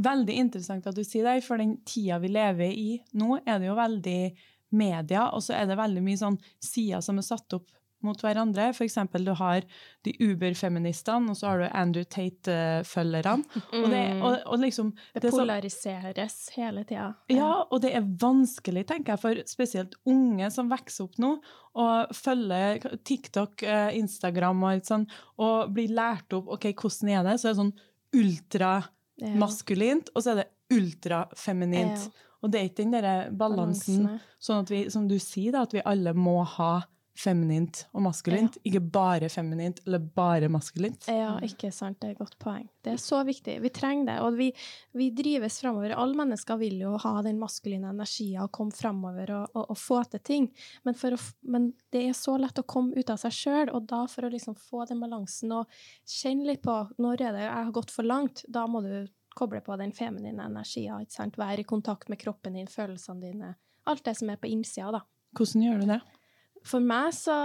Veldig 0.04 0.36
interessant 0.42 0.88
at 0.90 0.98
du 0.98 1.04
sier 1.06 1.28
det, 1.28 1.46
for 1.46 1.62
den 1.62 1.78
tida 1.88 2.18
vi 2.20 2.32
lever 2.34 2.74
i 2.74 2.98
nå, 3.20 3.38
er 3.46 3.62
det 3.62 3.70
jo 3.70 3.78
veldig 3.78 4.20
media, 4.74 5.28
og 5.30 5.44
så 5.46 5.54
er 5.60 5.70
det 5.70 5.78
veldig 5.78 6.02
mye 6.04 6.20
sånn 6.20 6.40
sider 6.58 7.04
som 7.06 7.22
er 7.22 7.28
satt 7.28 7.60
opp 7.60 7.70
mot 8.04 8.20
hverandre. 8.22 8.70
Eksempel 8.84 9.26
du 9.26 9.32
har 9.40 9.64
de 10.04 10.14
uberfeministene, 10.20 11.32
og 11.32 11.38
så 11.40 11.48
har 11.52 11.64
du 11.64 11.68
Andrew 11.72 12.04
Tate-følgerne. 12.04 13.44
Og, 13.84 13.90
det, 13.92 14.02
og, 14.22 14.38
og 14.46 14.60
liksom, 14.62 14.92
Det 15.14 15.22
det 15.24 15.30
er 15.30 15.32
så- 15.34 15.42
polariseres 15.44 16.38
hele 16.58 16.84
tida. 16.90 17.08
Ja, 17.32 17.52
og 17.70 17.82
det 17.82 17.94
er 17.96 18.02
vanskelig, 18.22 18.86
tenker 18.90 19.14
jeg, 19.16 19.20
for 19.24 19.42
spesielt 19.50 19.96
unge 20.06 20.50
som 20.54 20.70
vokser 20.72 21.08
opp 21.08 21.18
nå, 21.24 21.32
og 21.80 22.14
følger 22.14 22.84
TikTok, 23.08 23.64
eh, 23.64 23.96
Instagram 23.98 24.62
og 24.64 24.70
alt 24.76 24.86
sånn, 24.92 25.08
og 25.42 25.72
blir 25.74 25.90
lært 25.96 26.34
opp 26.38 26.48
ok, 26.58 26.70
hvordan 26.74 27.10
er 27.16 27.24
det, 27.32 27.40
så 27.42 27.50
er 27.50 27.56
det 27.56 27.62
sånn 27.64 27.74
ultramaskulint, 29.24 30.12
og 30.16 30.24
så 30.24 30.34
er 30.36 30.44
det 30.44 30.50
ultrafeminint. 30.74 32.08
Og 32.44 32.52
det 32.52 32.60
er 32.60 32.68
ikke 32.70 32.82
den 32.84 32.96
der 32.98 33.30
balansen, 33.40 34.08
sånn 34.44 34.66
at 34.66 34.72
vi, 34.74 34.82
som 34.92 35.06
du 35.08 35.16
sier, 35.22 35.54
da, 35.56 35.62
at 35.64 35.74
vi 35.76 35.84
alle 35.88 36.12
må 36.18 36.42
ha 36.58 36.74
feminint 37.14 37.84
og 37.94 38.02
maskulint, 38.08 38.56
ikke 38.66 38.82
bare 38.94 39.28
feminint 39.30 39.80
eller 39.86 40.02
bare 40.16 40.48
maskulint. 40.52 41.06
Ja, 41.12 41.36
ikke 41.46 41.70
sant. 41.74 42.00
Det 42.02 42.10
er 42.10 42.16
et 42.16 42.22
godt 42.22 42.38
poeng. 42.42 42.66
Det 42.84 42.96
er 42.96 43.02
så 43.02 43.20
viktig. 43.26 43.60
Vi 43.62 43.72
trenger 43.74 44.08
det. 44.10 44.16
Og 44.26 44.38
vi, 44.40 44.50
vi 44.98 45.10
drives 45.14 45.60
framover. 45.62 45.94
Alle 45.94 46.18
mennesker 46.18 46.58
vil 46.62 46.80
jo 46.82 46.96
ha 47.04 47.14
den 47.26 47.38
maskuline 47.42 47.92
energien 47.94 48.42
og 48.44 48.52
komme 48.56 48.74
framover 48.74 49.30
og, 49.38 49.54
og, 49.54 49.68
og 49.76 49.80
få 49.80 50.02
til 50.10 50.24
ting. 50.26 50.48
Men, 50.88 50.98
å, 50.98 51.20
men 51.54 51.70
det 51.94 52.06
er 52.10 52.18
så 52.18 52.36
lett 52.42 52.62
å 52.62 52.66
komme 52.66 52.98
ut 52.98 53.14
av 53.14 53.22
seg 53.22 53.38
sjøl, 53.38 53.74
og 53.74 53.86
da 53.92 54.04
for 54.10 54.26
å 54.26 54.34
liksom 54.34 54.58
få 54.58 54.88
den 54.90 55.04
balansen 55.04 55.54
og 55.54 55.84
kjenne 56.10 56.50
litt 56.50 56.64
på 56.66 56.80
når 56.98 57.28
er 57.30 57.38
det 57.38 57.46
jeg 57.46 57.54
har 57.60 57.76
gått 57.78 57.94
for 57.94 58.10
langt, 58.10 58.46
da 58.50 58.66
må 58.70 58.82
du 58.86 58.96
koble 59.38 59.62
på 59.66 59.78
den 59.78 59.94
feminine 59.94 60.50
energien. 60.50 61.06
ikke 61.06 61.18
sant? 61.20 61.38
Være 61.42 61.62
i 61.62 61.70
kontakt 61.70 62.10
med 62.10 62.22
kroppen 62.22 62.58
din, 62.58 62.70
følelsene 62.70 63.22
dine. 63.22 63.54
Alt 63.90 64.06
det 64.06 64.18
som 64.18 64.30
er 64.34 64.42
på 64.42 64.50
innsida, 64.50 64.92
da. 64.94 65.06
Hvordan 65.38 65.66
gjør 65.66 65.82
du 65.82 65.90
det? 65.94 66.02
For 66.68 66.84
meg 66.84 67.12
så 67.18 67.36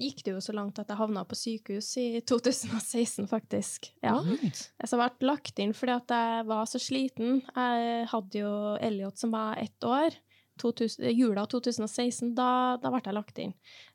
gikk 0.00 0.22
det 0.24 0.32
jo 0.32 0.40
så 0.42 0.54
langt 0.56 0.78
at 0.80 0.88
jeg 0.88 0.98
havna 0.98 1.26
på 1.28 1.36
sykehus 1.36 1.90
i 2.00 2.06
2016, 2.24 3.28
faktisk. 3.30 3.90
Ja. 4.04 4.16
Jeg 4.24 4.90
ble 4.96 5.28
lagt 5.28 5.60
inn 5.60 5.74
fordi 5.76 5.96
at 5.98 6.14
jeg 6.14 6.46
var 6.48 6.70
så 6.70 6.80
sliten. 6.80 7.42
Jeg 7.52 8.08
hadde 8.12 8.42
jo 8.42 8.54
Elliot 8.80 9.20
som 9.20 9.34
var 9.36 9.60
ett 9.60 9.84
år. 9.84 10.16
2000, 10.60 11.06
jula 11.16 11.46
2016, 11.48 12.34
da, 12.36 12.76
da 12.80 12.90
ble 12.92 13.00
jeg 13.04 13.16
lagt 13.16 13.38
inn. 13.40 13.54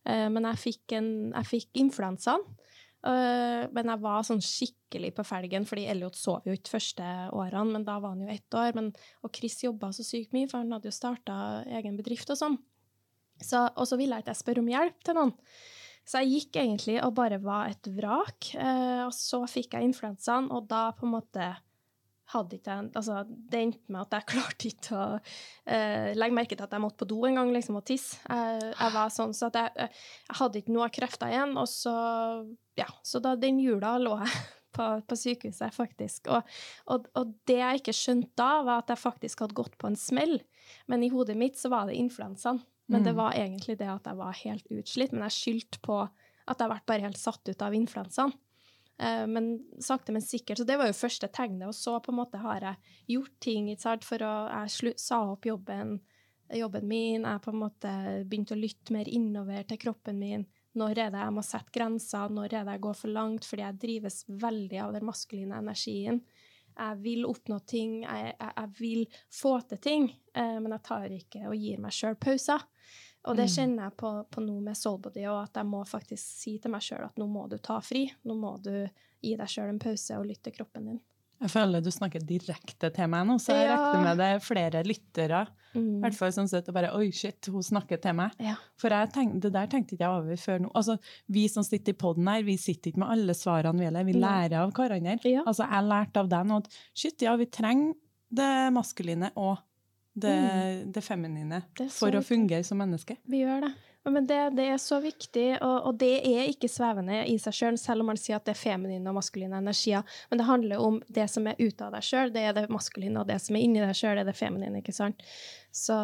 Eh, 0.10 0.28
men 0.34 0.48
jeg 0.50 0.62
fikk, 0.64 0.96
en, 0.98 1.10
jeg 1.30 1.52
fikk 1.52 1.82
influensaen. 1.86 2.46
Uh, 3.06 3.68
men 3.70 3.92
jeg 3.92 4.02
var 4.02 4.24
sånn 4.26 4.40
skikkelig 4.42 5.12
på 5.14 5.24
felgen, 5.30 5.68
fordi 5.70 5.84
Elliot 5.92 6.16
sov 6.18 6.48
jo 6.50 6.56
ikke 6.58 6.72
første 6.72 7.06
årene, 7.38 7.76
men 7.76 7.84
da 7.86 8.00
var 8.02 8.16
han 8.16 8.24
jo 8.26 8.32
ett 8.34 8.58
år. 8.58 8.72
Men, 8.74 8.88
og 9.22 9.30
Chris 9.36 9.60
jobba 9.62 9.92
så 9.94 10.02
sykt 10.02 10.34
mye, 10.34 10.50
for 10.50 10.64
han 10.64 10.74
hadde 10.74 10.90
jo 10.90 10.96
starta 10.96 11.36
egen 11.78 12.00
bedrift 12.00 12.34
og 12.34 12.40
sånn. 12.40 12.58
Så, 13.42 13.66
og 13.76 13.88
så 13.90 13.98
ville 14.00 14.18
jeg 14.18 14.26
ikke 14.26 14.38
spørre 14.38 14.64
om 14.64 14.70
hjelp 14.72 15.06
til 15.06 15.18
noen. 15.18 15.34
Så 16.06 16.22
jeg 16.22 16.36
gikk 16.36 16.60
egentlig 16.62 17.00
og 17.02 17.16
bare 17.18 17.40
var 17.42 17.72
et 17.74 17.88
vrak. 17.98 18.52
Uh, 18.54 19.08
og 19.08 19.14
så 19.18 19.42
fikk 19.50 19.74
jeg 19.76 19.90
influensaen, 19.90 20.52
og 20.54 20.68
da 20.70 20.88
på 20.96 21.08
en 21.08 21.16
måte 21.18 21.54
hadde 22.34 22.58
ikke 22.58 22.74
jeg 22.74 22.92
Altså, 22.98 23.20
det 23.26 23.62
endte 23.62 23.94
med 23.94 24.02
at 24.06 24.18
jeg 24.18 24.28
klarte 24.34 24.70
ikke 24.70 24.98
å 24.98 25.08
uh, 25.18 26.10
legge 26.18 26.38
merke 26.38 26.58
til 26.58 26.66
at 26.66 26.76
jeg 26.78 26.84
måtte 26.84 27.02
på 27.04 27.10
do 27.10 27.24
en 27.28 27.40
gang 27.42 27.54
liksom, 27.54 27.80
og 27.80 27.88
tisse. 27.90 28.20
Jeg, 28.26 28.70
jeg, 28.72 28.92
var 28.98 29.14
sånn 29.14 29.34
så 29.38 29.50
at 29.52 29.60
jeg, 29.62 29.90
jeg 29.90 30.38
hadde 30.42 30.62
ikke 30.62 30.76
noe 30.78 30.92
krefter 30.94 31.34
igjen, 31.34 31.58
og 31.62 31.70
så 31.72 31.96
Ja, 32.76 32.90
så 33.08 33.22
da 33.24 33.38
den 33.40 33.62
jula 33.64 33.96
lå 34.02 34.18
jeg 34.20 34.38
på, 34.76 34.90
på 35.08 35.18
sykehuset, 35.18 35.74
faktisk. 35.74 36.30
Og, 36.36 36.56
og, 36.92 37.10
og, 37.16 37.34
det 37.50 37.62
jeg 37.62 37.82
ikke 37.82 37.96
skjønte 37.96 38.36
da, 38.38 38.62
var 38.68 38.84
at 38.84 38.94
jeg 38.94 39.02
faktisk 39.02 39.46
hadde 39.46 39.58
gått 39.58 39.78
på 39.82 39.90
en 39.90 40.00
smell. 40.00 40.38
Men 40.92 41.06
i 41.06 41.12
hodet 41.14 41.38
mitt 41.40 41.58
så 41.58 41.72
var 41.72 41.88
det 41.88 41.98
influensaen. 41.98 42.60
Men 42.86 43.02
mm. 43.02 43.06
det 43.06 43.14
var 43.18 43.34
egentlig 43.34 43.78
det 43.80 43.90
at 43.90 44.08
jeg 44.10 44.20
var 44.20 44.42
helt 44.44 44.72
utslitt. 44.72 45.14
Men 45.14 45.28
jeg 45.28 45.38
skyldte 45.40 45.82
på 45.86 46.00
at 46.46 46.60
jeg 46.62 46.70
ble 46.70 46.82
bare 46.86 47.08
helt 47.08 47.20
satt 47.20 47.50
ut 47.50 47.64
av 47.66 47.74
influensaen. 47.74 48.34
Eh, 48.98 49.28
men 49.28 49.60
sakte, 49.82 50.14
men 50.16 50.22
sikkert. 50.22 50.58
Så 50.58 50.68
det 50.68 50.78
var 50.78 50.90
jo 50.90 50.98
første 50.98 51.30
tegnet. 51.34 51.68
Og 51.70 51.76
så 51.76 51.98
på 52.00 52.14
en 52.14 52.20
måte 52.22 52.42
har 52.44 52.64
jeg 52.70 52.98
gjort 53.18 53.40
ting 53.44 53.72
for 54.06 54.24
å 54.24 54.34
Jeg 54.66 54.96
sa 55.02 55.24
opp 55.32 55.46
jobben, 55.46 56.00
jobben 56.54 56.88
min. 56.88 57.26
Jeg 57.26 57.42
på 57.42 57.52
en 57.52 57.64
måte 57.64 57.96
begynte 58.26 58.56
å 58.56 58.62
lytte 58.62 58.94
mer 58.94 59.10
innover 59.10 59.64
til 59.64 59.82
kroppen 59.82 60.20
min. 60.20 60.46
Når 60.76 61.00
er 61.00 61.12
det 61.12 61.24
jeg 61.24 61.34
må 61.34 61.44
sette 61.46 61.72
grenser? 61.72 62.30
Når 62.30 62.54
er 62.54 62.66
det 62.66 62.76
jeg 62.76 62.84
går 62.84 62.98
for 63.00 63.16
langt? 63.16 63.46
Fordi 63.48 63.64
jeg 63.64 63.82
drives 63.82 64.24
veldig 64.28 64.82
av 64.84 64.96
den 64.96 65.08
maskuline 65.08 65.62
energien. 65.64 66.22
Jeg 66.76 67.00
vil 67.04 67.26
oppnå 67.28 67.60
ting, 67.68 68.02
jeg, 68.04 68.36
jeg, 68.36 68.54
jeg 68.58 68.72
vil 68.80 69.20
få 69.32 69.56
til 69.70 69.82
ting, 69.82 70.08
eh, 70.36 70.58
men 70.60 70.76
jeg 70.76 70.86
tar 70.88 71.16
ikke 71.16 71.46
og 71.50 71.56
gir 71.56 71.82
meg 71.84 71.96
sjøl 71.96 72.18
pauser. 72.20 72.66
Og 73.26 73.38
det 73.40 73.48
mm. 73.48 73.54
kjenner 73.56 73.88
jeg 73.88 73.98
på, 73.98 74.12
på 74.30 74.44
nå 74.46 74.60
med 74.62 74.78
Soulbody 74.78 75.24
og 75.32 75.40
at 75.40 75.58
jeg 75.58 75.70
må 75.70 75.82
faktisk 75.90 76.22
si 76.44 76.58
til 76.62 76.74
meg 76.76 76.84
sjøl 76.86 77.08
at 77.08 77.18
nå 77.18 77.26
må 77.32 77.48
du 77.50 77.58
ta 77.58 77.80
fri. 77.82 78.06
Nå 78.28 78.38
må 78.38 78.54
du 78.62 78.74
gi 79.26 79.34
deg 79.40 79.50
sjøl 79.50 79.72
en 79.72 79.82
pause 79.82 80.20
og 80.20 80.28
lytte 80.30 80.50
til 80.50 80.60
kroppen 80.60 80.92
din. 80.92 81.02
Jeg 81.44 81.52
føler 81.52 81.84
du 81.84 81.90
snakker 81.92 82.24
direkte 82.24 82.90
til 82.96 83.10
meg 83.12 83.26
nå, 83.28 83.36
så 83.44 83.56
jeg 83.58 83.68
ja. 83.68 83.76
regner 83.76 84.06
med 84.06 84.22
det 84.22 84.28
er 84.32 84.44
flere 84.44 84.84
lyttere. 84.88 85.42
I 85.76 85.82
mm. 85.82 85.98
hvert 86.06 86.16
fall 86.16 86.32
sånn 86.32 86.48
sett, 86.48 86.70
og 86.72 86.78
bare 86.78 86.94
Oi, 86.96 87.10
shit, 87.16 87.50
hun 87.52 87.66
snakker 87.66 88.00
til 88.02 88.16
meg. 88.16 88.38
Ja. 88.40 88.56
For 88.80 88.96
tenk, 89.12 89.36
det 89.44 89.52
der 89.56 89.68
tenkte 89.72 89.98
ikke 89.98 90.06
jeg 90.06 90.22
over 90.22 90.40
før 90.40 90.64
nå. 90.64 90.72
Altså, 90.80 90.96
Vi 91.28 91.46
som 91.52 91.66
sitter 91.68 91.92
i 91.92 92.00
poden 92.00 92.30
her, 92.32 92.46
vi 92.48 92.56
sitter 92.62 92.94
ikke 92.94 93.04
med 93.04 93.14
alle 93.18 93.36
svarene 93.36 93.84
vi 93.84 93.90
har. 93.90 94.08
Vi 94.08 94.16
lærer 94.16 94.58
av 94.62 94.72
hverandre. 94.76 95.20
Ja. 95.28 95.44
Altså, 95.44 95.68
Jeg 95.68 95.90
lærte 95.92 96.24
av 96.24 96.32
deg 96.32 96.48
nå 96.48 96.62
at 96.64 96.82
shit, 96.96 97.28
ja, 97.28 97.36
vi 97.40 97.50
trenger 97.52 97.94
det 98.36 98.52
maskuline 98.74 99.32
og 99.36 99.58
det, 100.16 100.32
mm. 100.32 100.94
det 100.96 101.04
feminine 101.04 101.60
for 101.92 102.16
å 102.16 102.24
fungere 102.24 102.64
som 102.64 102.80
menneske. 102.80 103.20
Vi 103.28 103.44
gjør 103.44 103.68
det. 103.68 103.74
Men 104.06 104.28
det, 104.28 104.50
det 104.50 104.66
er 104.70 104.78
så 104.78 105.00
viktig, 105.02 105.46
og, 105.66 105.88
og, 105.88 105.96
det 105.98 106.20
er 106.30 106.50
ikke 106.52 106.70
svevende 106.70 107.24
i 107.26 107.40
seg 107.42 107.56
sjøl, 107.58 107.78
selv, 107.78 107.82
selv 107.82 108.04
om 108.04 108.12
man 108.12 108.20
sier 108.22 108.38
at 108.38 108.46
det 108.46 108.54
er 108.54 108.60
feminine 108.60 109.10
og 109.10 109.18
maskuline 109.18 109.58
energier. 109.58 110.06
Men 110.30 110.42
det 110.42 110.46
handler 110.46 110.84
om 110.84 111.00
det 111.18 111.26
som 111.34 111.48
er 111.50 111.58
ute 111.58 111.88
av 111.88 111.96
deg 111.96 112.06
sjøl, 112.06 112.34
det 112.36 112.44
er 112.46 112.54
det 112.54 112.68
maskuline, 112.70 113.18
og 113.24 113.32
det 113.32 113.40
som 113.42 113.58
er 113.58 113.66
inni 113.66 113.82
deg 113.82 113.98
sjøl, 113.98 114.22
er 114.22 114.28
det 114.28 114.38
feminine. 114.38 114.84
ikke 114.84 114.94
sant? 114.94 115.26
Så, 115.74 115.98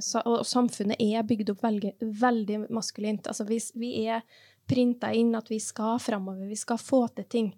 så, 0.00 0.24
og, 0.24 0.46
samfunnet 0.48 1.02
er 1.04 1.28
bygd 1.28 1.52
opp 1.52 1.66
veldig, 1.66 1.92
veldig 2.24 2.58
maskulint. 2.72 3.28
Altså, 3.28 3.44
vi, 3.48 3.60
vi 3.76 3.92
er 4.06 4.24
printa 4.68 5.12
inn 5.12 5.36
at 5.36 5.52
vi 5.52 5.60
skal 5.60 6.00
framover, 6.00 6.48
vi 6.48 6.56
skal 6.56 6.80
få 6.80 7.04
til 7.12 7.28
ting. 7.28 7.52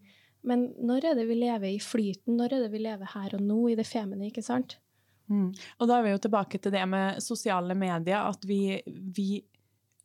Men 0.45 0.73
når 0.83 1.13
er 1.13 1.19
det 1.21 1.31
vi 1.31 1.39
lever 1.39 1.71
i 1.71 1.81
flyten? 1.81 2.35
Når 2.37 2.51
er 2.51 2.67
det 2.67 2.75
vi 2.75 2.83
lever 2.83 3.15
her 3.15 3.39
og 3.39 3.47
nå, 3.47 3.63
i 3.71 3.79
det 3.79 3.87
feminine? 3.87 4.35
ikke 4.35 4.43
sant? 4.43 4.81
Mm. 5.31 5.55
Og 5.81 5.89
da 5.89 5.97
er 5.97 6.05
vi 6.05 6.13
jo 6.13 6.21
tilbake 6.27 6.59
til 6.61 6.75
det 6.75 6.85
med 6.91 7.23
sosiale 7.25 7.79
medier, 7.79 8.27
at 8.27 8.43
vi, 8.45 8.81
vi 8.85 9.29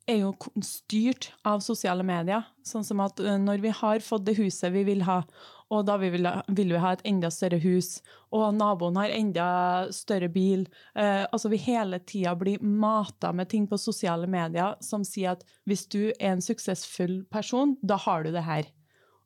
er 0.08 0.22
jo 0.22 0.34
styrt 0.64 1.30
av 1.46 1.62
sosiale 1.64 2.04
medier. 2.06 2.44
Sånn 2.66 2.84
som 2.86 3.00
at 3.04 3.20
når 3.20 3.62
vi 3.64 3.72
har 3.74 4.04
fått 4.04 4.26
det 4.26 4.36
huset 4.40 4.72
vi 4.74 4.84
vil 4.88 5.04
ha, 5.06 5.22
og 5.70 5.84
da 5.86 5.94
vil, 6.02 6.26
vil 6.50 6.72
vi 6.74 6.80
ha 6.82 6.92
et 6.96 7.04
enda 7.06 7.30
større 7.30 7.60
hus, 7.62 8.00
og 8.34 8.56
naboen 8.56 8.98
har 8.98 9.12
enda 9.14 9.46
større 9.94 10.26
bil 10.32 10.64
eh, 10.98 11.22
Altså 11.30 11.50
vi 11.52 11.60
hele 11.62 12.00
tida 12.02 12.34
blir 12.38 12.62
mata 12.62 13.30
med 13.34 13.50
ting 13.52 13.68
på 13.70 13.78
sosiale 13.78 14.26
medier 14.30 14.74
som 14.82 15.04
sier 15.06 15.36
at 15.36 15.44
hvis 15.70 15.86
du 15.90 16.10
er 16.10 16.34
en 16.34 16.42
suksessfull 16.42 17.20
person, 17.30 17.76
da 17.82 18.00
har 18.02 18.26
du 18.26 18.32
det 18.34 18.44
her. 18.46 18.66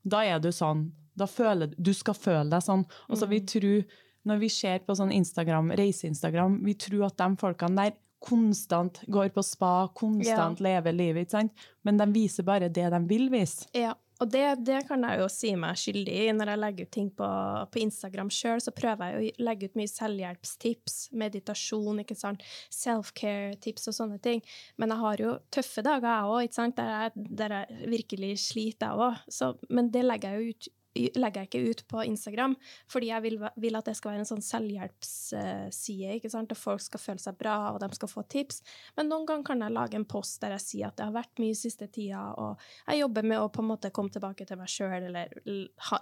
Da 0.04 0.24
er 0.28 0.40
du 0.40 0.50
sånn. 0.52 0.90
Da 1.16 1.28
føler 1.30 1.72
du 1.78 1.94
skal 1.96 2.16
føle 2.18 2.50
deg 2.52 2.64
sånn. 2.66 2.84
Altså 3.08 3.30
vi 3.30 3.40
mm. 3.40 3.48
tror 3.54 4.00
når 4.28 4.40
vi 4.40 4.48
ser 4.52 4.80
på 4.84 4.96
sånn 4.96 5.12
Instagram, 5.12 5.72
reise-Instagram, 5.76 6.58
vi 6.64 6.76
tror 6.80 7.08
at 7.10 7.18
de 7.20 7.28
folkene 7.40 7.76
der 7.76 7.96
konstant 8.24 9.02
går 9.12 9.28
på 9.34 9.44
spa, 9.44 9.74
konstant 9.96 10.62
ja. 10.62 10.68
lever 10.68 10.96
livet, 10.96 11.26
ikke 11.26 11.36
sant? 11.36 11.66
Men 11.84 12.00
de 12.00 12.08
viser 12.14 12.46
bare 12.46 12.70
det 12.72 12.88
de 12.94 13.00
vil 13.10 13.28
vise. 13.32 13.68
Ja, 13.76 13.92
og 14.22 14.30
det, 14.30 14.44
det 14.64 14.84
kan 14.88 15.02
jeg 15.02 15.18
jo 15.20 15.26
si 15.32 15.50
meg 15.58 15.78
skyldig 15.78 16.14
i. 16.14 16.26
Når 16.36 16.52
jeg 16.52 16.60
legger 16.62 16.86
ut 16.86 16.92
ting 16.96 17.08
på, 17.18 17.30
på 17.74 17.80
Instagram 17.82 18.30
sjøl, 18.32 18.62
så 18.62 18.72
prøver 18.74 19.10
jeg 19.10 19.16
å 19.16 19.46
legge 19.48 19.68
ut 19.68 19.78
mye 19.80 19.90
selvhjelpstips, 19.90 20.98
meditasjon, 21.18 22.00
ikke 22.04 22.16
sant, 22.18 22.44
self-care-tips 22.72 23.90
og 23.90 23.98
sånne 23.98 24.20
ting. 24.24 24.44
Men 24.78 24.94
jeg 24.94 25.02
har 25.02 25.24
jo 25.24 25.34
tøffe 25.54 25.84
dager, 25.84 26.08
jeg 26.08 26.30
òg, 26.30 26.46
ikke 26.46 26.60
sant, 26.60 26.78
der 26.78 26.94
jeg, 26.94 27.26
der 27.42 27.56
jeg 27.58 27.90
virkelig 27.96 28.32
sliter, 28.46 28.94
jeg 28.94 29.10
òg. 29.50 29.66
Men 29.74 29.90
det 29.94 30.06
legger 30.06 30.38
jeg 30.38 30.40
jo 30.40 30.54
ut 30.54 30.72
legger 30.94 31.42
jeg 31.42 31.48
ikke 31.50 31.70
ut 31.70 31.82
på 31.90 32.04
Instagram, 32.06 32.54
fordi 32.90 33.10
jeg 33.10 33.24
vil, 33.24 33.38
vil 33.60 33.78
at 33.78 33.88
det 33.88 33.96
skal 33.98 34.12
være 34.12 34.24
en 34.24 34.28
sånn 34.28 34.44
selvhjelpsside, 34.44 36.18
ikke 36.18 36.30
sant, 36.32 36.52
At 36.54 36.60
folk 36.60 36.82
skal 36.84 37.02
føle 37.02 37.22
seg 37.22 37.38
bra, 37.40 37.56
og 37.74 37.80
de 37.82 37.90
skal 37.96 38.10
få 38.10 38.24
tips. 38.30 38.62
Men 38.96 39.10
noen 39.10 39.26
ganger 39.28 39.48
kan 39.50 39.64
jeg 39.64 39.74
lage 39.74 39.98
en 39.98 40.08
post 40.08 40.40
der 40.42 40.54
jeg 40.56 40.64
sier 40.64 40.90
at 40.90 40.98
det 40.98 41.08
har 41.08 41.16
vært 41.16 41.42
mye 41.42 41.58
siste 41.58 41.88
tida, 41.92 42.26
og 42.38 42.62
jeg 42.88 43.02
jobber 43.02 43.30
med 43.32 43.42
å 43.42 43.50
på 43.52 43.64
en 43.64 43.70
måte 43.72 43.92
komme 43.94 44.14
tilbake 44.14 44.46
til 44.48 44.60
meg 44.60 44.70
sjøl, 44.70 45.10
eller 45.10 45.34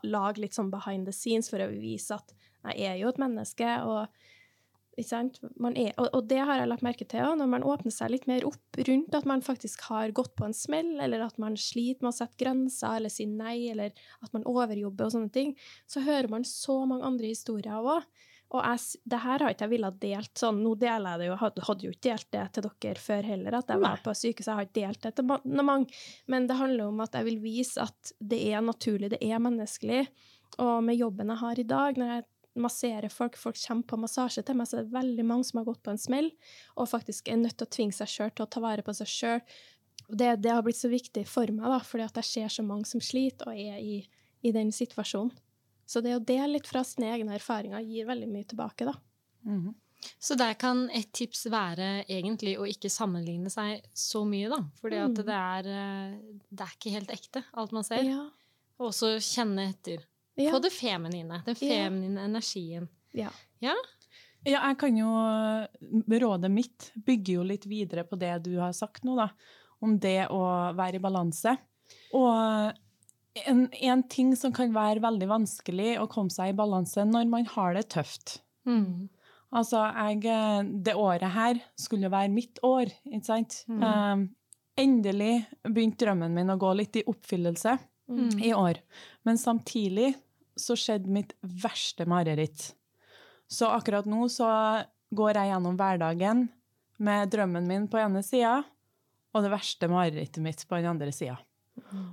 lage 0.04 0.44
litt 0.44 0.58
sånn 0.58 0.72
behind 0.72 1.08
the 1.08 1.16
scenes 1.16 1.50
for 1.52 1.62
å 1.62 1.72
vise 1.72 2.16
at 2.16 2.36
jeg 2.62 2.92
er 2.92 3.00
jo 3.00 3.10
et 3.10 3.18
menneske, 3.18 3.68
og 3.82 4.06
er, 4.98 5.92
og, 5.96 6.18
det 6.28 6.40
har 6.44 6.58
jeg 6.60 6.68
lagt 6.68 6.84
merke 6.84 7.06
til 7.08 7.24
òg, 7.24 7.38
når 7.40 7.48
man 7.48 7.64
åpner 7.64 7.94
seg 7.94 8.12
litt 8.12 8.26
mer 8.28 8.44
opp 8.44 8.80
rundt 8.88 9.14
at 9.16 9.28
man 9.28 9.44
faktisk 9.44 9.86
har 9.88 10.12
gått 10.12 10.34
på 10.36 10.44
en 10.44 10.56
smell, 10.56 10.98
eller 11.00 11.24
at 11.24 11.38
man 11.40 11.56
sliter 11.56 12.04
med 12.04 12.12
å 12.12 12.18
sette 12.18 12.36
grenser 12.40 12.98
eller 12.98 13.12
si 13.12 13.24
nei, 13.30 13.70
eller 13.72 13.96
at 14.20 14.34
man 14.36 14.44
overjobber 14.48 15.08
og 15.08 15.14
sånne 15.14 15.32
ting, 15.32 15.54
så 15.88 16.04
hører 16.04 16.28
man 16.32 16.44
så 16.48 16.82
mange 16.84 17.08
andre 17.08 17.32
historier 17.32 17.80
òg. 17.80 18.04
Og 18.52 18.60
jeg, 18.60 19.00
det 19.08 19.20
her 19.22 19.40
har 19.40 19.54
ikke 19.54 19.64
jeg 19.64 19.72
villet 19.72 20.00
delt 20.02 20.42
sånn, 20.42 20.58
nå 20.60 20.74
deler 20.76 21.14
jeg 21.14 21.22
det 21.22 21.28
jo, 21.30 21.36
hadde, 21.40 21.62
hadde 21.64 21.86
jo 21.86 21.92
ikke 21.94 22.04
delt 22.10 22.28
det 22.34 22.42
til 22.52 22.66
dere 22.68 23.00
før 23.00 23.28
heller, 23.30 23.56
at 23.56 23.72
jeg 23.72 23.80
var 23.80 24.02
på 24.04 24.12
sykehuset, 24.12 24.50
jeg 24.50 24.58
har 24.58 24.68
ikke 24.68 24.80
delt 24.82 25.06
det 25.06 25.12
til 25.16 25.64
mange, 25.64 26.02
men 26.28 26.48
det 26.50 26.58
handler 26.58 26.92
om 26.92 27.00
at 27.00 27.16
jeg 27.16 27.30
vil 27.30 27.40
vise 27.40 27.80
at 27.80 28.12
det 28.20 28.42
er 28.52 28.60
naturlig, 28.66 29.14
det 29.14 29.22
er 29.24 29.40
menneskelig. 29.40 30.04
Og 30.60 30.84
med 30.84 31.00
jobben 31.00 31.32
jeg 31.32 31.40
har 31.40 31.62
i 31.62 31.64
dag, 31.64 31.96
når 31.96 32.12
jeg 32.12 32.26
massere 32.58 33.08
folk, 33.12 33.36
folk 33.40 33.56
kommer 33.56 33.86
på 33.88 33.98
massasje 34.02 34.42
til 34.46 34.58
meg, 34.58 34.68
så 34.68 34.78
det 34.78 34.86
er 34.86 34.96
veldig 34.96 35.24
mange 35.26 35.46
som 35.48 35.60
har 35.60 35.68
gått 35.68 35.82
på 35.84 35.92
en 35.94 36.00
smell 36.00 36.30
og 36.76 36.90
faktisk 36.90 37.30
er 37.32 37.40
nødt 37.40 37.56
til 37.58 37.68
å 37.68 37.74
tvinge 37.76 37.96
seg 37.96 38.10
sjøl 38.12 38.32
til 38.32 38.46
å 38.46 38.50
ta 38.52 38.62
vare 38.64 38.84
på 38.84 38.94
seg 38.96 39.08
sjøl. 39.08 39.44
Det, 40.08 40.28
det, 40.44 40.50
har 40.50 40.64
blitt 40.64 40.80
så 40.80 40.90
viktig 40.92 41.24
for 41.30 41.48
meg, 41.54 41.68
da, 41.72 41.78
fordi 41.86 42.04
at 42.04 42.18
jeg 42.20 42.28
ser 42.28 42.52
så 42.56 42.64
mange 42.66 42.88
som 42.90 43.00
sliter 43.00 43.48
og 43.48 43.56
er 43.56 43.78
i, 43.80 44.02
i 44.44 44.52
den 44.52 44.72
situasjonen. 44.74 45.32
Så 45.88 46.00
det 46.04 46.14
å 46.16 46.24
dele 46.24 46.54
litt 46.56 46.68
fra 46.68 46.84
sine 46.86 47.10
egne 47.12 47.34
erfaringer 47.36 47.82
gir 47.84 48.06
veldig 48.08 48.28
mye 48.30 48.48
tilbake, 48.48 48.86
da. 48.88 48.94
Mm 49.44 49.60
-hmm. 49.60 49.74
Så 50.18 50.34
der 50.34 50.54
kan 50.58 50.90
et 50.90 51.12
tips 51.12 51.46
være 51.46 52.04
egentlig 52.08 52.56
å 52.58 52.66
ikke 52.66 52.90
sammenligne 52.90 53.50
seg 53.50 53.82
så 53.94 54.24
mye, 54.24 54.48
da. 54.48 54.58
Fordi 54.80 54.96
at 54.96 55.10
mm. 55.10 55.26
det 55.26 55.36
er, 55.38 55.68
eh, 55.82 56.40
det 56.50 56.66
er 56.66 56.72
ikke 56.78 56.94
helt 56.96 57.10
ekte, 57.10 57.44
alt 57.52 57.72
man 57.72 57.84
ser. 57.84 58.02
Ja. 58.02 58.24
Og 58.78 58.90
også 58.90 59.14
kjenne 59.22 59.68
etter. 59.70 60.04
Ja. 60.34 60.52
På 60.54 60.58
det 60.64 60.70
feminine. 60.72 61.42
Den 61.46 61.56
feminine 61.58 62.20
ja. 62.20 62.26
energien. 62.26 62.88
Ja. 63.12 63.32
ja. 63.60 63.74
Ja, 64.42 64.58
jeg 64.58 64.78
kan 64.80 64.96
jo 64.98 65.10
Rådet 66.18 66.50
mitt 66.50 66.88
bygger 67.06 67.36
jo 67.36 67.42
litt 67.46 67.66
videre 67.70 68.02
på 68.08 68.18
det 68.18 68.34
du 68.46 68.56
har 68.58 68.72
sagt 68.74 69.04
nå, 69.06 69.14
da. 69.18 69.28
Om 69.82 69.98
det 70.02 70.28
å 70.34 70.42
være 70.78 70.98
i 70.98 71.02
balanse. 71.02 71.54
Og 72.16 72.72
en, 73.46 73.64
en 73.70 74.02
ting 74.10 74.34
som 74.38 74.54
kan 74.54 74.74
være 74.74 75.02
veldig 75.02 75.28
vanskelig 75.30 75.96
å 76.02 76.08
komme 76.10 76.32
seg 76.32 76.52
i 76.52 76.56
balanse 76.58 77.04
når 77.08 77.30
man 77.30 77.48
har 77.54 77.76
det 77.78 77.88
tøft. 77.94 78.40
Mm. 78.68 79.10
Altså, 79.52 79.82
jeg 79.84 80.68
Det 80.86 80.94
året 80.96 81.34
her 81.34 81.58
skulle 81.76 82.06
jo 82.08 82.14
være 82.14 82.32
mitt 82.32 82.60
år, 82.64 82.92
ikke 83.10 83.26
sant? 83.26 83.62
Mm. 83.68 83.82
Um, 83.82 84.22
endelig 84.80 85.34
begynte 85.66 86.06
drømmen 86.06 86.34
min 86.34 86.52
å 86.54 86.60
gå 86.60 86.70
litt 86.78 86.96
i 86.96 87.06
oppfyllelse 87.10 87.76
mm. 88.18 88.38
i 88.44 88.52
år. 88.54 88.80
Men 89.26 89.40
samtidig 89.40 90.12
så 90.58 90.76
skjedde 90.78 91.12
mitt 91.12 91.32
verste 91.40 92.06
mareritt. 92.08 92.72
Så 93.48 93.68
akkurat 93.72 94.08
nå 94.08 94.26
så 94.32 94.48
går 95.12 95.38
jeg 95.38 95.52
gjennom 95.52 95.78
hverdagen 95.80 96.46
med 97.02 97.32
drømmen 97.32 97.66
min 97.68 97.88
på 97.90 98.00
ene 98.00 98.22
sida 98.24 98.60
og 99.32 99.44
det 99.44 99.52
verste 99.52 99.88
marerittet 99.88 100.44
mitt 100.44 100.62
på 100.68 100.78
den 100.78 100.90
andre 100.92 101.12
sida. 101.14 101.38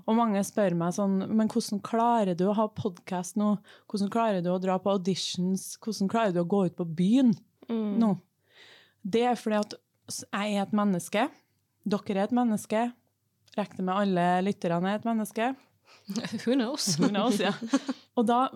Og 0.08 0.16
mange 0.16 0.40
spør 0.48 0.72
meg 0.80 0.94
sånn 0.96 1.18
Men 1.36 1.50
hvordan 1.52 1.82
klarer 1.84 2.38
du 2.38 2.46
å 2.48 2.56
ha 2.56 2.70
podkast 2.72 3.36
nå? 3.40 3.58
Hvordan 3.92 4.12
klarer 4.14 4.44
du 4.44 4.54
å 4.54 4.60
dra 4.62 4.78
på 4.80 4.94
auditions? 4.96 5.74
Hvordan 5.84 6.12
klarer 6.12 6.36
du 6.36 6.40
å 6.44 6.48
gå 6.48 6.66
ut 6.70 6.78
på 6.80 6.88
byen 6.88 7.36
Mm. 7.70 8.00
nå? 8.02 8.16
Det 9.06 9.22
er 9.30 9.36
fordi 9.38 9.60
at 9.60 9.74
jeg 10.10 10.56
er 10.56 10.64
et 10.64 10.72
menneske. 10.74 11.30
Dere 11.86 12.16
er 12.16 12.24
et 12.24 12.32
menneske. 12.34 12.94
Regner 13.56 13.84
med 13.84 13.96
alle 13.96 14.26
lytterne 14.42 14.90
er 14.90 14.96
et 14.98 15.06
menneske. 15.06 15.56
Who 16.46 16.56
knows? 16.56 16.96
Who 17.00 17.12
knows, 17.12 17.40
ja. 17.42 17.54
Og 18.18 18.28
da, 18.30 18.48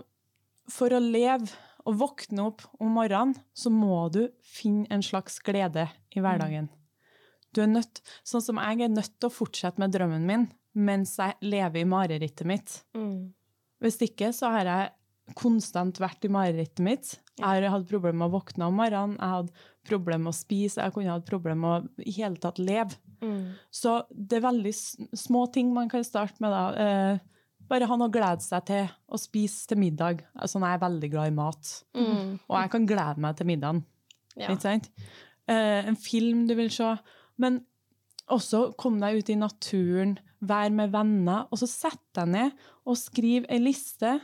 for 0.72 0.94
å 0.94 1.02
leve 1.04 1.52
og 1.84 2.00
våkne 2.00 2.48
opp 2.48 2.64
om 2.80 2.94
morgenen, 2.96 3.36
så 3.54 3.72
må 3.74 4.08
du 4.14 4.26
finne 4.48 4.88
en 4.94 5.04
slags 5.04 5.40
glede 5.44 5.90
i 6.16 6.24
hverdagen. 6.24 6.70
Du 7.54 7.62
er 7.62 7.70
nødt, 7.70 8.02
sånn 8.26 8.42
som 8.42 8.60
jeg 8.62 8.86
er 8.86 8.94
nødt 8.94 9.18
til 9.20 9.30
å 9.30 9.34
fortsette 9.34 9.82
med 9.82 9.94
drømmen 9.94 10.28
min 10.28 10.50
mens 10.74 11.20
jeg 11.20 11.38
lever 11.46 11.84
i 11.84 11.86
marerittet 11.86 12.48
mitt. 12.50 12.80
Mm. 12.98 13.34
Hvis 13.84 14.00
ikke 14.02 14.32
så 14.34 14.50
har 14.56 14.70
jeg 14.70 14.94
konstant 15.40 15.98
vært 16.04 16.26
i 16.28 16.32
marerittet 16.32 16.84
mitt. 16.84 17.14
Jeg 17.40 17.46
har 17.64 17.70
hatt 17.74 17.88
problemer 17.90 18.20
med 18.22 18.30
å 18.30 18.36
våkne 18.40 18.68
om 18.68 18.76
morgenen, 18.78 19.16
jeg 19.18 19.32
hadde 19.34 19.54
problemer 19.88 20.26
med 20.28 20.34
å 20.34 20.38
spise, 20.38 20.82
jeg 20.84 20.94
kunne 20.94 21.14
hatt 21.16 21.26
problemer 21.30 21.60
med 21.64 21.88
å 22.04 22.06
i 22.08 22.12
hele 22.18 22.38
tatt 22.44 22.60
leve. 22.60 22.98
Mm. 23.24 23.54
Så 23.72 24.04
det 24.12 24.38
er 24.38 24.46
veldig 24.50 24.74
små 25.18 25.46
ting 25.52 25.72
man 25.74 25.90
kan 25.90 26.04
starte 26.04 26.44
med. 26.44 26.52
da. 26.52 26.64
Eh, 26.76 27.20
bare 27.70 27.88
ha 27.88 27.96
noe 27.96 28.10
å 28.10 28.14
glede 28.14 28.44
seg 28.44 28.66
til, 28.68 28.90
og 29.10 29.20
spise 29.24 29.68
til 29.72 29.80
middag. 29.80 30.22
Altså, 30.36 30.60
jeg 30.60 30.76
er 30.76 30.84
veldig 30.84 31.10
glad 31.12 31.28
i 31.32 31.36
mat, 31.36 31.84
Mm. 31.96 32.40
og 32.50 32.58
jeg 32.62 32.70
kan 32.72 32.86
glede 32.86 33.18
meg 33.18 33.36
til 33.38 33.48
middagen. 33.48 33.84
Ja. 34.36 34.50
Ikke 34.50 34.62
sant? 34.62 34.90
Eh, 35.48 35.88
en 35.88 35.96
film 35.96 36.48
du 36.48 36.56
vil 36.56 36.70
se. 36.70 36.98
Men 37.38 37.66
også 38.30 38.76
kom 38.78 39.00
deg 39.00 39.18
ut 39.24 39.30
i 39.30 39.36
naturen, 39.36 40.18
vær 40.44 40.70
med 40.72 40.92
venner, 40.92 41.48
og 41.52 41.58
så 41.60 41.68
sett 41.68 42.02
deg 42.14 42.28
ned 42.28 42.52
og 42.86 42.96
skriv 42.98 43.46
ei 43.50 43.60
liste. 43.60 44.20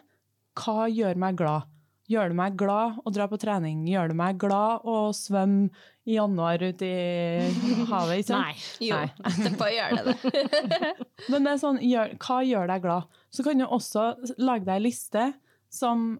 Hva 0.59 0.87
gjør 0.91 1.19
meg 1.19 1.37
glad? 1.39 1.67
Gjør 2.09 2.31
det 2.31 2.37
meg 2.39 2.55
glad 2.57 2.97
å 3.05 3.11
dra 3.13 3.27
på 3.29 3.37
trening? 3.37 3.83
Gjør 3.85 4.09
det 4.09 4.17
meg 4.17 4.37
glad 4.41 4.85
å 4.89 5.11
svømme 5.13 5.69
i 6.09 6.15
januar 6.15 6.63
ute 6.63 6.87
i 6.87 7.83
havet? 7.91 8.23
Ikke 8.23 8.31
sant? 8.31 8.47
Nei. 8.47 8.87
Jo, 8.87 8.97
Nei. 8.97 9.27
etterpå 9.29 9.67
gjør 9.77 9.97
det 9.99 10.05
det. 10.07 10.93
Men 11.31 11.45
det 11.45 11.51
er 11.53 11.61
sånn, 11.61 11.81
gjør, 11.85 12.15
hva 12.25 12.39
gjør 12.47 12.71
deg 12.73 12.87
glad? 12.87 13.19
Så 13.29 13.45
kan 13.45 13.61
du 13.61 13.67
også 13.67 14.07
lage 14.41 14.65
deg 14.65 14.79
ei 14.79 14.85
liste 14.87 15.27
som 15.69 16.15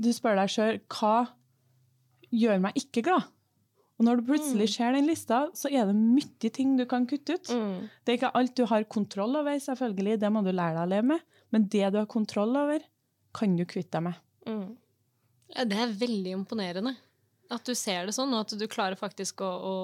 du 0.00 0.08
spør 0.16 0.40
deg 0.40 0.54
sjøl 0.54 0.80
hva 0.96 1.16
gjør 2.32 2.64
meg 2.64 2.80
ikke 2.80 3.04
glad? 3.10 3.28
Og 3.98 4.06
når 4.06 4.20
du 4.20 4.28
plutselig 4.30 4.68
ser 4.76 4.94
den 4.94 5.08
lista, 5.10 5.48
så 5.58 5.68
er 5.74 5.88
det 5.90 5.96
mye 5.98 6.50
ting 6.54 6.76
du 6.78 6.84
kan 6.88 7.04
kutte 7.10 7.34
ut. 7.34 7.50
Mm. 7.50 7.88
Det 8.06 8.12
er 8.12 8.18
ikke 8.20 8.36
alt 8.38 8.54
du 8.56 8.62
har 8.70 8.86
kontroll 8.86 9.34
over, 9.40 9.58
selvfølgelig, 9.60 10.20
det 10.22 10.30
må 10.30 10.44
du 10.46 10.52
lære 10.54 10.76
deg 10.76 10.84
å 10.84 10.92
leve 10.92 11.08
med. 11.16 11.24
Men 11.50 11.66
det 11.72 11.88
du 11.90 11.98
har 11.98 12.06
kontroll 12.10 12.54
over, 12.60 12.84
kan 13.36 13.56
du 13.56 13.64
kvitte 13.68 13.98
deg 13.98 14.02
med. 14.08 14.14
Mm. 14.48 14.76
Ja, 15.56 15.64
det 15.64 15.78
er 15.80 15.92
veldig 16.00 16.32
imponerende. 16.38 16.94
At 17.50 17.64
du 17.64 17.72
ser 17.74 18.04
det 18.06 18.12
sånn, 18.16 18.32
og 18.36 18.44
at 18.44 18.58
du 18.60 18.66
klarer 18.68 18.96
faktisk 19.00 19.40
å, 19.40 19.48
å, 19.48 19.74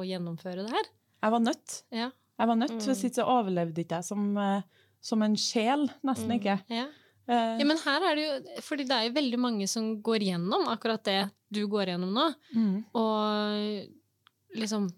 å 0.00 0.04
gjennomføre 0.08 0.64
det 0.64 0.72
her. 0.72 0.86
Jeg 1.20 1.34
var 1.34 1.42
nødt. 1.44 1.82
Ja. 1.92 2.10
Jeg 2.40 2.48
var 2.48 2.56
nødt, 2.56 2.72
Mm. 2.78 2.86
Hvis 2.86 3.02
ikke 3.04 3.18
så 3.20 3.26
overlevde 3.28 3.82
ikke 3.82 3.98
jeg 4.00 4.04
som, 4.08 4.22
eh, 4.40 4.62
som 5.04 5.22
en 5.22 5.36
sjel. 5.36 5.88
Nesten 6.02 6.30
Mm. 6.32 6.38
ikke. 6.38 6.54
Ja. 6.72 6.86
Eh, 7.28 7.58
ja, 7.60 7.64
men 7.68 7.76
her 7.84 8.00
er 8.10 8.14
det 8.16 8.22
jo 8.24 8.62
Fordi 8.64 8.84
det 8.88 8.96
er 8.96 9.04
jo 9.08 9.12
veldig 9.20 9.38
mange 9.38 9.68
som 9.68 9.90
går 10.02 10.24
gjennom 10.24 10.64
akkurat 10.72 11.04
det 11.04 11.30
du 11.52 11.66
går 11.68 11.92
gjennom 11.92 12.12
nå. 12.16 12.24
mm. 12.56 12.84
Og 12.94 14.56
liksom 14.58 14.88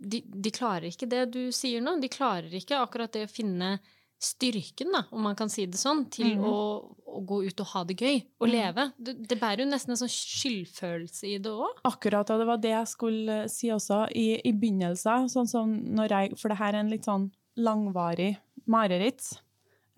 de, 0.00 0.22
de 0.24 0.50
klarer 0.50 0.88
ikke 0.90 1.08
det 1.08 1.26
du 1.32 1.52
sier 1.52 1.80
nå. 1.84 1.94
De 2.00 2.08
klarer 2.08 2.50
ikke 2.56 2.78
akkurat 2.80 3.12
det 3.12 3.26
å 3.28 3.30
finne 3.32 3.78
styrken, 4.20 4.92
da, 4.92 5.04
om 5.16 5.24
man 5.24 5.36
kan 5.36 5.48
si 5.48 5.64
det 5.70 5.78
sånn, 5.80 6.02
til 6.12 6.34
mm. 6.36 6.44
å, 6.44 6.56
å 7.08 7.20
gå 7.24 7.38
ut 7.48 7.62
og 7.64 7.70
ha 7.72 7.82
det 7.88 7.96
gøy 7.96 8.18
og 8.20 8.46
mm. 8.46 8.52
leve. 8.52 8.84
Det, 9.00 9.14
det 9.30 9.38
bærer 9.40 9.64
jo 9.64 9.70
nesten 9.70 9.94
en 9.94 10.00
sånn 10.02 10.12
skyldfølelse 10.12 11.30
i 11.30 11.38
det 11.40 11.52
òg. 11.52 11.80
Akkurat, 11.88 12.28
og 12.28 12.42
det 12.42 12.48
var 12.50 12.60
det 12.60 12.74
jeg 12.74 12.90
skulle 12.90 13.38
si 13.52 13.70
også 13.72 14.02
i, 14.12 14.26
i 14.44 14.52
begynnelsen. 14.52 15.30
Sånn 15.32 15.48
som 15.48 15.72
når 15.96 16.16
jeg, 16.16 16.40
for 16.40 16.52
det 16.52 16.58
her 16.60 16.76
er 16.76 16.84
en 16.84 16.92
litt 16.92 17.08
sånn 17.08 17.30
langvarig 17.60 18.34
mareritt, 18.70 19.30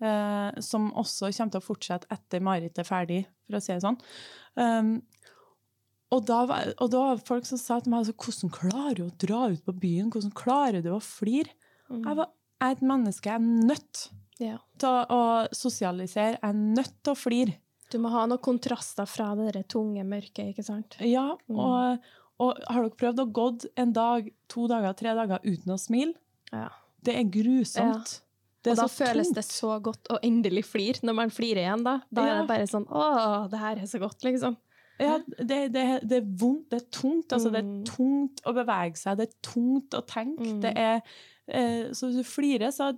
eh, 0.03 0.61
som 0.63 0.87
også 0.99 1.31
kommer 1.31 1.57
til 1.57 1.61
å 1.61 1.65
fortsette 1.65 2.15
etter 2.15 2.43
marerittet 2.43 2.85
er 2.85 2.87
ferdig, 2.87 3.19
for 3.43 3.59
å 3.59 3.63
si 3.63 3.73
det 3.73 3.83
sånn. 3.83 3.99
Um, 4.55 4.93
og, 6.13 6.21
da 6.29 6.43
var, 6.47 6.71
og 6.77 6.93
da 6.93 7.03
var 7.09 7.25
folk 7.27 7.47
som 7.49 7.59
sa 7.59 7.79
til 7.81 7.91
meg 7.91 8.05
altså, 8.05 8.15
hvordan 8.15 8.55
klarer 8.55 8.99
du 8.99 9.03
å 9.07 9.17
dra 9.25 9.43
ut 9.51 9.67
på 9.67 9.75
byen? 9.83 10.13
Hvordan 10.13 10.33
klarer 10.37 10.85
du 10.85 10.93
å 10.93 11.01
flire? 11.03 11.51
Mm. 11.89 12.03
Jeg, 12.05 12.17
var, 12.21 12.31
er 12.63 12.75
et 12.77 12.81
menneske, 12.81 13.29
jeg 13.29 13.35
er 13.35 13.67
nødt 13.67 14.09
Ja. 14.39 14.57
til 14.79 14.89
å, 15.13 15.47
sosialisere. 15.53 16.37
Jeg 16.39 16.49
er 16.49 16.53
nødt 16.53 16.93
til 17.03 17.13
å 17.13 17.17
flire. 17.19 17.57
Du 17.91 17.99
må 18.01 18.09
ha 18.09 18.25
noen 18.25 18.41
kontraster 18.41 19.05
fra 19.07 19.35
det 19.37 19.53
der 19.53 19.63
tunge 19.69 20.03
mørket, 20.03 20.49
ikke 20.55 20.63
sant? 20.65 20.97
Ja, 20.99 21.35
Mm. 21.49 21.59
og, 21.59 21.99
og 22.39 22.57
har 22.67 22.81
dere 22.87 22.97
prøvd 22.97 23.19
å 23.21 23.31
gå 23.31 23.47
en 23.77 23.93
dag, 23.93 24.31
to 24.49 24.67
dager, 24.67 24.93
tre 24.97 25.13
dager 25.13 25.39
uten 25.45 25.73
å 25.75 25.79
smile? 25.79 26.13
Ja. 26.51 26.69
Det 27.03 27.15
er 27.19 27.23
grusomt. 27.29 28.19
Det 28.63 28.71
og 28.71 28.77
da 28.77 28.87
føles 28.87 29.27
tungt. 29.27 29.35
det 29.35 29.43
så 29.43 29.81
godt 29.83 30.07
å 30.09 30.17
endelig 30.23 30.63
flire, 30.65 31.01
når 31.03 31.13
man 31.15 31.29
flirer 31.29 31.65
igjen, 31.65 31.83
da. 31.83 31.97
Da 32.11 32.21
er 32.23 32.39
det 32.41 32.47
bare 32.47 32.67
sånn 32.71 32.85
Å, 32.87 33.49
det 33.51 33.59
her 33.59 33.75
er 33.77 33.85
så 33.91 33.99
godt, 33.99 34.23
liksom. 34.23 34.55
Ja, 34.99 35.17
det, 35.37 35.73
det, 35.73 35.83
det 36.07 36.17
er 36.21 36.27
vondt, 36.37 36.69
det 36.69 36.81
er 36.81 36.89
tungt. 36.91 37.27
Altså, 37.33 37.51
Det 37.51 37.63
Mm. 37.65 37.81
er 37.81 37.85
tungt 37.91 38.41
å 38.45 38.53
bevege 38.55 38.95
seg, 38.97 39.17
det 39.17 39.27
er 39.29 39.33
tungt 39.41 39.89
å 39.97 40.01
tenke. 40.07 40.39
Mm. 40.45 40.61
Det 40.61 40.73
er, 40.77 41.01
så 41.93 42.07
hvis 42.09 42.21
du 42.21 42.23
flirer, 42.23 42.71
så 42.71 42.93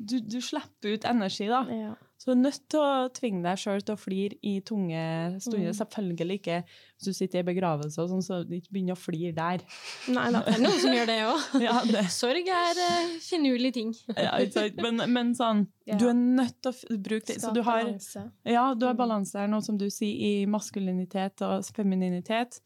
du, 0.00 0.14
du 0.24 0.38
slipper 0.40 0.94
ut 0.96 1.04
energi, 1.04 1.46
da. 1.50 1.64
Ja. 1.68 1.90
Så 2.20 2.28
du 2.28 2.32
er 2.34 2.38
nødt 2.42 2.62
til 2.68 2.80
å 2.84 3.08
tvinge 3.16 3.40
deg 3.46 3.56
sjøl 3.60 3.80
til 3.84 3.94
å 3.96 4.00
flire 4.00 4.36
i 4.44 4.58
tunge 4.64 5.00
stunder. 5.40 5.70
Mm. 5.72 5.76
Selvfølgelig 5.78 6.36
ikke 6.40 6.56
hvis 6.68 7.06
du 7.08 7.12
sitter 7.16 7.40
i 7.40 7.46
begravelse 7.48 7.96
og 8.02 8.10
sånn, 8.12 8.24
så 8.24 8.38
ikke 8.44 8.72
begynner 8.76 8.92
å 8.96 9.00
flire 9.00 9.32
der. 9.36 9.64
Nei 10.12 10.26
da. 10.34 10.42
Det 10.44 10.52
er 10.58 10.60
noen 10.66 10.80
som 10.82 10.96
gjør 10.96 11.08
det 11.08 11.16
òg. 11.24 11.46
Ja, 11.64 12.02
Sorg 12.12 12.50
er 12.52 12.80
uh, 12.80 13.14
finurlig 13.24 13.72
ting. 13.76 13.94
ja, 14.16 14.34
men, 14.84 15.00
men 15.16 15.32
sånn, 15.36 15.66
Ja. 15.88 15.96
du 16.00 16.06
er 16.12 16.16
nødt 16.20 16.60
til 16.64 16.72
å 16.76 17.00
bruke 17.08 17.24
det. 17.32 17.38
Så 17.40 17.54
du 17.56 17.62
har 17.64 17.84
balanse. 17.88 18.26
Ja, 18.44 18.66
du 18.76 18.84
har 18.88 18.94
Mm. 18.96 19.00
balanse 19.00 19.40
her, 19.40 19.48
noe 19.48 19.64
som 19.64 19.80
du 19.80 19.88
sier, 19.88 20.12
i 20.12 20.46
maskulinitet 20.48 21.40
og 21.48 21.64
femininitet. 21.76 22.60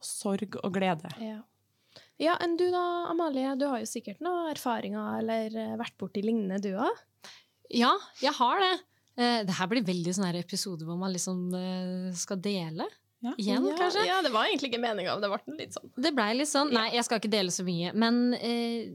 Sorg 0.00 0.54
og 0.62 0.70
glede. 0.74 1.10
Ja. 1.20 1.40
Ja, 2.20 2.36
enn 2.44 2.56
du 2.60 2.66
da, 2.72 2.84
Amalie? 3.10 3.54
Du 3.58 3.66
har 3.70 3.80
jo 3.82 3.88
sikkert 3.88 4.20
noen 4.24 4.50
erfaringer 4.52 5.20
eller 5.22 5.56
eh, 5.56 5.76
vært 5.80 5.96
borti 6.00 6.22
lignende, 6.24 6.60
du 6.62 6.74
òg? 6.76 7.04
Ja, 7.72 7.94
jeg 8.22 8.34
har 8.36 8.60
det. 8.60 8.72
Eh, 9.16 9.42
det 9.48 9.56
her 9.58 9.70
blir 9.70 9.86
veldig 9.86 10.16
sånn 10.16 10.40
episode 10.40 10.86
hvor 10.86 10.98
man 11.00 11.14
liksom 11.14 11.48
eh, 11.56 12.10
skal 12.18 12.40
dele. 12.42 12.88
Ja. 13.20 13.34
Igjen, 13.36 13.66
ja, 13.68 13.76
kanskje? 13.76 14.02
Ja, 14.08 14.20
det 14.24 14.30
var 14.32 14.48
egentlig 14.48 14.70
ikke 14.70 14.80
meninga, 14.80 15.18
det 15.20 15.28
ble 15.28 15.56
litt 15.58 15.74
sånn. 15.76 15.90
Det 15.92 16.12
blei 16.16 16.30
litt 16.38 16.48
sånn. 16.48 16.70
Nei, 16.72 16.86
jeg 16.94 17.04
skal 17.04 17.20
ikke 17.20 17.32
dele 17.32 17.52
så 17.52 17.66
mye. 17.66 17.92
Men 17.92 18.20
eh, 18.38 18.88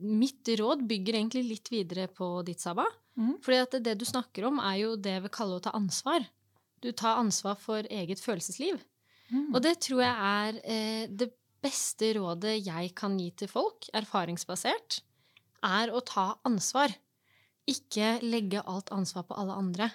mitt 0.00 0.48
råd 0.60 0.86
bygger 0.88 1.18
egentlig 1.20 1.44
litt 1.50 1.72
videre 1.72 2.08
på 2.08 2.30
ditt, 2.48 2.64
Saba. 2.64 2.86
Mm. 3.20 3.34
Fordi 3.44 3.58
at 3.60 3.76
det 3.84 3.98
du 4.00 4.06
snakker 4.08 4.48
om, 4.48 4.60
er 4.64 4.78
jo 4.86 4.94
det 4.96 5.18
vi 5.26 5.32
kaller 5.34 5.60
å 5.60 5.66
ta 5.68 5.74
ansvar. 5.76 6.24
Du 6.80 6.92
tar 6.96 7.20
ansvar 7.20 7.58
for 7.60 7.84
eget 7.92 8.22
følelsesliv. 8.24 8.80
Mm. 9.28 9.50
Og 9.52 9.60
det 9.60 9.74
tror 9.84 10.00
jeg 10.00 10.16
er 10.32 10.60
eh, 10.64 11.04
det 11.12 11.28
beste 11.64 12.12
rådet 12.18 12.58
jeg 12.60 12.92
kan 12.98 13.16
gi 13.20 13.30
til 13.38 13.50
folk, 13.50 13.88
erfaringsbasert, 13.96 15.00
er 15.66 15.90
å 15.90 16.02
ta 16.06 16.32
ansvar. 16.46 16.92
Ikke 17.68 18.16
legge 18.24 18.62
alt 18.62 18.92
ansvar 18.94 19.26
på 19.28 19.38
alle 19.38 19.56
andre. 19.58 19.88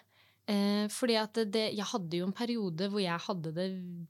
Eh, 0.52 0.90
fordi 0.92 1.16
at 1.16 1.40
det, 1.54 1.70
jeg 1.78 1.88
hadde 1.94 2.20
jo 2.20 2.28
en 2.28 2.36
periode 2.36 2.90
hvor 2.92 3.02
jeg 3.02 3.26
hadde 3.28 3.54
det 3.56 3.70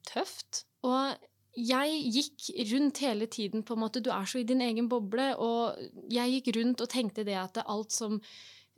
tøft. 0.10 0.64
Og 0.88 1.14
jeg 1.54 2.00
gikk 2.16 2.50
rundt 2.72 3.04
hele 3.06 3.28
tiden 3.30 3.62
på 3.62 3.76
en 3.76 3.84
måte 3.84 4.02
Du 4.02 4.10
er 4.10 4.26
så 4.26 4.42
i 4.42 4.48
din 4.48 4.64
egen 4.66 4.90
boble. 4.90 5.30
Og 5.38 6.10
jeg 6.12 6.40
gikk 6.40 6.56
rundt 6.58 6.82
og 6.82 6.92
tenkte 6.92 7.26
det 7.28 7.38
at 7.40 7.62
alt 7.64 7.94
som 7.94 8.18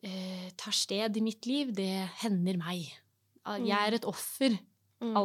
eh, 0.04 0.52
tar 0.60 0.76
sted 0.76 1.18
i 1.18 1.24
mitt 1.24 1.48
liv, 1.48 1.72
det 1.74 2.10
hender 2.22 2.60
meg. 2.60 2.92
Jeg 3.46 3.78
er 3.78 3.96
et 3.96 4.08
offer. 4.10 4.58
Mm. 5.04 5.16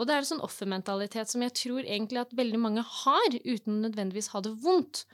Og 0.00 0.08
det 0.08 0.14
er 0.16 0.22
en 0.22 0.30
sånn 0.30 0.44
offermentalitet 0.46 1.28
som 1.28 1.42
jeg 1.44 1.52
tror 1.60 1.84
egentlig 1.84 2.22
at 2.22 2.32
veldig 2.36 2.60
mange 2.62 2.82
har, 2.82 3.36
uten 3.44 3.82
nødvendigvis 3.84 4.30
ha 4.32 4.40
det 4.46 4.54
vondt. 4.64 5.04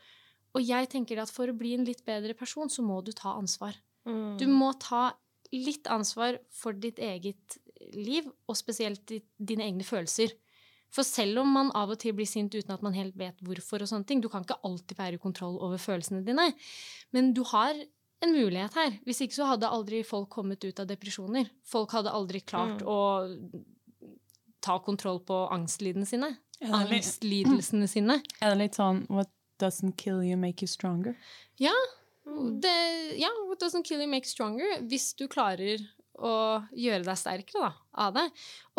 Og 0.54 0.62
jeg 0.62 0.88
tenker 0.92 1.18
at 1.20 1.32
for 1.34 1.50
å 1.50 1.56
bli 1.58 1.74
en 1.76 1.84
litt 1.84 2.04
bedre 2.06 2.36
person, 2.38 2.70
så 2.70 2.84
må 2.86 3.00
du 3.04 3.10
ta 3.16 3.34
ansvar. 3.36 3.74
Mm. 4.06 4.36
Du 4.38 4.46
må 4.48 4.70
ta 4.80 5.10
litt 5.52 5.90
ansvar 5.90 6.38
for 6.54 6.76
ditt 6.78 7.00
eget 7.02 7.58
liv, 7.92 8.30
og 8.48 8.56
spesielt 8.58 9.02
ditt, 9.10 9.26
dine 9.36 9.66
egne 9.66 9.84
følelser. 9.86 10.32
For 10.94 11.04
selv 11.04 11.42
om 11.42 11.50
man 11.50 11.72
av 11.76 11.90
og 11.92 11.98
til 12.00 12.14
blir 12.16 12.28
sint 12.30 12.54
uten 12.54 12.72
at 12.72 12.82
man 12.86 12.94
helt 12.96 13.18
vet 13.18 13.42
hvorfor, 13.44 13.82
og 13.82 13.90
sånne 13.90 14.06
ting, 14.08 14.22
du 14.22 14.30
kan 14.32 14.46
ikke 14.46 14.60
alltid 14.64 14.96
være 14.96 15.18
i 15.18 15.22
kontroll 15.22 15.58
over 15.58 15.82
følelsene 15.82 16.22
dine, 16.24 16.52
men 17.12 17.34
du 17.36 17.42
har 17.50 17.74
en 18.24 18.32
mulighet 18.32 18.78
her. 18.78 18.94
Hvis 19.04 19.20
ikke 19.26 19.36
så 19.36 19.50
hadde 19.50 19.68
aldri 19.68 20.00
folk 20.06 20.30
kommet 20.32 20.62
ut 20.64 20.78
av 20.80 20.86
depresjoner. 20.88 21.50
Folk 21.66 21.92
hadde 21.92 22.14
aldri 22.16 22.40
klart 22.40 22.80
Mm. 22.80 22.86
å 22.88 23.66
ta 24.66 24.78
kontroll 24.82 25.20
på 25.26 25.44
angstlidene 25.54 26.08
sine. 26.08 26.32
Angstlidelsene 26.64 27.88
sine. 27.90 28.20
er 28.42 28.54
det 28.54 28.60
litt 28.64 28.78
sånn 28.78 29.04
What 29.12 29.30
doesn't 29.62 29.96
kill 30.00 30.22
you, 30.24 30.36
make 30.36 30.64
you 30.64 30.70
stronger? 30.70 31.16
Ja, 31.60 31.74
det, 32.62 32.74
ja, 33.16 33.30
what 33.48 33.62
doesn't 33.62 33.86
kill 33.86 34.02
you 34.02 34.10
make 34.10 34.26
you 34.26 34.34
stronger, 34.34 34.80
hvis 34.90 35.12
du 35.16 35.26
klarer 35.30 35.84
å 36.16 36.64
gjøre 36.72 37.04
deg 37.04 37.20
sterkere 37.20 37.68
da, 37.68 37.70
av 38.06 38.16
det. 38.16 38.26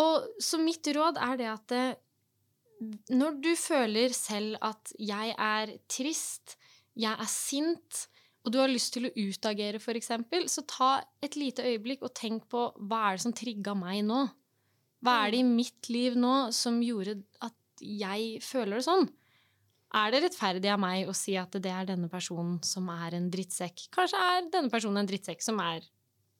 Og 0.01 0.43
så 0.43 0.59
mitt 0.61 0.87
råd 0.93 1.19
er 1.21 1.39
det 1.39 1.49
at 1.51 1.65
det, 1.73 1.85
når 3.13 3.39
du 3.41 3.51
føler 3.57 4.13
selv 4.13 4.57
at 4.65 4.93
jeg 4.99 5.33
er 5.33 5.77
trist, 5.89 6.57
jeg 6.97 7.13
er 7.13 7.29
sint, 7.31 8.07
og 8.45 8.53
du 8.53 8.59
har 8.61 8.71
lyst 8.71 8.93
til 8.95 9.09
å 9.09 9.13
utagere, 9.13 9.81
eksempel, 9.97 10.47
så 10.49 10.63
ta 10.69 10.91
et 11.23 11.35
lite 11.35 11.65
øyeblikk 11.65 12.05
og 12.05 12.13
tenk 12.17 12.47
på 12.51 12.69
hva 12.77 13.07
er 13.07 13.17
det 13.17 13.25
som 13.25 13.35
trigga 13.35 13.75
meg 13.77 14.05
nå? 14.07 14.25
Hva 15.05 15.13
er 15.25 15.33
det 15.33 15.39
i 15.43 15.47
mitt 15.47 15.89
liv 15.93 16.15
nå 16.17 16.49
som 16.55 16.79
gjorde 16.83 17.19
at 17.45 17.83
jeg 17.83 18.39
føler 18.41 18.79
det 18.79 18.87
sånn? 18.87 19.07
Er 19.97 20.11
det 20.11 20.23
rettferdig 20.25 20.71
av 20.73 20.81
meg 20.83 21.07
å 21.07 21.13
si 21.15 21.37
at 21.39 21.53
det 21.63 21.71
er 21.71 21.85
denne 21.87 22.09
personen 22.11 22.57
som 22.65 22.89
er 22.91 23.15
en 23.15 23.29
drittsekk? 23.31 23.85
Kanskje 23.95 24.19
er 24.19 24.49
denne 24.51 24.71
personen 24.73 25.03
en 25.03 25.07
drittsekk 25.09 25.45
som, 25.45 25.61
er, 25.63 25.85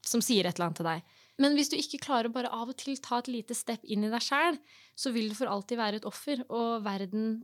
som 0.06 0.24
sier 0.26 0.50
et 0.50 0.58
eller 0.58 0.68
annet 0.68 0.82
til 0.82 0.90
deg. 0.90 1.14
Men 1.38 1.54
hvis 1.56 1.70
du 1.72 1.78
ikke 1.78 2.02
klarer 2.02 2.32
å 2.32 2.34
bare 2.34 2.50
av 2.52 2.74
og 2.74 2.78
til 2.82 2.98
ta 2.98 3.22
et 3.22 3.30
lite 3.30 3.56
step 3.56 3.86
inn 3.86 4.04
i 4.08 4.10
deg 4.12 4.26
sjæl, 4.26 4.58
så 4.98 5.14
vil 5.16 5.30
du 5.32 5.38
for 5.38 5.48
alltid 5.54 5.78
være 5.80 6.02
et 6.02 6.08
offer, 6.10 6.42
og 6.50 6.82
verden 6.84 7.44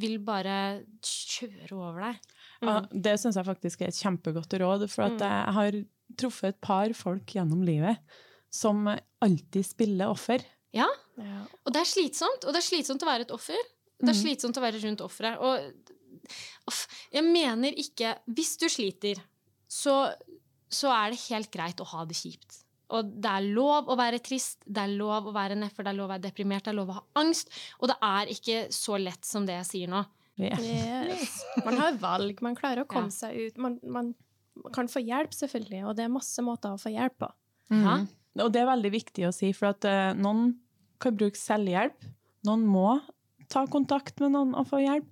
vil 0.00 0.16
bare 0.24 0.56
kjøre 1.04 1.76
over 1.76 2.06
deg. 2.06 2.28
Ja, 2.64 2.78
det 2.88 3.18
syns 3.20 3.36
jeg 3.36 3.44
faktisk 3.46 3.84
er 3.84 3.92
et 3.92 4.00
kjempegodt 4.00 4.56
råd, 4.62 4.86
for 4.88 5.04
at 5.10 5.18
Mm. 5.20 5.24
jeg 5.28 5.54
har 5.58 5.78
truffet 6.16 6.48
et 6.54 6.60
par 6.64 6.92
folk 6.96 7.26
gjennom 7.36 7.62
livet 7.62 8.00
som 8.50 8.88
alltid 9.20 9.66
spiller 9.66 10.08
offer. 10.08 10.40
Ja, 10.74 10.88
Ja. 11.20 11.44
og 11.64 11.72
det 11.72 11.80
er 11.84 11.86
slitsomt. 11.88 12.44
Og 12.44 12.52
det 12.54 12.60
er 12.62 12.66
slitsomt 12.68 13.02
å 13.04 13.06
være 13.06 13.26
et 13.28 13.30
offer. 13.34 13.60
Det 14.00 14.08
er 14.10 14.14
Mhm. 14.14 14.22
slitsomt 14.24 14.56
å 14.58 14.64
være 14.64 14.80
rundt 14.82 15.00
offeret. 15.00 15.38
Og 15.38 15.72
jeg 17.12 17.24
mener 17.24 17.72
ikke 17.78 18.14
Hvis 18.30 18.56
du 18.60 18.66
sliter, 18.72 19.20
så, 19.68 20.12
så 20.70 20.90
er 20.92 21.10
det 21.14 21.20
helt 21.28 21.50
greit 21.52 21.80
å 21.82 21.86
ha 21.86 22.04
det 22.04 22.16
kjipt. 22.16 22.60
Og 22.94 23.08
det 23.20 23.30
er 23.30 23.46
lov 23.54 23.88
å 23.90 23.96
være 23.96 24.20
trist, 24.22 24.58
det 24.66 24.82
er 24.84 24.92
lov 24.98 25.26
å 25.26 25.32
være 25.34 25.56
nedfor, 25.56 25.82
det 25.84 25.92
er 25.94 25.96
lov 25.98 26.10
å 26.10 26.12
være 26.14 26.26
deprimert, 26.28 26.64
det 26.64 26.74
er 26.74 26.76
lov 26.78 26.88
å 26.92 26.98
ha 26.98 27.02
angst. 27.16 27.48
Og 27.80 27.88
det 27.88 27.96
er 28.02 28.26
ikke 28.34 28.58
så 28.74 28.98
lett 29.02 29.24
som 29.24 29.46
det 29.46 29.56
jeg 29.56 29.66
sier 29.70 29.88
nå. 29.88 30.04
Ja. 30.36 30.56
Yes. 30.58 31.42
Man 31.64 31.76
har 31.78 31.92
valg, 32.02 32.40
man 32.42 32.56
klarer 32.58 32.82
å 32.84 32.88
komme 32.90 33.10
Ja. 33.10 33.16
seg 33.28 33.36
ut. 33.46 33.58
Man, 33.58 33.78
man 33.82 34.14
kan 34.74 34.86
få 34.90 35.00
hjelp, 35.04 35.30
selvfølgelig, 35.34 35.84
og 35.88 35.96
det 35.96 36.04
er 36.04 36.12
masse 36.12 36.42
måter 36.42 36.74
å 36.74 36.78
få 36.80 36.90
hjelp 36.92 37.16
på. 37.18 37.30
Ja. 37.70 37.96
Mm. 38.02 38.08
Og 38.42 38.52
det 38.52 38.60
er 38.62 38.66
veldig 38.66 38.90
viktig 38.92 39.26
å 39.28 39.32
si, 39.34 39.52
for 39.54 39.66
at 39.72 39.84
uh, 39.86 40.12
noen 40.18 40.56
kan 41.04 41.16
bruke 41.20 41.38
selvhjelp. 41.40 42.08
Noen 42.48 42.64
må 42.68 42.88
ta 43.52 43.66
kontakt 43.70 44.18
med 44.24 44.32
noen 44.34 44.56
og 44.58 44.66
få 44.72 44.80
hjelp. 44.82 45.06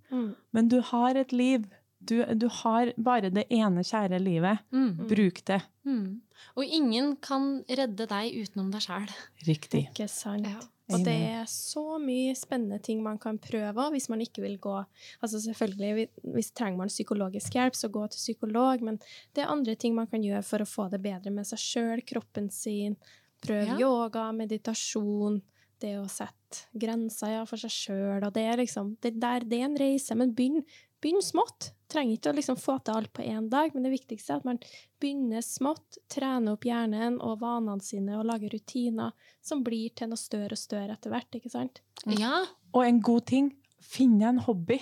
Men 0.57 0.69
du 0.73 0.81
har 0.93 1.17
et 1.21 1.33
liv. 1.37 1.69
Du, 2.03 2.17
du 2.35 2.49
har 2.51 2.91
bare 2.99 3.29
det 3.31 3.45
ene 3.55 3.85
kjære 3.87 4.19
livet. 4.19 4.65
Mm. 4.75 5.07
Bruk 5.07 5.45
det. 5.47 5.61
Mm. 5.87 6.21
Og 6.59 6.65
ingen 6.67 7.13
kan 7.23 7.61
redde 7.71 8.09
deg 8.11 8.35
utenom 8.43 8.73
deg 8.75 8.83
sjæl. 8.83 9.13
Riktig. 9.47 9.85
Ikke 9.93 10.09
sant? 10.11 10.49
Ja. 10.51 10.59
Og 10.93 11.05
det 11.07 11.15
er 11.15 11.45
så 11.49 11.97
mye 12.03 12.35
spennende 12.37 12.81
ting 12.85 12.99
man 13.05 13.17
kan 13.23 13.39
prøve 13.41 13.87
hvis 13.95 14.11
man 14.13 14.21
ikke 14.21 14.43
vil 14.45 14.59
gå 14.61 14.75
Altså 15.23 15.39
selvfølgelig, 15.41 16.09
Hvis 16.35 16.51
trenger 16.59 16.83
man 16.83 16.91
psykologisk 16.91 17.55
hjelp, 17.57 17.79
så 17.79 17.89
gå 17.89 18.03
til 18.13 18.19
psykolog, 18.19 18.83
men 18.85 18.99
det 19.33 19.45
er 19.45 19.53
andre 19.55 19.77
ting 19.79 19.95
man 19.97 20.11
kan 20.11 20.27
gjøre 20.27 20.43
for 20.45 20.61
å 20.61 20.69
få 20.69 20.89
det 20.93 21.01
bedre 21.07 21.31
med 21.33 21.47
seg 21.49 21.63
sjøl, 21.63 22.03
kroppen 22.05 22.51
sin. 22.53 22.99
Prøv 23.47 23.71
Ja. 23.71 23.79
yoga, 23.79 24.27
meditasjon, 24.37 25.41
det 25.83 25.93
å 26.01 26.07
sette 26.11 26.65
grenser 26.79 27.35
ja, 27.37 27.45
for 27.49 27.61
seg 27.61 27.73
sjøl. 27.75 28.25
Og 28.27 28.33
det 28.37 28.47
er 28.49 28.61
liksom 28.61 28.95
det, 29.05 29.15
der, 29.23 29.45
det 29.49 29.61
er 29.61 29.69
en 29.69 29.79
reise, 29.81 30.17
men 30.19 30.33
begynn, 30.37 30.63
begynn 31.03 31.23
smått. 31.25 31.73
Trenger 31.93 32.17
ikke 32.17 32.33
å 32.33 32.37
liksom 32.39 32.57
få 32.57 32.79
til 32.87 32.97
alt 32.97 33.13
på 33.13 33.25
én 33.29 33.51
dag, 33.53 33.75
men 33.75 33.85
det 33.85 33.93
viktigste 33.93 34.33
er 34.33 34.41
at 34.41 34.47
man 34.49 34.61
begynner 35.03 35.45
smått, 35.45 35.99
trener 36.13 36.55
opp 36.57 36.65
hjernen 36.65 37.19
og 37.21 37.41
vanene 37.43 37.85
sine 37.85 38.17
og 38.17 38.25
lager 38.31 38.55
rutiner 38.55 39.13
som 39.45 39.61
blir 39.67 39.93
til 39.99 40.09
noe 40.13 40.21
større 40.21 40.57
og 40.57 40.61
større 40.63 40.95
etter 40.97 41.13
hvert, 41.13 41.37
ikke 41.37 41.53
sant? 41.53 41.83
Ja. 42.09 42.45
Og 42.73 42.87
en 42.87 43.03
god 43.05 43.27
ting, 43.29 43.51
finn 43.83 44.17
deg 44.23 44.31
en 44.31 44.45
hobby. 44.47 44.79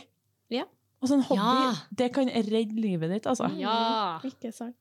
Ja. 0.52 0.66
Og 1.00 1.08
sånn 1.08 1.22
hobby, 1.24 1.40
Ja. 1.64 1.72
det 1.96 2.10
kan 2.12 2.28
redde 2.28 2.76
livet 2.76 3.10
ditt, 3.10 3.26
altså. 3.26 3.48
Ja. 3.56 4.20
Ikke 4.26 4.52
sant? 4.52 4.76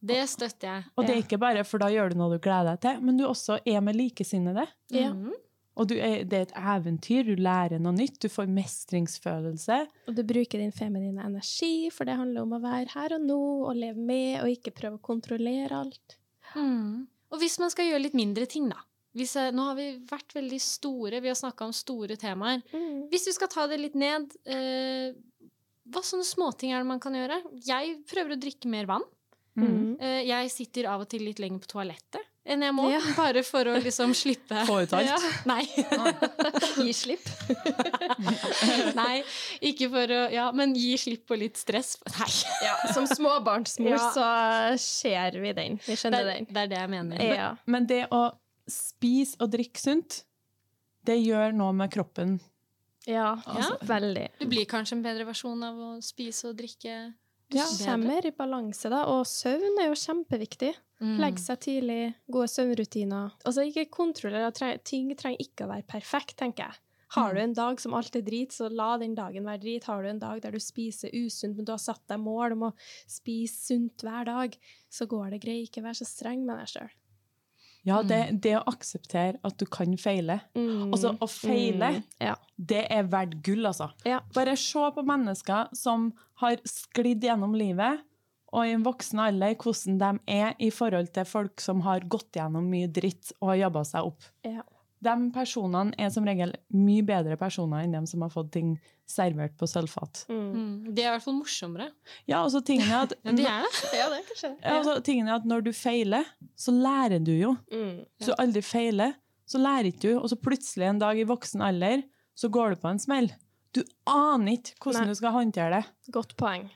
Det 0.00 0.22
støtter 0.30 0.68
jeg. 0.70 0.84
Og 0.96 1.04
det 1.04 1.16
er 1.16 1.20
ikke 1.24 1.40
bare 1.42 1.64
for 1.66 1.82
da 1.82 1.90
gjør 1.92 2.14
du 2.14 2.20
noe 2.20 2.36
du 2.36 2.38
gleder 2.40 2.76
deg 2.78 2.80
til, 2.86 3.02
men 3.04 3.18
du 3.18 3.26
også 3.26 3.58
er 3.66 3.82
med 3.84 3.98
likesinnede. 3.98 4.64
Ja. 4.94 5.10
Mhm. 5.12 5.34
Og 5.78 5.86
du 5.90 5.94
er, 5.94 6.24
det 6.26 6.38
er 6.38 6.46
et 6.48 6.56
eventyr, 6.58 7.28
du 7.28 7.38
lærer 7.38 7.78
noe 7.82 7.94
nytt, 7.94 8.18
du 8.24 8.28
får 8.32 8.48
mestringsfølelse. 8.50 9.78
Og 10.10 10.16
du 10.16 10.24
bruker 10.26 10.58
din 10.62 10.74
feminine 10.74 11.22
energi, 11.22 11.88
for 11.94 12.08
det 12.08 12.18
handler 12.18 12.42
om 12.42 12.56
å 12.56 12.62
være 12.64 12.90
her 12.96 13.14
og 13.14 13.26
nå, 13.28 13.38
og 13.68 13.78
leve 13.78 14.02
med, 14.10 14.40
og 14.42 14.50
ikke 14.50 14.74
prøve 14.74 14.98
å 14.98 15.06
kontrollere 15.10 15.78
alt. 15.78 16.18
Mm. 16.56 17.06
Og 17.30 17.42
hvis 17.42 17.58
man 17.62 17.70
skal 17.70 17.90
gjøre 17.90 18.06
litt 18.08 18.18
mindre 18.18 18.48
ting, 18.50 18.66
da. 18.72 18.80
Hvis, 19.18 19.36
eh, 19.38 19.52
nå 19.54 19.68
har 19.70 19.78
vi 19.78 19.88
vært 20.08 20.34
veldig 20.36 20.58
store, 20.62 21.22
vi 21.22 21.30
har 21.30 21.38
snakka 21.38 21.68
om 21.68 21.74
store 21.74 22.18
temaer. 22.20 22.62
Hvis 23.12 23.28
vi 23.30 23.36
skal 23.36 23.50
ta 23.52 23.66
det 23.70 23.78
litt 23.80 23.96
ned, 23.98 24.34
eh, 24.46 25.14
hva 25.88 26.02
sånne 26.04 26.26
småting 26.26 26.74
er 26.74 26.82
det 26.82 26.90
man 26.90 27.00
kan 27.00 27.16
gjøre? 27.16 27.38
Jeg 27.64 28.02
prøver 28.10 28.34
å 28.34 28.40
drikke 28.40 28.68
mer 28.68 28.90
vann. 28.90 29.06
Mm. 29.58 29.96
Eh, 29.98 30.22
jeg 30.28 30.50
sitter 30.54 30.86
av 30.86 31.02
og 31.02 31.08
til 31.10 31.24
litt 31.26 31.40
lenger 31.42 31.64
på 31.64 31.72
toalettet 31.72 32.27
enn 32.48 32.62
jeg 32.64 32.74
må, 32.74 32.88
Ja. 32.90 33.00
bare 33.16 33.42
for 33.44 33.64
å 33.64 33.76
liksom 33.82 34.14
slippe 34.16 34.64
Få 34.66 34.80
ut 34.82 34.92
alt. 34.96 35.06
Ja. 35.06 35.18
Nei. 35.46 35.64
Gi 36.78 36.92
slipp. 36.96 37.28
Nei, 38.98 39.22
ikke 39.70 39.88
for 39.92 40.12
å 40.14 40.20
Ja, 40.32 40.48
men 40.56 40.74
gi 40.78 40.94
slipp 41.00 41.26
på 41.28 41.38
litt 41.38 41.56
stress. 41.60 41.96
Nei. 42.18 42.28
Ja, 42.64 42.74
som 42.94 43.06
småbarnsmor 43.08 43.94
Ja. 43.96 44.10
så 44.14 44.78
ser 44.80 45.38
vi 45.40 45.52
den. 45.52 45.78
Vi 45.84 45.92
Det, 45.94 45.98
skjønner 46.00 46.20
er- 46.20 46.32
den. 46.34 46.46
det 46.50 46.56
er 46.64 46.66
det 46.74 46.78
jeg 46.78 46.90
mener. 46.90 47.22
Ja. 47.24 47.56
Men 47.66 47.86
det 47.86 48.02
å 48.10 48.22
spise 48.68 49.36
og 49.40 49.50
drikke 49.52 49.78
sunt, 49.80 50.22
det 51.04 51.18
gjør 51.24 51.54
noe 51.54 51.72
med 51.72 51.90
kroppen. 51.90 52.40
ja, 53.06 53.36
Ja. 53.46 53.76
veldig. 53.82 54.28
Du 54.40 54.46
blir 54.46 54.66
kanskje 54.66 54.92
en 54.92 55.02
bedre 55.02 55.24
versjon 55.24 55.62
av 55.64 55.74
å 55.74 56.02
spise 56.02 56.44
og 56.50 56.56
drikke 56.56 57.14
Du 57.50 57.56
Ja. 57.56 57.64
kommer 57.64 58.26
i 58.26 58.30
balanse, 58.30 58.90
da. 58.90 59.04
Og 59.06 59.24
søvn 59.24 59.78
er 59.80 59.86
jo 59.88 59.94
kjempeviktig. 59.94 60.74
Mm. 61.00 61.14
Legg 61.22 61.38
seg 61.38 61.60
tidlig, 61.62 62.14
gode 62.26 62.48
søvnrutiner. 62.50 63.34
Altså, 63.46 63.62
ikke 63.68 63.84
kontroller, 63.94 64.50
Ting 64.84 65.12
trenger 65.16 65.38
ikke 65.44 65.66
å 65.66 65.72
være 65.72 65.86
perfekt, 65.86 66.36
tenker 66.40 66.64
jeg. 66.68 66.80
Har 67.14 67.32
du 67.32 67.40
en 67.40 67.54
dag 67.56 67.78
som 67.80 67.94
alt 67.96 68.16
er 68.18 68.24
drit, 68.26 68.52
så 68.52 68.66
la 68.68 68.98
den 69.00 69.14
dagen 69.16 69.46
være 69.48 69.62
drit. 69.62 69.86
Har 69.88 70.02
du 70.02 70.10
en 70.10 70.18
dag 70.20 70.42
der 70.44 70.52
du 70.52 70.60
spiser 70.60 71.08
usunt, 71.14 71.56
men 71.56 71.64
du 71.64 71.72
har 71.72 71.80
satt 71.80 72.02
deg 72.10 72.20
mål 72.20 72.52
om 72.58 72.66
å 72.68 72.72
spise 73.08 73.54
sunt 73.70 74.04
hver 74.04 74.26
dag, 74.28 74.58
så 74.92 75.06
går 75.08 75.30
det 75.32 75.40
greit. 75.46 75.70
Ikke 75.70 75.84
vær 75.86 75.96
så 75.96 76.04
streng 76.04 76.42
med 76.44 76.58
deg 76.60 76.68
sjøl. 76.74 76.90
Ja, 77.86 78.02
det, 78.04 78.18
det 78.44 78.56
å 78.58 78.64
akseptere 78.68 79.38
at 79.46 79.56
du 79.56 79.64
kan 79.70 79.94
feile. 79.96 80.40
Altså, 80.58 81.14
å 81.22 81.28
feile, 81.30 82.02
Ja. 82.20 82.34
det 82.58 82.82
er 82.92 83.06
verdt 83.08 83.38
gull, 83.46 83.64
altså. 83.70 83.88
Ja. 84.04 84.18
Bare 84.34 84.56
se 84.60 84.82
på 84.92 85.04
mennesker 85.06 85.70
som 85.78 86.10
har 86.42 86.60
sklidd 86.68 87.24
gjennom 87.24 87.54
livet, 87.56 88.02
og 88.52 88.64
i 88.64 88.72
en 88.72 88.84
voksen 88.86 89.20
alder, 89.20 89.54
hvordan 89.60 89.98
de 90.00 90.10
er 90.38 90.56
i 90.62 90.70
forhold 90.72 91.12
til 91.14 91.28
folk 91.28 91.60
som 91.60 91.82
har 91.84 92.06
gått 92.08 92.38
gjennom 92.38 92.68
mye 92.70 92.88
dritt 92.88 93.32
og 93.42 93.52
har 93.52 93.62
jobba 93.66 93.84
seg 93.88 94.10
opp. 94.10 94.28
Ja. 94.46 94.64
De 95.04 95.14
personene 95.30 95.94
er 96.00 96.08
som 96.10 96.24
regel 96.26 96.56
mye 96.74 97.04
bedre 97.06 97.36
personer 97.38 97.84
enn 97.84 97.92
dem 97.94 98.06
som 98.08 98.24
har 98.24 98.32
fått 98.32 98.50
ting 98.56 98.72
servert 99.08 99.54
på 99.60 99.68
sølvfat. 99.70 100.24
Mm. 100.32 100.48
Mm. 100.48 100.72
De 100.90 101.04
er 101.04 101.06
i 101.06 101.12
hvert 101.14 101.24
fall 101.24 101.36
morsommere. 101.36 101.90
Ja, 102.26 102.40
altså 102.40 102.64
tingen 102.66 102.88
er 102.90 103.04
at, 103.06 103.14
de 103.24 103.44
er 103.46 103.62
det. 103.62 103.84
Ja, 103.94 104.08
det 104.10 104.18
er 104.18 104.26
kanskje 104.32 104.50
det. 104.50 104.58
ja, 104.64 104.74
altså, 104.80 104.96
tingene 105.06 105.32
er 105.32 105.38
at 105.38 105.48
når 105.48 105.68
du 105.68 105.72
feiler, 105.76 106.32
så 106.58 106.74
lærer 106.74 107.22
du 107.22 107.34
jo. 107.36 107.54
Mm. 107.70 108.00
Hvis 108.18 108.32
du 108.32 108.34
aldri 108.42 108.64
feiler, 108.66 109.14
så 109.48 109.60
lærer 109.62 109.92
ikke 109.92 110.08
du. 110.08 110.12
Og 110.18 110.32
så 110.32 110.40
plutselig 110.40 110.88
en 110.88 111.04
dag 111.04 111.20
i 111.20 111.28
voksen 111.28 111.62
alder, 111.64 112.02
så 112.38 112.50
går 112.52 112.74
du 112.74 112.82
på 112.82 112.90
en 112.90 113.00
smell. 113.02 113.30
Du 113.76 113.82
aner 114.08 114.56
ikke 114.56 114.80
hvordan 114.82 115.06
Nei. 115.06 115.14
du 115.14 115.20
skal 115.20 115.34
håndtere 115.36 115.78
det. 115.78 116.12
Godt 116.14 116.34
poeng. 116.40 116.66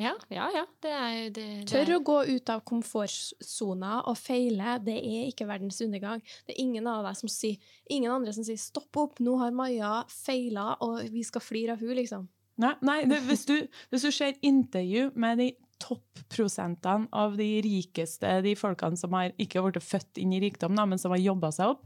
Ja, 0.00 0.14
ja. 0.32 0.48
ja. 0.54 0.64
Det 0.80 0.90
er 0.90 1.16
det, 1.30 1.46
det 1.62 1.68
Tør 1.68 1.96
å 1.98 2.02
gå 2.04 2.18
ut 2.32 2.52
av 2.52 2.62
komfortsona 2.68 3.98
og 4.08 4.16
feile, 4.18 4.78
det 4.84 4.96
er 4.98 5.26
ikke 5.28 5.46
verdens 5.50 5.82
undergang. 5.84 6.22
Det 6.46 6.56
er 6.56 6.62
ingen 6.64 6.88
av 6.90 7.04
deg 7.06 7.18
som 7.20 7.32
sier, 7.32 7.58
ingen 7.92 8.12
andre 8.14 8.32
som 8.32 8.46
sier 8.46 8.60
'stopp 8.60 9.00
opp, 9.02 9.20
nå 9.20 9.36
har 9.42 9.52
Maja 9.56 9.98
feila, 10.08 10.76
og 10.80 11.02
vi 11.12 11.24
skal 11.26 11.44
flire 11.44 11.76
av 11.76 11.84
hun 11.84 11.96
liksom. 11.98 12.28
Nei, 12.62 12.74
nei 12.84 12.98
det, 13.08 13.22
hvis, 13.26 13.44
du, 13.48 13.56
hvis 13.90 14.04
du 14.06 14.10
ser 14.12 14.36
intervju 14.44 15.10
med 15.18 15.40
de 15.40 15.48
topprosentene 15.82 17.08
av 17.16 17.36
de 17.36 17.48
rikeste, 17.64 18.28
de 18.44 18.54
folkene 18.58 18.98
som 18.98 19.14
har 19.16 19.32
ikke 19.40 19.64
blitt 19.64 19.82
født 19.84 20.20
inn 20.22 20.34
i 20.36 20.40
rikdom, 20.42 20.76
men 20.76 21.00
som 21.00 21.14
har 21.14 21.22
jobba 21.22 21.50
seg 21.54 21.74
opp, 21.74 21.84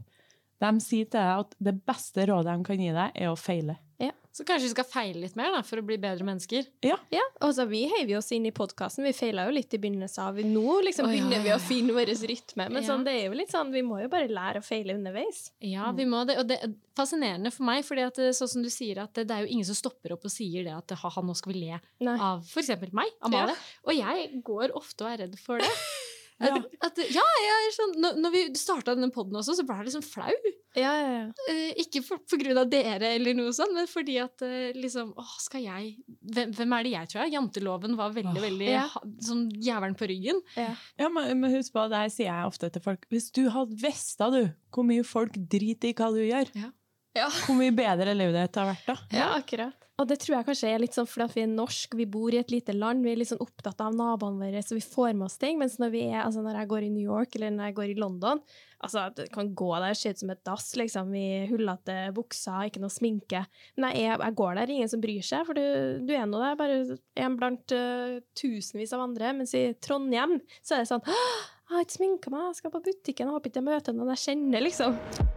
de 0.61 0.71
sier 0.81 1.05
til 1.05 1.21
deg 1.21 1.43
at 1.43 1.57
det 1.61 1.75
beste 1.85 2.25
rådet 2.29 2.53
de 2.53 2.67
kan 2.67 2.81
gi 2.81 2.93
deg, 2.93 3.11
er 3.13 3.31
å 3.31 3.37
feile. 3.39 3.77
Ja. 4.01 4.13
Så 4.37 4.43
kanskje 4.45 4.67
vi 4.67 4.73
skal 4.75 4.85
feile 4.85 5.21
litt 5.23 5.37
mer 5.39 5.49
da, 5.49 5.63
for 5.65 5.81
å 5.81 5.83
bli 5.85 5.95
bedre 5.97 6.25
mennesker. 6.27 6.67
Ja, 6.85 6.97
altså 7.41 7.63
Vi 7.65 7.79
heiver 7.89 8.19
oss 8.19 8.27
inn 8.35 8.45
i 8.45 8.51
podkasten. 8.53 9.01
Vi 9.07 9.13
feila 9.17 9.47
jo 9.47 9.53
litt 9.55 9.73
i 9.73 9.79
begynnelsen 9.81 10.27
av 10.27 10.37
Nå 10.45 10.75
liksom 10.85 11.07
oh, 11.07 11.09
ja, 11.09 11.15
begynner 11.15 11.41
vi 11.41 11.49
ja, 11.49 11.55
å 11.57 11.63
finne 11.63 11.95
vår 11.95 12.11
rytme. 12.29 12.67
Men 12.69 12.83
Ja. 12.83 12.91
sånn, 12.91 13.05
det 13.07 13.15
er 13.17 13.23
jo 13.31 13.37
litt 13.39 13.49
sånn, 13.49 13.71
vi 13.73 13.81
må 13.81 13.97
jo 14.03 14.11
bare 14.13 14.29
lære 14.29 14.61
å 14.61 14.65
feile 14.67 14.93
underveis. 14.93 15.47
Ja, 15.65 15.89
vi 15.97 16.05
må 16.05 16.21
det. 16.29 16.37
Og 16.37 16.51
det 16.51 16.59
er 16.61 16.75
fascinerende 16.99 17.49
for 17.55 17.65
meg, 17.65 17.81
fordi 17.87 18.05
at 18.05 18.21
det, 18.21 18.29
sånn 18.37 18.51
som 18.51 18.67
du 18.67 18.69
sier, 18.69 19.01
at 19.01 19.17
det, 19.17 19.25
det 19.31 19.39
er 19.39 19.47
jo 19.47 19.55
ingen 19.57 19.69
som 19.71 19.79
stopper 19.79 20.13
opp 20.13 20.29
og 20.29 20.33
sier 20.33 20.69
det 20.69 20.75
at 20.75 20.93
ha-ha, 21.01 21.23
nå 21.25 21.33
skal 21.37 21.55
vi 21.55 21.63
le 21.65 21.81
Nei. 22.05 22.17
av 22.19 22.45
for 22.45 22.61
eksempel 22.61 22.93
meg, 22.93 23.09
Amalie. 23.25 23.57
Og 23.89 23.97
jeg 23.97 24.43
går 24.45 24.77
ofte 24.77 25.07
og 25.07 25.15
er 25.15 25.25
redd 25.25 25.41
for 25.41 25.65
det. 25.65 25.73
Ja. 26.37 26.53
At, 26.53 26.65
at, 26.85 26.99
ja, 27.09 27.23
jeg 27.41 27.53
er 27.65 27.71
sånn, 27.73 27.93
når, 28.03 28.17
når 28.21 28.33
vi 28.35 28.41
starta 28.59 28.93
denne 28.93 29.09
poden 29.13 29.39
også, 29.39 29.55
så 29.57 29.63
ble 29.65 29.79
jeg 29.79 29.87
liksom 29.87 30.03
flau. 30.05 30.33
Ja, 30.77 30.91
ja, 30.93 31.07
ja. 31.09 31.23
Eh, 31.49 31.71
ikke 31.81 32.03
for, 32.05 32.21
for 32.29 32.37
grunn 32.37 32.59
av 32.61 32.69
dere 32.69 33.15
eller 33.17 33.33
noe 33.33 33.53
sånt, 33.57 33.73
men 33.73 33.89
fordi 33.89 34.19
at 34.21 34.43
eh, 34.45 34.75
liksom 34.77 35.15
Å, 35.17 35.25
skal 35.41 35.63
jeg 35.65 35.95
hvem, 36.21 36.51
hvem 36.53 36.75
er 36.77 36.85
det 36.85 36.91
jeg, 36.93 37.09
tror 37.09 37.23
jeg? 37.23 37.33
Janteloven 37.33 37.97
var 37.97 38.13
veldig, 38.13 38.35
oh, 38.37 38.45
veldig 38.45 38.67
Ja. 38.69 38.83
ha, 38.93 39.01
sånn 39.25 39.47
jævelen 39.63 39.97
på 39.97 40.09
ryggen. 40.11 40.43
Ja, 40.59 41.09
men, 41.09 41.31
men 41.41 41.55
husk 41.55 41.73
på, 41.73 41.87
der 41.89 42.11
sier 42.13 42.29
jeg 42.29 42.51
ofte 42.51 42.69
til 42.75 42.85
folk 42.85 43.07
Hvis 43.09 43.31
du 43.33 43.47
hadde 43.53 43.79
visst 43.81 44.21
da, 44.21 44.29
du, 44.29 44.43
hvor 44.75 44.85
mye 44.85 45.07
folk 45.07 45.33
driter 45.49 45.89
i 45.89 45.95
hva 45.97 46.11
du 46.13 46.21
gjør, 46.21 46.53
Ja. 46.53 46.69
Ja. 47.17 47.27
hvor 47.45 47.57
mye 47.57 47.73
bedre 47.75 48.13
livet 48.15 48.37
ditt 48.37 48.61
har 48.61 48.71
vært 48.71 48.89
da. 48.93 48.97
Ja, 49.15 49.33
akkurat. 49.39 49.87
Og 49.97 50.05
det 50.05 50.19
tror 50.21 50.35
jeg 50.35 50.45
kanskje 50.45 50.69
er 50.69 50.81
litt 50.83 50.93
sånn 50.93 51.07
fordi 51.09 51.25
at 51.25 51.33
vi 51.33 51.41
er 51.41 51.49
norsk, 51.49 51.95
vi 51.97 52.05
bor 52.13 52.33
i 52.33 52.37
et 52.37 52.51
lite 52.53 52.73
land, 52.75 53.01
vi 53.01 53.15
er 53.15 53.17
litt 53.17 53.31
sånn 53.31 53.41
opptatt 53.41 53.79
av 53.81 53.95
naboene 53.97 54.45
våre, 54.45 54.61
så 54.61 54.77
vi 54.77 54.83
får 54.85 55.15
med 55.15 55.25
oss 55.25 55.39
ting. 55.41 55.57
Mens 55.57 55.79
når, 55.81 55.89
vi 55.95 56.03
er, 56.11 56.19
altså 56.21 56.43
når 56.45 56.59
jeg 56.59 56.69
går 56.69 56.85
i 56.85 56.91
New 56.93 57.01
York 57.01 57.33
eller 57.33 57.55
når 57.55 57.71
jeg 57.71 57.77
går 57.79 57.93
i 57.93 57.97
London, 57.97 58.41
altså 58.77 59.07
det 59.17 59.25
kan 59.33 59.49
gå 59.57 59.71
der, 59.73 59.97
se 59.97 60.11
ut 60.13 60.21
som 60.21 60.33
et 60.35 60.43
dass, 60.45 60.67
liksom, 60.77 61.15
i 61.17 61.47
hullete 61.49 61.95
bukser, 62.13 62.69
ikke 62.69 62.83
noe 62.83 62.93
sminke. 62.93 63.41
Men 63.73 63.89
jeg, 63.89 64.11
er, 64.11 64.25
jeg 64.27 64.37
går 64.43 64.61
der, 64.61 64.75
ingen 64.75 64.93
som 64.93 65.01
bryr 65.01 65.25
seg, 65.25 65.49
for 65.49 65.57
du, 65.57 66.05
du 66.05 66.13
er 66.13 66.29
nå 66.29 66.43
der, 66.45 66.59
bare 66.61 66.77
en 67.25 67.39
blant 67.41 67.73
uh, 67.73 68.19
tusenvis 68.37 68.93
av 68.93 69.07
andre. 69.07 69.33
Mens 69.39 69.55
i 69.57 69.71
Trondheim 69.81 70.37
så 70.61 70.77
er 70.77 70.85
det 70.85 70.91
sånn 70.93 71.09
«Åh, 71.09 71.41
jeg 71.67 71.73
har 71.73 71.89
ikke 71.89 71.97
sminka 71.97 72.37
meg, 72.37 72.51
jeg 72.51 72.61
skal 72.61 72.77
på 72.77 72.85
butikken, 72.85 73.25
jeg 73.25 73.33
håper 73.33 73.49
ikke 73.49 73.63
jeg 73.63 73.69
møter 73.71 73.97
noen 73.97 74.13
jeg 74.13 74.25
kjenner, 74.27 74.67
liksom. 74.69 75.36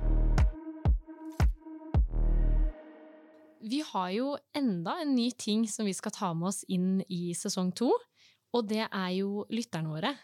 Vi 3.62 3.82
har 3.92 4.10
jo 4.14 4.32
enda 4.56 4.98
en 5.02 5.14
ny 5.14 5.30
ting 5.32 5.66
som 5.68 5.86
vi 5.86 5.92
skal 5.96 6.12
ta 6.16 6.32
med 6.34 6.48
oss 6.48 6.62
inn 6.68 7.02
i 7.08 7.32
sesong 7.36 7.72
to. 7.76 7.90
Og 8.56 8.66
det 8.66 8.86
er 8.88 9.10
jo 9.18 9.44
lytterne 9.52 9.92
våre. 9.92 10.14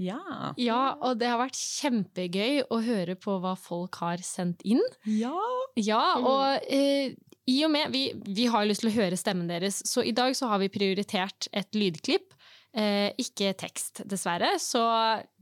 Ja. 0.00 0.18
Ja, 0.58 0.94
og 1.06 1.18
det 1.20 1.28
har 1.30 1.38
vært 1.38 1.54
kjempegøy 1.58 2.64
å 2.72 2.78
høre 2.82 3.14
på 3.20 3.36
hva 3.42 3.52
folk 3.58 3.94
har 4.02 4.18
sendt 4.26 4.64
inn. 4.66 4.82
Ja. 5.06 5.34
Ja, 5.76 6.16
Mm. 6.18 6.26
og 6.26 6.66
eh, 6.70 7.14
i 7.46 7.58
og 7.66 7.70
med 7.70 7.92
vi, 7.92 8.12
vi 8.26 8.46
har 8.46 8.64
lyst 8.66 8.80
til 8.82 8.90
å 8.90 8.96
høre 8.96 9.16
stemmen 9.18 9.46
deres, 9.50 9.82
så 9.86 10.02
i 10.06 10.12
dag 10.16 10.34
så 10.34 10.48
har 10.48 10.58
vi 10.62 10.68
prioritert 10.72 11.48
et 11.52 11.70
lydklipp. 11.74 12.32
Eh, 12.74 13.12
ikke 13.22 13.52
tekst, 13.54 14.00
dessverre, 14.10 14.56
så 14.58 14.80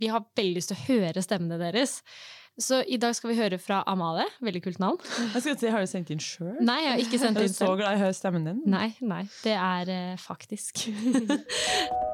vi 0.00 0.08
har 0.12 0.24
veldig 0.36 0.56
lyst 0.58 0.68
til 0.72 0.76
å 0.76 0.86
høre 0.90 1.22
stemmene 1.24 1.56
deres. 1.62 2.02
Så 2.60 2.82
i 2.84 2.98
dag 3.00 3.14
skal 3.16 3.32
vi 3.32 3.36
høre 3.38 3.56
fra 3.58 3.80
Amalie. 3.88 4.26
Veldig 4.44 4.60
kult 4.66 4.80
navn. 4.82 4.98
Jeg 5.32 5.40
skal 5.40 5.54
si, 5.56 5.68
Har 5.72 5.80
du 5.80 5.88
sendt 5.88 6.10
inn 6.12 6.20
sjøl? 6.20 6.58
Nei, 6.60 6.82
jeg 6.84 6.90
har 6.90 7.04
ikke 7.06 7.20
sendt 7.22 7.40
inn 7.40 7.48
selv. 7.48 7.70
Er 7.72 7.72
du 7.72 7.72
så 7.72 7.78
glad 7.80 7.94
i 7.94 7.96
å 7.96 8.02
høre 8.02 8.16
stemmen 8.18 8.48
din? 8.48 8.58
Nei, 8.68 8.88
nei, 9.00 9.22
det 9.40 9.54
er 9.56 9.92
uh, 9.92 10.18
faktisk. 10.20 10.82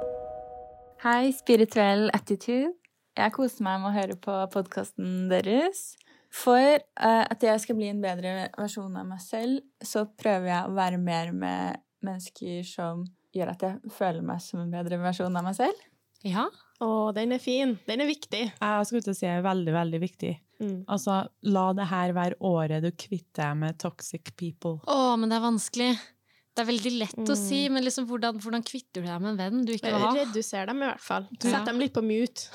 Hei, 1.05 1.33
Spirituell 1.35 2.07
Attitude. 2.15 2.71
Jeg 3.19 3.35
koser 3.35 3.67
meg 3.67 3.83
med 3.83 3.91
å 3.91 3.97
høre 3.97 4.19
på 4.23 4.39
podkasten 4.55 5.27
deres. 5.33 5.97
For 6.31 6.79
uh, 6.79 7.25
at 7.27 7.43
jeg 7.43 7.65
skal 7.65 7.79
bli 7.81 7.91
en 7.91 8.03
bedre 8.05 8.49
versjon 8.55 8.95
av 9.01 9.11
meg 9.11 9.23
selv, 9.25 9.65
så 9.83 10.07
prøver 10.07 10.53
jeg 10.53 10.71
å 10.71 10.75
være 10.79 11.03
mer 11.03 11.35
med 11.35 11.83
mennesker 12.07 12.63
som 12.69 13.03
gjør 13.35 13.57
at 13.57 13.65
jeg 13.67 13.95
føler 13.95 14.23
meg 14.23 14.43
som 14.45 14.63
en 14.63 14.71
bedre 14.71 15.01
versjon 15.03 15.35
av 15.35 15.51
meg 15.51 15.59
selv. 15.59 15.89
Ja. 16.27 16.49
Å, 16.83 16.91
den 17.15 17.35
er 17.35 17.43
fin. 17.43 17.77
Den 17.87 18.03
er 18.03 18.11
viktig. 18.11 18.45
Jeg 18.55 18.87
skulle 18.89 19.07
til 19.07 19.15
å 19.15 19.19
si 19.19 19.27
er 19.29 19.43
veldig, 19.45 19.75
veldig 19.75 20.01
viktig. 20.03 20.35
Mm. 20.63 20.79
Altså, 20.91 21.21
la 21.47 21.67
det 21.79 21.89
her 21.91 22.15
være 22.17 22.39
året 22.45 22.83
du 22.83 22.91
kvitter 22.91 23.45
deg 23.45 23.59
med 23.63 23.79
toxic 23.83 24.33
people. 24.39 24.79
Å, 24.91 25.15
men 25.19 25.31
det 25.31 25.39
er 25.39 25.45
vanskelig. 25.47 25.91
Det 26.59 26.65
er 26.65 26.71
veldig 26.73 26.93
lett 26.99 27.15
å 27.23 27.37
Mm. 27.37 27.39
si, 27.39 27.61
men 27.71 27.85
liksom, 27.87 28.07
hvordan, 28.11 28.39
hvordan 28.43 28.65
kvitter 28.67 29.01
du 29.05 29.07
deg 29.07 29.21
med 29.23 29.31
en 29.31 29.39
venn 29.39 29.65
du 29.65 29.73
ikke 29.77 29.93
vil 29.95 30.03
ha? 30.03 30.13
Reduser 30.17 30.67
dem 30.67 30.83
i 30.83 30.87
hvert 30.91 31.05
fall. 31.07 31.29
Ja. 31.39 31.51
Sett 31.53 31.67
dem 31.71 31.79
litt 31.79 31.93
på 31.95 32.03
mute. 32.03 32.49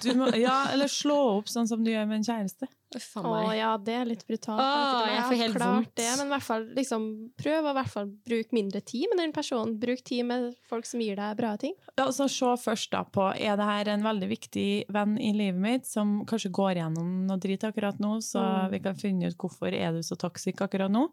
Du 0.00 0.14
må, 0.16 0.30
ja, 0.40 0.70
eller 0.72 0.88
slå 0.88 1.18
opp 1.38 1.50
sånn 1.52 1.68
som 1.68 1.84
du 1.84 1.90
gjør 1.92 2.08
med 2.08 2.22
en 2.22 2.28
kjæreste. 2.30 2.68
Å 2.90 3.54
ja, 3.54 3.76
det 3.78 3.94
er 3.94 4.04
litt 4.08 4.24
brutalt. 4.26 4.58
Åh, 4.58 5.04
jeg 5.06 5.20
har 5.20 5.28
får 5.30 5.38
helt 5.38 5.54
klart 5.54 5.74
vondt. 5.76 5.92
Det, 6.00 6.06
men 6.18 6.26
i 6.26 6.30
hvert 6.32 6.42
fall 6.42 6.64
liksom, 6.74 7.04
prøv 7.38 7.68
å 7.68 7.70
i 7.70 7.76
hvert 7.78 7.92
fall 7.92 8.08
bruke 8.26 8.56
mindre 8.56 8.80
tid 8.82 9.06
med 9.12 9.20
den 9.22 9.32
personen. 9.36 9.76
Bruk 9.78 10.02
tid 10.02 10.24
med 10.26 10.56
folk 10.68 10.88
som 10.88 10.98
gir 11.04 11.14
deg 11.20 11.36
bra 11.38 11.52
ting. 11.60 11.76
Ja, 11.96 12.08
så 12.10 12.26
Se 12.28 12.50
først 12.64 12.90
da 12.90 13.04
på 13.04 13.28
er 13.38 13.56
det 13.60 13.68
her 13.68 13.92
en 13.92 14.02
veldig 14.02 14.28
viktig 14.32 14.66
venn 14.90 15.18
i 15.20 15.30
livet 15.36 15.60
mitt 15.60 15.86
som 15.86 16.24
kanskje 16.26 16.50
går 16.50 16.80
gjennom 16.80 17.26
noe 17.28 17.38
drit 17.38 17.62
akkurat 17.62 18.00
nå, 18.02 18.16
så 18.24 18.40
Mm. 18.42 18.70
vi 18.72 18.78
kan 18.80 18.94
finne 18.96 19.26
ut 19.28 19.36
hvorfor 19.38 19.72
er 19.72 19.92
du 19.92 20.00
så 20.02 20.16
toxic 20.18 20.56
akkurat 20.60 20.90
nå. 20.90 21.10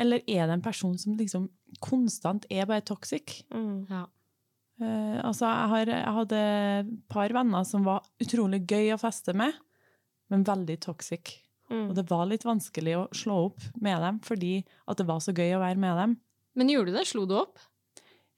Eller 0.00 0.22
er 0.26 0.48
det 0.48 0.56
en 0.56 0.64
person 0.64 0.94
som 0.98 1.16
liksom 1.18 1.48
konstant 1.84 2.46
er 2.50 2.68
bare 2.68 2.84
toxic? 2.86 3.42
Mm. 3.52 3.86
Ja. 3.90 4.06
Uh, 4.82 5.18
altså, 5.22 5.46
jeg, 5.46 5.68
har, 5.72 5.92
jeg 5.92 6.14
hadde 6.16 6.42
et 6.80 6.92
par 7.12 7.34
venner 7.36 7.66
som 7.68 7.84
var 7.86 8.06
utrolig 8.22 8.62
gøy 8.66 8.94
å 8.94 9.00
feste 9.00 9.34
med, 9.36 9.54
men 10.32 10.46
veldig 10.48 10.78
toxic. 10.82 11.36
Mm. 11.72 11.90
Og 11.90 11.96
det 11.96 12.06
var 12.10 12.26
litt 12.28 12.46
vanskelig 12.46 12.96
å 12.98 13.04
slå 13.16 13.36
opp 13.50 13.68
med 13.80 14.00
dem, 14.04 14.22
fordi 14.24 14.56
at 14.88 14.98
det 15.00 15.08
var 15.08 15.20
så 15.24 15.34
gøy 15.36 15.56
å 15.56 15.62
være 15.62 15.80
med 15.80 16.00
dem. 16.00 16.16
Men 16.58 16.72
gjorde 16.72 16.92
du 16.92 16.98
det? 16.98 17.06
Slo 17.08 17.24
du 17.28 17.36
opp? 17.40 17.60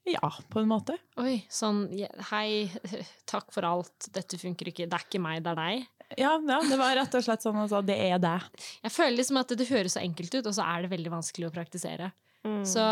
Ja, 0.05 0.29
på 0.53 0.61
en 0.61 0.69
måte. 0.69 0.99
Oi, 1.17 1.39
sånn 1.49 1.87
Hei, 2.29 2.69
takk 3.31 3.49
for 3.55 3.65
alt, 3.65 4.11
dette 4.13 4.37
funker 4.37 4.69
ikke, 4.69 4.85
det 4.85 4.99
er 4.99 5.07
ikke 5.07 5.23
meg, 5.23 5.41
det 5.43 5.55
er 5.55 5.61
deg. 5.61 5.87
Ja, 6.13 6.35
ja 6.37 6.59
det 6.69 6.77
var 6.79 6.95
rett 6.99 7.17
og 7.17 7.25
slett 7.25 7.45
sånn 7.45 7.57
altså, 7.63 7.81
det 7.85 7.97
er 8.09 8.21
det. 8.21 8.37
Jeg 8.85 8.93
føler 8.93 9.17
liksom 9.17 9.41
at 9.41 9.55
det 9.57 9.67
høres 9.71 9.97
så 9.97 10.03
enkelt 10.03 10.37
ut, 10.37 10.45
og 10.45 10.53
så 10.57 10.67
er 10.67 10.85
det 10.85 10.93
veldig 10.93 11.13
vanskelig 11.15 11.49
å 11.49 11.55
praktisere. 11.55 12.11
Mm. 12.45 12.61
Så 12.69 12.83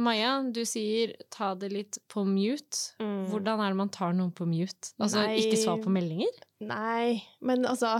Maja, 0.00 0.38
du 0.48 0.62
sier 0.64 1.12
ta 1.32 1.52
det 1.58 1.68
litt 1.72 1.98
på 2.08 2.24
mute. 2.24 2.96
Mm. 3.02 3.28
Hvordan 3.28 3.60
er 3.60 3.74
det 3.74 3.80
man 3.82 3.92
tar 3.92 4.16
noen 4.16 4.32
på 4.32 4.48
mute? 4.48 4.94
Altså 4.96 5.26
Nei. 5.26 5.36
ikke 5.42 5.60
svar 5.60 5.82
på 5.84 5.92
meldinger? 5.92 6.32
Nei, 6.64 7.20
men 7.44 7.68
altså 7.68 7.98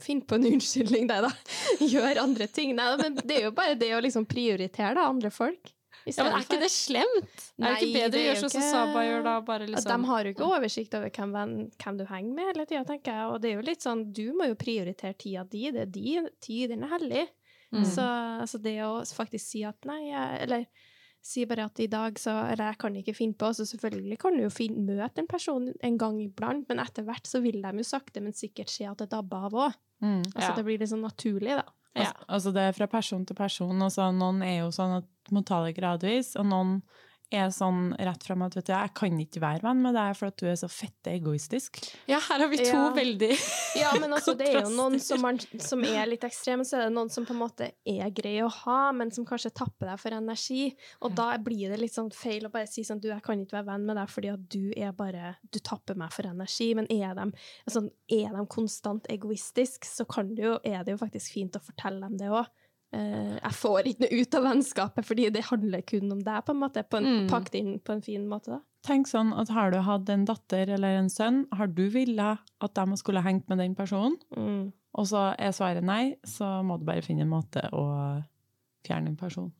Finn 0.00 0.22
på 0.24 0.38
en 0.38 0.46
unnskyldning, 0.48 1.04
deg, 1.10 1.26
da. 1.26 1.28
Gjør 1.92 2.22
andre 2.22 2.46
ting. 2.48 2.70
Nei, 2.72 2.86
men 2.96 3.18
det 3.20 3.34
er 3.36 3.42
jo 3.50 3.52
bare 3.52 3.74
det 3.76 3.90
å 3.92 4.00
liksom 4.00 4.24
prioritere 4.28 4.94
da, 4.96 5.10
andre 5.10 5.28
folk. 5.28 5.74
Ja, 6.18 6.24
men 6.24 6.32
Er 6.38 6.44
ikke 6.46 6.60
det 6.60 6.70
slemt? 6.74 7.44
er 7.60 7.74
det 7.74 7.82
ikke 7.86 7.98
bedre 8.00 8.20
å 8.20 8.24
gjøre 8.26 8.40
sånn 8.42 8.54
som 8.56 8.62
Saba 8.62 9.02
gjør, 9.06 9.22
da? 9.24 9.34
Bare 9.40 9.66
liksom 9.70 9.90
de 10.02 10.08
har 10.10 10.24
jo 10.24 10.30
ikke 10.34 10.48
oversikt 10.58 10.94
over 10.98 11.10
hvem, 11.10 11.32
venn, 11.32 11.56
hvem 11.84 11.98
du 12.00 12.04
henger 12.10 12.34
med 12.34 12.50
hele 12.50 12.66
tida, 12.66 12.84
tenker 12.88 13.12
jeg. 13.12 13.26
Og 13.30 13.40
det 13.40 13.50
er 13.50 13.56
jo 13.60 13.66
litt 13.70 13.82
sånn, 13.86 14.04
du 14.12 14.24
må 14.32 14.48
jo 14.50 14.54
prioritere 14.60 15.14
tida 15.14 15.44
di. 15.44 15.70
Det 15.70 15.80
er 15.86 15.92
din 15.94 16.28
tid, 16.40 16.70
den 16.70 16.82
er 16.84 16.94
hellig. 16.98 17.26
Mm. 17.70 17.84
Så 17.86 18.02
altså 18.02 18.58
det 18.58 18.78
å 18.82 19.04
faktisk 19.06 19.44
si 19.46 19.60
at 19.62 19.84
nei, 19.86 20.00
jeg, 20.10 20.40
eller 20.42 20.64
si 21.22 21.44
bare 21.44 21.66
at 21.68 21.78
i 21.84 21.86
dag 21.86 22.16
så 22.18 22.32
Eller 22.50 22.70
jeg 22.72 22.78
kan 22.80 22.94
ikke 22.96 23.14
finne 23.14 23.36
på, 23.38 23.50
så 23.54 23.66
selvfølgelig 23.68 24.16
kan 24.18 24.36
du 24.36 24.42
jo 24.42 24.50
finne, 24.50 24.80
møte 24.88 25.20
en 25.20 25.28
person 25.30 25.68
en 25.84 25.98
gang 26.00 26.16
iblant, 26.22 26.64
men 26.68 26.80
etter 26.80 27.04
hvert 27.06 27.26
så 27.28 27.42
vil 27.44 27.60
de 27.62 27.72
jo 27.76 27.84
sakte, 27.86 28.22
men 28.24 28.32
sikkert 28.32 28.72
se 28.72 28.86
at 28.88 28.98
det 28.98 29.10
dabber 29.12 29.46
av 29.50 29.52
òg. 29.52 29.76
Mm. 30.02 30.22
Altså 30.32 30.48
Ja. 30.48 30.54
det 30.56 30.64
blir 30.64 30.78
litt 30.80 30.88
sånn 30.90 31.04
naturlig, 31.04 31.58
da. 31.60 31.66
Ja. 31.96 32.10
Altså, 32.10 32.26
altså 32.28 32.52
det 32.54 32.64
er 32.64 32.76
fra 32.76 32.88
person 32.90 33.24
til 33.26 33.38
person. 33.38 33.82
Og 33.82 33.92
så 33.94 34.10
noen 34.14 34.42
er 34.46 34.60
jo 34.62 34.70
sånn 34.74 35.00
at 35.00 35.32
må 35.34 35.42
ta 35.46 35.62
det 35.64 35.76
gradvis, 35.78 36.34
og 36.38 36.48
noen 36.50 36.76
er 37.30 37.50
sånn 37.54 37.92
rett 37.94 38.24
fram 38.26 38.42
at 38.42 38.56
vet 38.58 38.66
du, 38.66 38.72
jeg 38.74 38.92
kan 38.98 39.18
ikke 39.22 39.42
være 39.42 39.62
venn 39.64 39.82
med 39.84 39.94
deg 39.94 40.16
for 40.18 40.30
at 40.30 40.38
du 40.40 40.48
er 40.50 40.56
så 40.58 40.68
fette 40.70 41.12
egoistisk. 41.14 41.78
Ja, 42.10 42.18
her 42.26 42.42
har 42.42 42.50
vi 42.50 42.58
to 42.58 42.70
Ja. 42.70 42.90
veldig 42.96 43.30
Ja, 43.78 43.92
men 44.00 44.12
altså, 44.16 44.34
det 44.38 44.48
er 44.50 44.64
jo 44.64 44.72
noen 44.74 44.98
som, 45.02 45.20
man, 45.22 45.38
som 45.62 45.84
er 45.86 46.08
litt 46.10 46.24
ekstreme, 46.26 46.66
så 46.66 46.78
er 46.78 46.88
det 46.88 46.94
noen 46.96 47.10
som 47.12 47.26
på 47.28 47.34
en 47.36 47.42
måte 47.42 47.70
er 47.86 48.10
greie 48.14 48.42
å 48.44 48.50
ha, 48.50 48.80
men 48.96 49.12
som 49.14 49.26
kanskje 49.28 49.52
tapper 49.54 49.92
deg 49.92 50.00
for 50.02 50.16
energi. 50.16 50.74
Og 51.06 51.14
da 51.18 51.28
blir 51.38 51.70
det 51.70 51.78
litt 51.80 51.94
sånn 51.94 52.10
feil 52.14 52.48
å 52.48 52.52
bare 52.52 52.68
si 52.70 52.84
sånn 52.86 53.00
Du, 53.00 53.08
jeg 53.08 53.22
kan 53.24 53.40
ikke 53.40 53.60
være 53.60 53.70
venn 53.70 53.86
med 53.86 53.96
deg 53.96 54.10
fordi 54.10 54.32
at 54.34 54.48
du 54.50 54.72
er 54.76 54.90
bare 54.96 55.36
Du 55.52 55.60
tapper 55.62 55.96
meg 55.98 56.12
for 56.12 56.26
energi. 56.28 56.72
Men 56.74 56.90
er 56.90 57.14
de, 57.16 57.30
altså, 57.66 57.86
er 58.10 58.34
de 58.34 58.46
konstant 58.50 59.06
egoistiske, 59.12 59.86
så 59.86 60.04
kan 60.08 60.34
du 60.34 60.42
jo, 60.42 60.56
er 60.64 60.82
det 60.84 60.96
jo 60.96 61.00
faktisk 61.00 61.32
fint 61.38 61.56
å 61.56 61.62
fortelle 61.62 62.02
dem 62.02 62.18
det 62.20 62.28
òg. 62.34 62.50
Jeg 62.92 63.52
får 63.54 63.86
ikke 63.86 64.02
noe 64.04 64.20
ut 64.20 64.34
av 64.34 64.42
vennskapet 64.48 65.06
fordi 65.06 65.28
det 65.30 65.44
handler 65.46 65.82
kun 65.86 66.10
om 66.12 66.18
deg, 66.26 66.40
på 66.46 66.50
en 66.54 66.60
måte. 66.60 66.82
På 66.90 66.98
en, 66.98 67.04
Mm. 67.10 67.28
Pakket 67.30 67.54
inn 67.60 67.78
på 67.78 67.92
en 67.92 68.02
fin 68.02 68.26
måte, 68.28 68.50
da. 68.56 68.60
Tenk 68.82 69.06
sånn 69.06 69.32
at 69.38 69.48
har 69.52 69.70
du 69.70 69.78
hatt 69.84 70.08
en 70.08 70.24
datter 70.24 70.70
eller 70.74 70.96
en 70.98 71.08
sønn, 71.12 71.44
har 71.52 71.66
du 71.68 71.88
villet 71.92 72.38
at 72.60 72.74
de 72.74 72.96
skulle 72.96 73.22
hengt 73.22 73.48
med 73.48 73.58
den 73.58 73.74
personen, 73.76 74.16
Mm. 74.36 74.72
og 74.94 75.06
så 75.06 75.34
er 75.38 75.52
svaret 75.52 75.84
nei, 75.84 76.16
så 76.24 76.64
må 76.64 76.78
du 76.78 76.84
bare 76.84 77.02
finne 77.02 77.22
en 77.22 77.28
måte 77.30 77.62
å 77.72 78.22
fjerne 78.84 79.08
en 79.08 79.16
person. 79.16 79.52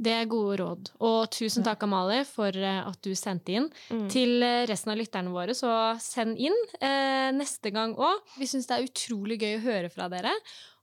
Det 0.00 0.12
er 0.12 0.24
gode 0.32 0.56
råd. 0.62 0.90
Og 1.04 1.30
tusen 1.30 1.62
takk, 1.62 1.82
Amalie, 1.82 2.24
for 2.24 2.48
eh, 2.56 2.86
at 2.88 3.02
du 3.04 3.10
sendte 3.14 3.52
inn. 3.52 3.66
Mm. 3.90 4.06
Til 4.08 4.42
eh, 4.42 4.62
resten 4.66 4.92
av 4.92 4.96
lytterne 4.96 5.28
våre, 5.34 5.52
så 5.52 5.98
send 6.00 6.38
inn 6.40 6.56
eh, 6.80 7.28
neste 7.36 7.70
gang 7.70 7.92
òg. 8.00 8.22
Vi 8.38 8.46
syns 8.48 8.66
det 8.70 8.78
er 8.78 8.86
utrolig 8.88 9.36
gøy 9.42 9.58
å 9.58 9.64
høre 9.66 9.90
fra 9.92 10.08
dere. 10.08 10.32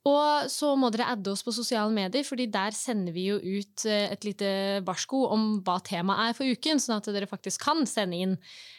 Og 0.08 0.48
så 0.52 0.70
må 0.80 0.88
dere 0.94 1.10
adde 1.14 1.32
oss 1.34 1.44
på 1.44 1.52
sosiale 1.56 1.92
medier, 1.94 2.24
fordi 2.28 2.46
der 2.52 2.72
sender 2.76 3.14
vi 3.16 3.24
jo 3.32 3.38
ut 3.42 3.86
eh, 3.90 4.12
et 4.14 4.24
lite 4.28 4.50
varsko 4.88 5.18
om 5.34 5.42
hva 5.66 5.78
temaet 5.84 6.30
er 6.30 6.34
for 6.38 6.46
uken, 6.48 6.80
sånn 6.80 7.00
at 7.02 7.08
dere 7.12 7.28
faktisk 7.30 7.58
kan 7.66 7.80
sende 7.90 8.18
inn. 8.24 8.36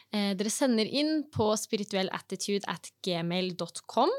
Eh, 0.08 0.32
dere 0.38 0.50
sender 0.52 0.86
inn 0.88 1.24
på 1.34 1.56
spirituellattitude.gmail.com. 1.60 4.10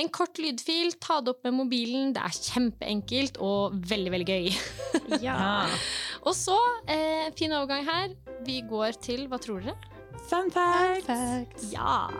En 0.00 0.08
kort 0.12 0.38
lydfil, 0.40 0.92
ta 1.00 1.20
det 1.24 1.30
opp 1.32 1.42
med 1.48 1.54
mobilen. 1.62 2.12
Det 2.16 2.22
er 2.26 2.34
kjempeenkelt 2.50 3.34
og 3.40 3.58
veldig, 3.90 4.10
veldig 4.18 4.28
gøy. 4.28 4.46
Ja. 5.24 5.66
Og 6.22 6.34
så, 6.38 6.54
eh, 6.86 7.34
fin 7.34 7.52
overgang 7.56 7.84
her. 7.88 8.08
Vi 8.46 8.60
går 8.68 8.92
til 9.02 9.26
Hva 9.30 9.38
tror 9.42 9.60
dere? 9.64 9.74
Fun 10.28 10.50
fact! 10.54 11.06
Facts. 11.08 11.72
Ja. 11.72 12.10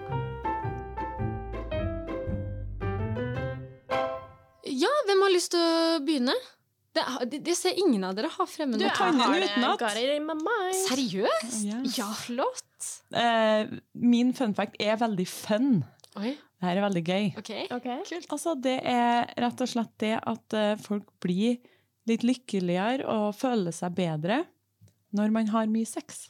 Ja, 4.80 4.90
hvem 5.08 5.22
har 5.26 5.32
lyst 5.34 5.52
til 5.54 5.60
å 5.60 6.00
begynne? 6.06 6.34
Det, 6.96 7.04
det, 7.30 7.38
det 7.46 7.54
ser 7.54 7.76
ingen 7.78 8.02
av 8.08 8.16
dere 8.18 8.26
har 8.34 8.48
fremme 8.50 8.74
Du, 8.74 8.82
noe. 8.82 8.88
jeg 8.88 8.96
tar 8.98 9.12
den 9.12 9.20
har 9.22 9.34
det. 9.38 9.50
at- 9.54 9.78
Got 9.78 9.98
it 10.00 10.10
in 10.16 10.24
my 10.26 10.34
mind. 10.34 10.78
Seriøst? 10.88 11.58
Ja. 11.68 11.80
Ja, 12.00 12.08
flott. 12.18 12.88
Eh, 13.14 13.70
min 13.94 14.32
fun 14.34 14.54
fact 14.58 14.74
er 14.82 14.96
veldig 14.98 15.26
fun. 15.30 15.84
Oi, 16.18 16.32
Det 16.60 16.66
her 16.66 16.76
er 16.80 16.84
veldig 16.88 17.04
gøy. 17.06 17.28
ok. 17.38 17.52
Ok. 17.76 17.86
Altså, 18.34 18.56
det 18.60 18.78
er 18.84 19.30
rett 19.38 19.60
og 19.62 19.68
slett 19.70 19.92
det 20.02 20.16
at 20.26 20.54
eh, 20.58 20.74
folk 20.82 21.06
blir 21.22 21.60
litt 22.10 22.24
lykkeligere 22.26 23.06
og 23.06 23.34
føler 23.38 23.72
seg 23.72 23.94
bedre 23.94 24.40
når 25.14 25.30
man 25.32 25.46
har 25.54 25.66
mye 25.70 25.86
sex. 25.86 26.26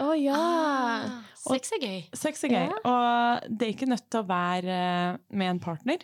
Å 0.00 0.12
ja. 0.18 0.36
Ah, 0.36 1.22
sex 1.36 1.70
er 1.76 1.80
gøy. 1.84 2.00
Sex 2.16 2.44
er 2.44 2.48
gøy, 2.48 2.66
Ja. 2.72 2.80
og 2.84 3.46
det 3.58 3.68
er 3.68 3.72
ikke 3.76 3.88
nødt 3.92 4.08
til 4.10 4.20
å 4.24 4.26
være 4.28 4.72
eh, 5.12 5.16
med 5.36 5.50
en 5.54 5.60
partner. 5.60 5.98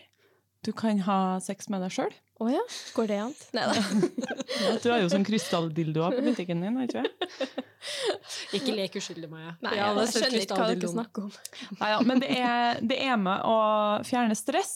Du 0.62 0.70
kan 0.72 1.00
ha 1.08 1.40
sex 1.42 1.66
med 1.72 1.82
deg 1.82 1.90
sjøl. 1.90 2.12
Å 2.42 2.46
ja. 2.50 2.60
Går 2.94 3.08
det 3.10 3.18
an? 3.22 3.32
Nei 3.54 3.64
da. 3.66 3.82
Du 4.82 4.88
har 4.92 5.00
jo 5.02 5.08
sånn 5.10 5.26
krystalldildoer 5.26 6.14
på 6.16 6.24
butikken 6.26 6.62
din. 6.62 6.78
Vet 6.82 6.94
du? 6.94 7.28
Ikke 8.56 8.74
lek 8.76 8.94
uskyldig, 8.98 9.26
Maja. 9.30 9.56
Nei, 9.64 9.74
ja, 9.78 9.90
jeg 9.98 10.12
skjønner 10.14 10.44
ikke 10.44 10.58
hva 10.58 10.68
dere 10.70 10.90
snakker 10.92 11.26
om. 11.26 11.32
Nei, 11.80 11.90
ja, 11.92 12.00
men 12.06 12.22
det 12.22 12.30
er, 12.38 12.82
det 12.92 12.98
er 13.02 13.18
med 13.18 13.42
å 13.46 13.56
fjerne 14.06 14.36
stress 14.38 14.74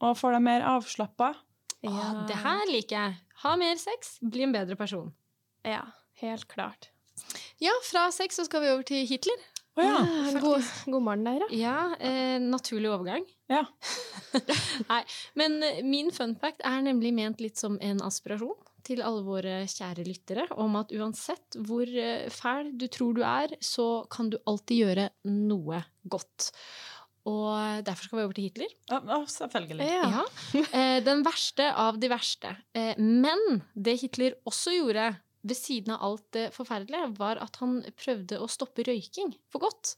og 0.00 0.16
få 0.16 0.32
deg 0.32 0.44
mer 0.44 0.64
avslappa. 0.72 1.34
Ah, 1.84 2.22
det 2.28 2.40
her 2.40 2.64
liker 2.70 2.96
jeg. 2.96 3.18
Ha 3.44 3.54
mer 3.60 3.76
sex, 3.80 4.16
bli 4.24 4.44
en 4.48 4.56
bedre 4.56 4.76
person. 4.76 5.12
Ja, 5.68 5.82
helt 6.20 6.48
klart. 6.48 6.88
Ja, 7.60 7.72
fra 7.84 8.06
sex 8.12 8.40
så 8.40 8.46
skal 8.48 8.64
vi 8.64 8.72
over 8.72 8.84
til 8.88 9.04
Hitler. 9.08 9.40
Å 9.80 9.86
ja. 9.86 10.00
Ah, 10.00 10.40
god, 10.42 10.66
god 10.92 11.04
morgen 11.06 11.26
der, 11.26 11.44
ja. 11.56 11.76
Eh, 11.98 12.36
naturlig 12.42 12.90
overgang. 12.92 13.24
ja. 13.50 13.64
Nei, 14.90 15.00
men 15.38 15.56
eh, 15.66 15.80
min 15.86 16.12
fun 16.14 16.36
fact 16.40 16.62
er 16.66 16.82
nemlig 16.84 17.14
ment 17.16 17.40
litt 17.42 17.60
som 17.60 17.78
en 17.82 18.02
aspirasjon 18.04 18.58
til 18.86 19.02
alle 19.04 19.24
våre 19.26 19.56
kjære 19.68 20.06
lyttere, 20.06 20.46
om 20.60 20.78
at 20.80 20.92
uansett 20.96 21.58
hvor 21.66 21.88
eh, 21.88 22.28
fæl 22.32 22.72
du 22.80 22.86
tror 22.92 23.16
du 23.18 23.24
er, 23.26 23.56
så 23.64 24.04
kan 24.12 24.30
du 24.32 24.38
alltid 24.48 24.84
gjøre 24.84 25.08
noe 25.30 25.82
godt. 26.10 26.52
Og 27.28 27.84
derfor 27.84 28.08
skal 28.08 28.18
vi 28.18 28.24
over 28.24 28.36
til 28.36 28.46
Hitler. 28.48 28.70
Ja, 28.88 29.18
selvfølgelig. 29.28 29.88
Ja. 29.92 30.22
Eh, 30.72 31.00
den 31.04 31.20
verste 31.26 31.68
av 31.76 31.98
de 32.00 32.08
verste. 32.08 32.54
Men 32.96 33.60
det 33.76 33.98
Hitler 34.00 34.38
også 34.48 34.72
gjorde 34.72 35.10
ved 35.42 35.56
siden 35.56 35.94
av 35.94 36.04
alt 36.06 36.26
det 36.36 36.48
forferdelige, 36.54 37.14
var 37.18 37.40
at 37.42 37.60
han 37.62 37.80
prøvde 37.98 38.40
å 38.40 38.50
stoppe 38.50 38.84
røyking 38.86 39.32
for 39.52 39.64
godt. 39.64 39.94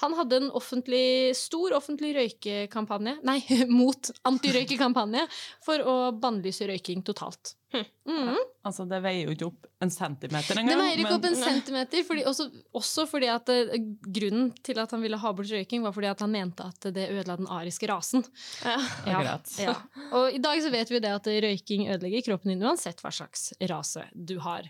Han 0.00 0.16
hadde 0.18 0.40
en 0.40 0.50
offentlig, 0.56 1.36
stor 1.36 1.74
offentlig 1.76 2.14
røykekampanje, 2.16 3.18
nei, 3.26 3.38
mot 3.80 4.12
antirøykekampanje, 4.28 5.26
for 5.64 5.84
å 5.84 5.96
bannlyse 6.16 6.68
røyking 6.70 7.04
totalt. 7.06 7.54
Mm. 7.70 8.34
Altså, 8.66 8.84
det 8.90 8.98
veier 9.04 9.28
jo 9.28 9.34
ikke 9.36 9.46
opp 9.46 9.68
en 9.84 9.92
centimeter 9.94 10.58
Det 10.58 10.76
veier 10.76 10.98
ikke 11.00 11.14
opp 11.14 11.26
en 11.28 11.36
centimeter, 11.48 12.02
fordi 12.06 12.24
også, 12.26 12.48
også 12.76 13.06
fordi 13.08 13.28
at 13.30 13.52
eh, 13.54 13.76
grunnen 14.02 14.50
til 14.66 14.80
at 14.82 14.90
han 14.90 15.04
ville 15.04 15.20
ha 15.20 15.32
bort 15.36 15.52
røyking, 15.52 15.84
var 15.86 15.94
fordi 15.94 16.10
at 16.10 16.24
han 16.24 16.34
mente 16.34 16.66
at 16.66 16.90
det 16.96 17.06
ødela 17.12 17.38
den 17.38 17.50
ariske 17.52 17.88
rasen. 17.90 18.26
Ja. 18.66 18.76
Ja. 19.06 19.38
Ja. 19.62 19.76
Og 20.18 20.34
i 20.34 20.42
dag 20.42 20.60
så 20.64 20.72
vet 20.74 20.90
vi 20.90 21.02
det 21.04 21.14
at 21.14 21.30
røyking 21.46 21.86
ødelegger 21.92 22.26
kroppen 22.32 22.54
din 22.54 22.66
uansett 22.66 23.00
hva 23.04 23.14
slags 23.14 23.52
rase 23.70 24.08
du 24.14 24.38
har. 24.42 24.66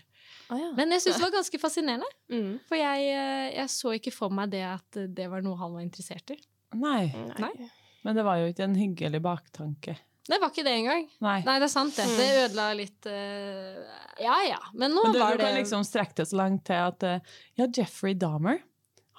Ja. 0.51 0.71
Men 0.75 0.91
jeg 0.91 1.01
syns 1.05 1.17
det 1.19 1.23
var 1.23 1.33
ganske 1.37 1.59
fascinerende, 1.61 2.07
Mm. 2.31 2.59
for 2.67 2.75
jeg, 2.75 3.05
eh, 3.15 3.49
jeg 3.55 3.69
så 3.71 3.93
ikke 3.95 4.11
for 4.13 4.29
meg 4.35 4.51
det 4.51 4.63
at 4.67 4.97
det 5.15 5.29
var 5.31 5.41
noe 5.45 5.55
han 5.57 5.73
var 5.77 5.81
interessert 5.85 6.33
i. 6.35 6.39
Nei, 6.75 7.07
Nei. 7.39 7.69
men 8.03 8.15
det 8.15 8.23
var 8.27 8.37
jo 8.41 8.51
ikke 8.51 8.63
en 8.67 8.75
hyggelig 8.75 9.21
baktanke. 9.23 9.97
Det 10.27 10.37
var 10.39 10.51
ikke 10.51 10.63
det 10.63 10.73
engang. 10.77 11.07
Nei. 11.19 11.39
Nei, 11.43 11.55
det 11.59 11.65
er 11.65 11.71
sant, 11.73 11.95
det. 11.97 12.05
Det 12.15 12.27
ødela 12.45 12.67
litt 12.77 13.07
uh, 13.09 13.79
Ja 14.21 14.35
ja, 14.45 14.59
men 14.77 14.93
nå 14.93 15.01
Men 15.07 15.15
du, 15.15 15.19
var 15.19 15.33
du 15.33 15.41
det 15.41 15.47
kan 15.49 15.57
liksom 15.57 15.83
strekke 15.87 16.13
det 16.21 16.27
så 16.29 16.37
langt 16.37 16.63
til 16.69 16.77
at 16.77 17.03
uh, 17.03 17.33
ja, 17.57 17.65
Jeffrey 17.65 18.13
Dahmer 18.13 18.61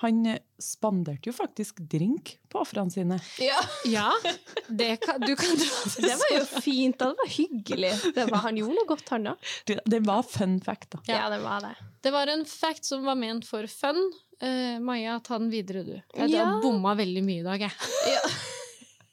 han 0.02 0.18
eh, 0.26 0.38
spanderte 0.62 1.30
jo 1.30 1.34
faktisk 1.36 1.78
drink 1.90 2.34
på 2.52 2.60
ofrene 2.62 2.90
sine. 2.92 3.18
Ja. 3.42 3.58
Ja, 3.88 4.08
det 4.68 4.96
kan, 5.04 5.20
du 5.22 5.34
kan 5.38 5.54
dra 5.58 5.80
Det 6.06 6.12
var 6.20 6.34
jo 6.36 6.42
fint. 6.62 6.98
Det 6.98 7.10
var 7.22 7.30
hyggelig. 7.36 7.92
Det 8.14 8.26
var, 8.30 8.44
han 8.48 8.58
gjorde 8.60 8.76
noe 8.78 8.88
godt, 8.90 9.08
han 9.14 9.30
òg. 9.32 9.48
Det, 9.70 9.78
det 9.86 10.02
var 10.06 10.22
fun 10.26 10.58
fact, 10.64 10.90
da. 10.96 11.02
Ja, 11.10 11.26
det 11.32 11.40
var 11.44 11.64
det. 11.66 11.74
Det 12.02 12.12
var 12.14 12.30
en 12.32 12.44
fact 12.48 12.84
som 12.88 13.04
var 13.06 13.18
ment 13.18 13.46
for 13.48 13.66
fun. 13.70 14.00
Uh, 14.42 14.78
Maja, 14.82 15.20
ta 15.22 15.38
den 15.38 15.52
videre, 15.52 15.84
du. 15.86 15.94
Jeg 16.18 16.32
Ja. 16.34 16.48
har 16.50 16.62
bomma 16.64 16.96
veldig 16.98 17.22
mye 17.26 17.42
i 17.44 17.46
dag, 17.46 17.62
jeg. 17.68 17.92
Ja. 18.10 18.24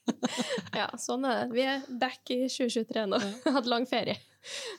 ja, 0.82 0.88
sånn 0.98 1.26
er 1.30 1.44
det. 1.44 1.54
Vi 1.54 1.66
er 1.70 1.84
back 2.02 2.32
i 2.34 2.40
2023 2.50 3.04
nå. 3.12 3.20
Hadde 3.56 3.70
lang 3.70 3.86
ferie. 3.90 4.18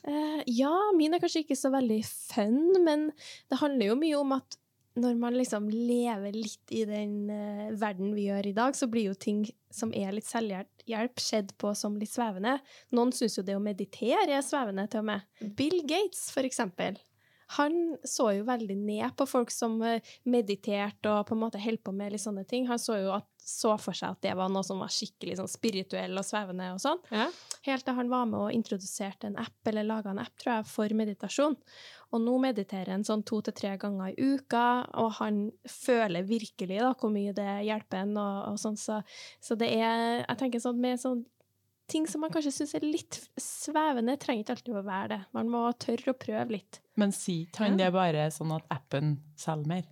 Uh, 0.06 0.40
ja, 0.50 0.72
min 0.96 1.14
er 1.14 1.22
kanskje 1.22 1.44
ikke 1.44 1.58
så 1.58 1.70
veldig 1.74 2.00
fun, 2.08 2.58
men 2.82 3.10
det 3.50 3.60
handler 3.60 3.92
jo 3.92 3.98
mye 4.00 4.18
om 4.24 4.34
at 4.40 4.56
når 4.98 5.18
man 5.20 5.36
liksom 5.38 5.68
lever 5.70 6.34
litt 6.34 6.72
i 6.74 6.82
den 6.88 7.30
uh, 7.30 7.68
verden 7.78 8.14
vi 8.16 8.26
gjør 8.26 8.48
i 8.50 8.54
dag, 8.56 8.74
så 8.76 8.88
blir 8.90 9.10
jo 9.10 9.18
ting 9.18 9.44
som 9.70 9.92
er 9.94 10.14
litt 10.16 10.26
selvhjelp, 10.26 11.22
sett 11.22 11.54
på 11.60 11.70
som 11.78 11.98
litt 12.00 12.10
svevende. 12.10 12.56
Noen 12.96 13.14
syns 13.14 13.38
jo 13.38 13.46
det 13.46 13.54
å 13.54 13.62
meditere 13.62 14.34
er 14.34 14.42
svevende, 14.42 14.88
til 14.90 15.04
og 15.04 15.10
med. 15.12 15.28
Bill 15.58 15.84
Gates, 15.86 16.26
for 16.34 16.46
eksempel. 16.48 16.98
Han 17.56 17.96
så 18.06 18.28
jo 18.36 18.46
veldig 18.46 18.76
ned 18.78 19.14
på 19.18 19.26
folk 19.26 19.50
som 19.50 19.80
eh, 19.82 20.02
mediterte 20.30 21.10
og 21.10 21.24
på 21.26 21.34
en 21.34 21.42
måte 21.42 21.62
holdt 21.62 21.82
på 21.86 21.94
med 21.94 22.14
litt 22.14 22.22
sånne 22.22 22.44
ting. 22.50 22.68
Han 22.70 22.78
så 22.78 23.00
jo 23.00 23.14
at, 23.16 23.26
så 23.50 23.74
for 23.80 23.96
seg 23.96 24.14
at 24.14 24.22
det 24.24 24.34
var 24.38 24.50
noe 24.52 24.64
som 24.66 24.80
var 24.82 24.92
skikkelig 24.94 25.38
sånn 25.40 25.50
spirituell 25.50 26.20
og 26.20 26.26
svevende 26.26 26.68
og 26.74 26.80
sånn. 26.82 27.00
Ja. 27.12 27.26
Helt 27.66 27.84
til 27.86 27.96
han 27.96 28.12
var 28.12 28.28
med 28.30 28.38
og 28.40 28.54
introduserte 28.54 29.30
en 29.30 29.38
app, 29.40 29.58
eller 29.66 29.88
laga 29.88 30.12
en 30.12 30.22
app, 30.22 30.36
tror 30.40 30.54
jeg, 30.54 30.68
for 30.70 30.94
meditasjon. 30.96 31.58
Og 32.10 32.22
nå 32.22 32.36
mediterer 32.42 32.94
han 32.94 33.06
sånn 33.06 33.24
to 33.26 33.40
til 33.46 33.56
tre 33.56 33.74
ganger 33.80 34.14
i 34.14 34.30
uka, 34.34 34.64
og 35.02 35.12
han 35.18 35.42
føler 35.68 36.26
virkelig 36.26 36.80
da 36.80 36.94
hvor 36.94 37.12
mye 37.14 37.34
det 37.36 37.50
hjelper 37.66 38.04
en, 38.04 38.16
og, 38.20 38.38
og 38.52 38.62
sånn, 38.62 38.78
så, 38.80 39.02
så 39.42 39.58
det 39.58 39.68
er 39.76 40.24
Jeg 40.24 40.40
tenker 40.40 40.62
sånn 40.62 40.80
med 40.80 41.02
sånn 41.02 41.22
ting 41.90 42.06
som 42.06 42.22
man 42.22 42.30
kanskje 42.30 42.52
syns 42.54 42.74
er 42.78 42.86
litt 42.86 43.18
svevende, 43.40 44.14
trenger 44.20 44.44
ikke 44.44 44.54
alltid 44.56 44.76
å 44.78 44.84
være 44.86 45.08
det. 45.10 45.20
Man 45.34 45.50
må 45.50 45.64
tørre 45.82 46.14
å 46.14 46.18
prøve 46.18 46.54
litt. 46.54 46.78
Men 47.00 47.14
si, 47.14 47.42
kan 47.54 47.72
han 47.72 47.80
det 47.80 47.90
bare 47.94 48.28
sånn 48.34 48.54
at 48.54 48.68
appen 48.70 49.16
selger 49.38 49.72
mer? 49.74 49.88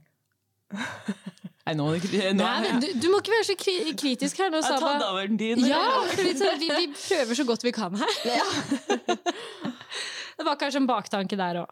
Nei, 1.68 1.74
nå, 1.76 1.86
nå 1.92 2.32
Nei, 2.38 2.52
men 2.64 2.80
du, 2.80 2.86
du 3.02 3.08
må 3.12 3.18
ikke 3.20 3.34
være 3.34 3.46
så 3.50 3.56
kri 3.60 3.74
kritisk 3.98 4.40
her 4.40 4.48
nå, 4.54 4.62
Saba. 4.64 4.94
Ta 4.96 5.02
daveren 5.02 5.36
din. 5.40 5.60
Ja, 5.68 5.82
fordi 6.08 6.32
så 6.38 6.54
vi, 6.60 6.68
vi 6.72 6.86
prøver 6.96 7.38
så 7.42 7.44
godt 7.48 7.66
vi 7.66 7.72
kan 7.76 7.98
her. 8.00 8.14
Det 10.38 10.44
var 10.46 10.54
kanskje 10.54 10.78
en 10.78 10.86
baktanke 10.86 11.34
der 11.38 11.56
òg. 11.64 11.70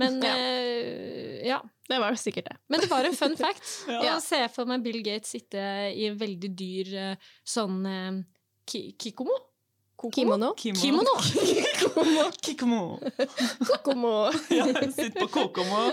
Men 0.00 0.14
Ja. 0.24 0.30
eh, 0.40 1.42
ja. 1.46 1.58
Det 1.86 1.98
var 2.00 2.16
sikkert 2.18 2.46
det. 2.48 2.56
Men 2.72 2.80
det 2.80 2.88
var 2.90 3.04
en 3.04 3.14
fun 3.14 3.36
fact. 3.36 3.62
Ja. 3.92 4.00
Jeg 4.02 4.22
ser 4.24 4.48
for 4.48 4.64
meg 4.66 4.82
Bill 4.82 5.02
Gates 5.04 5.30
sitte 5.36 5.60
i 5.92 6.06
en 6.08 6.16
veldig 6.18 6.50
dyr 6.58 6.94
eh, 6.96 7.28
sånn 7.46 7.76
eh, 7.86 8.16
ki 8.66 8.80
kikomo? 8.98 9.36
Kimono. 10.12 10.54
Kimono! 10.60 11.14
Kikomo. 12.40 12.98
Kokomo. 13.66 14.30
Ja, 14.50 14.66
Sitt 14.92 15.14
på 15.14 15.28
Kokomo. 15.28 15.90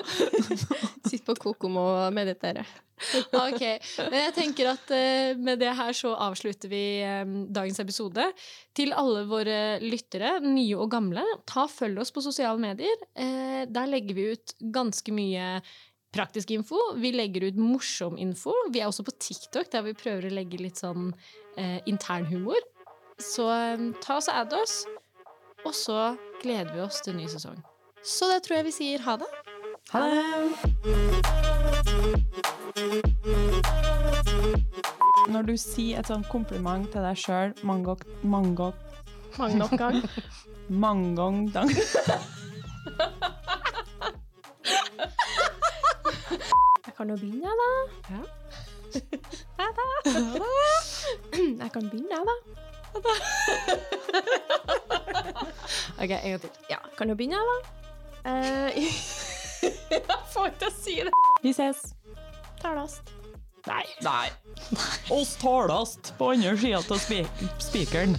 Sitt 1.10 1.26
på 1.26 1.36
Kokomo 1.36 1.86
og 1.94 2.14
meditere. 2.16 2.66
Ok, 3.36 3.64
men 4.12 4.20
jeg 4.20 4.34
tenker 4.38 4.70
at 4.72 4.92
eh, 4.96 5.34
med 5.36 5.60
det 5.60 5.72
her 5.76 5.96
så 5.98 6.14
avslutter 6.28 6.72
vi 6.72 6.84
eh, 7.04 7.24
dagens 7.56 7.82
episode. 7.84 8.28
Til 8.76 8.94
alle 8.96 9.26
våre 9.28 9.58
lyttere, 9.84 10.38
nye 10.44 10.78
og 10.78 10.92
gamle, 10.94 11.24
ta 11.50 11.66
følg 11.72 12.04
oss 12.04 12.14
på 12.16 12.24
sosiale 12.24 12.62
medier. 12.62 13.08
Eh, 13.16 13.64
der 13.68 13.90
legger 13.92 14.20
vi 14.20 14.30
ut 14.36 14.56
ganske 14.74 15.16
mye 15.16 15.58
praktisk 16.14 16.54
info. 16.54 16.80
Vi 17.02 17.12
legger 17.16 17.50
ut 17.50 17.58
morsom 17.60 18.18
info. 18.22 18.54
Vi 18.72 18.84
er 18.84 18.90
også 18.90 19.06
på 19.08 19.16
TikTok, 19.18 19.72
der 19.74 19.88
vi 19.88 19.98
prøver 19.98 20.30
å 20.30 20.36
legge 20.38 20.62
litt 20.62 20.80
sånn 20.82 21.12
eh, 21.58 21.80
internhumor. 21.90 22.62
Så 23.20 23.48
eh, 23.52 23.78
ta 24.02 24.18
oss 24.20 24.28
og 24.32 24.36
add 24.42 24.54
oss, 24.58 24.86
og 25.66 25.74
så 25.76 26.16
gleder 26.42 26.74
vi 26.74 26.82
oss 26.84 27.02
til 27.06 27.16
ny 27.18 27.28
sesong. 27.32 27.60
Så 28.04 28.28
da 28.32 28.40
tror 28.44 28.58
jeg 28.60 28.66
vi 28.68 28.72
sier 28.76 29.04
ha 29.06 29.16
det. 29.22 29.30
Ha 29.94 30.00
det. 30.10 30.24
Når 35.34 35.42
du 35.48 35.54
sier 35.58 36.00
et 36.02 36.08
sånt 36.12 36.28
kompliment 36.30 36.90
til 36.94 37.02
deg 37.06 37.18
sjøl 37.18 37.54
mange, 37.66 37.86
gok- 37.94 38.24
mange, 38.24 38.56
gok- 38.60 38.82
Mange 39.40 39.58
nok 39.58 39.72
gang. 39.80 39.96
Mange 40.70 41.16
ganger 41.18 41.52
dang. 41.56 41.70
Jeg 46.86 46.94
kan 46.98 47.10
jo 47.10 47.16
begynne, 47.18 47.48
jeg, 47.50 47.56
da. 47.62 47.70
Ja. 48.14 48.22
Da. 49.58 49.88
Jeg 51.64 51.72
kan 51.74 51.90
begynne, 51.90 52.14
jeg, 52.14 52.24
da. 52.30 52.36
Ok, 56.04 56.12
en 56.12 56.32
gang 56.32 56.42
til. 56.42 56.50
Ja, 56.70 56.78
kan 56.98 57.08
du 57.08 57.16
begynne, 57.16 57.40
da. 57.40 57.58
Eh, 58.26 58.70
jeg 59.92 60.02
får 60.34 60.48
ikke 60.52 60.60
til 60.60 60.68
å 60.68 60.76
si 60.76 60.96
det. 61.08 61.12
Vi 61.44 61.54
ses. 61.56 61.84
Talast. 62.62 63.14
Nei. 63.68 63.84
Nei. 64.04 64.28
Oss 65.12 65.38
talast 65.40 66.12
på 66.20 66.34
andre 66.34 66.58
sida 66.60 66.82
av 66.84 67.00
spikeren. 67.64 68.18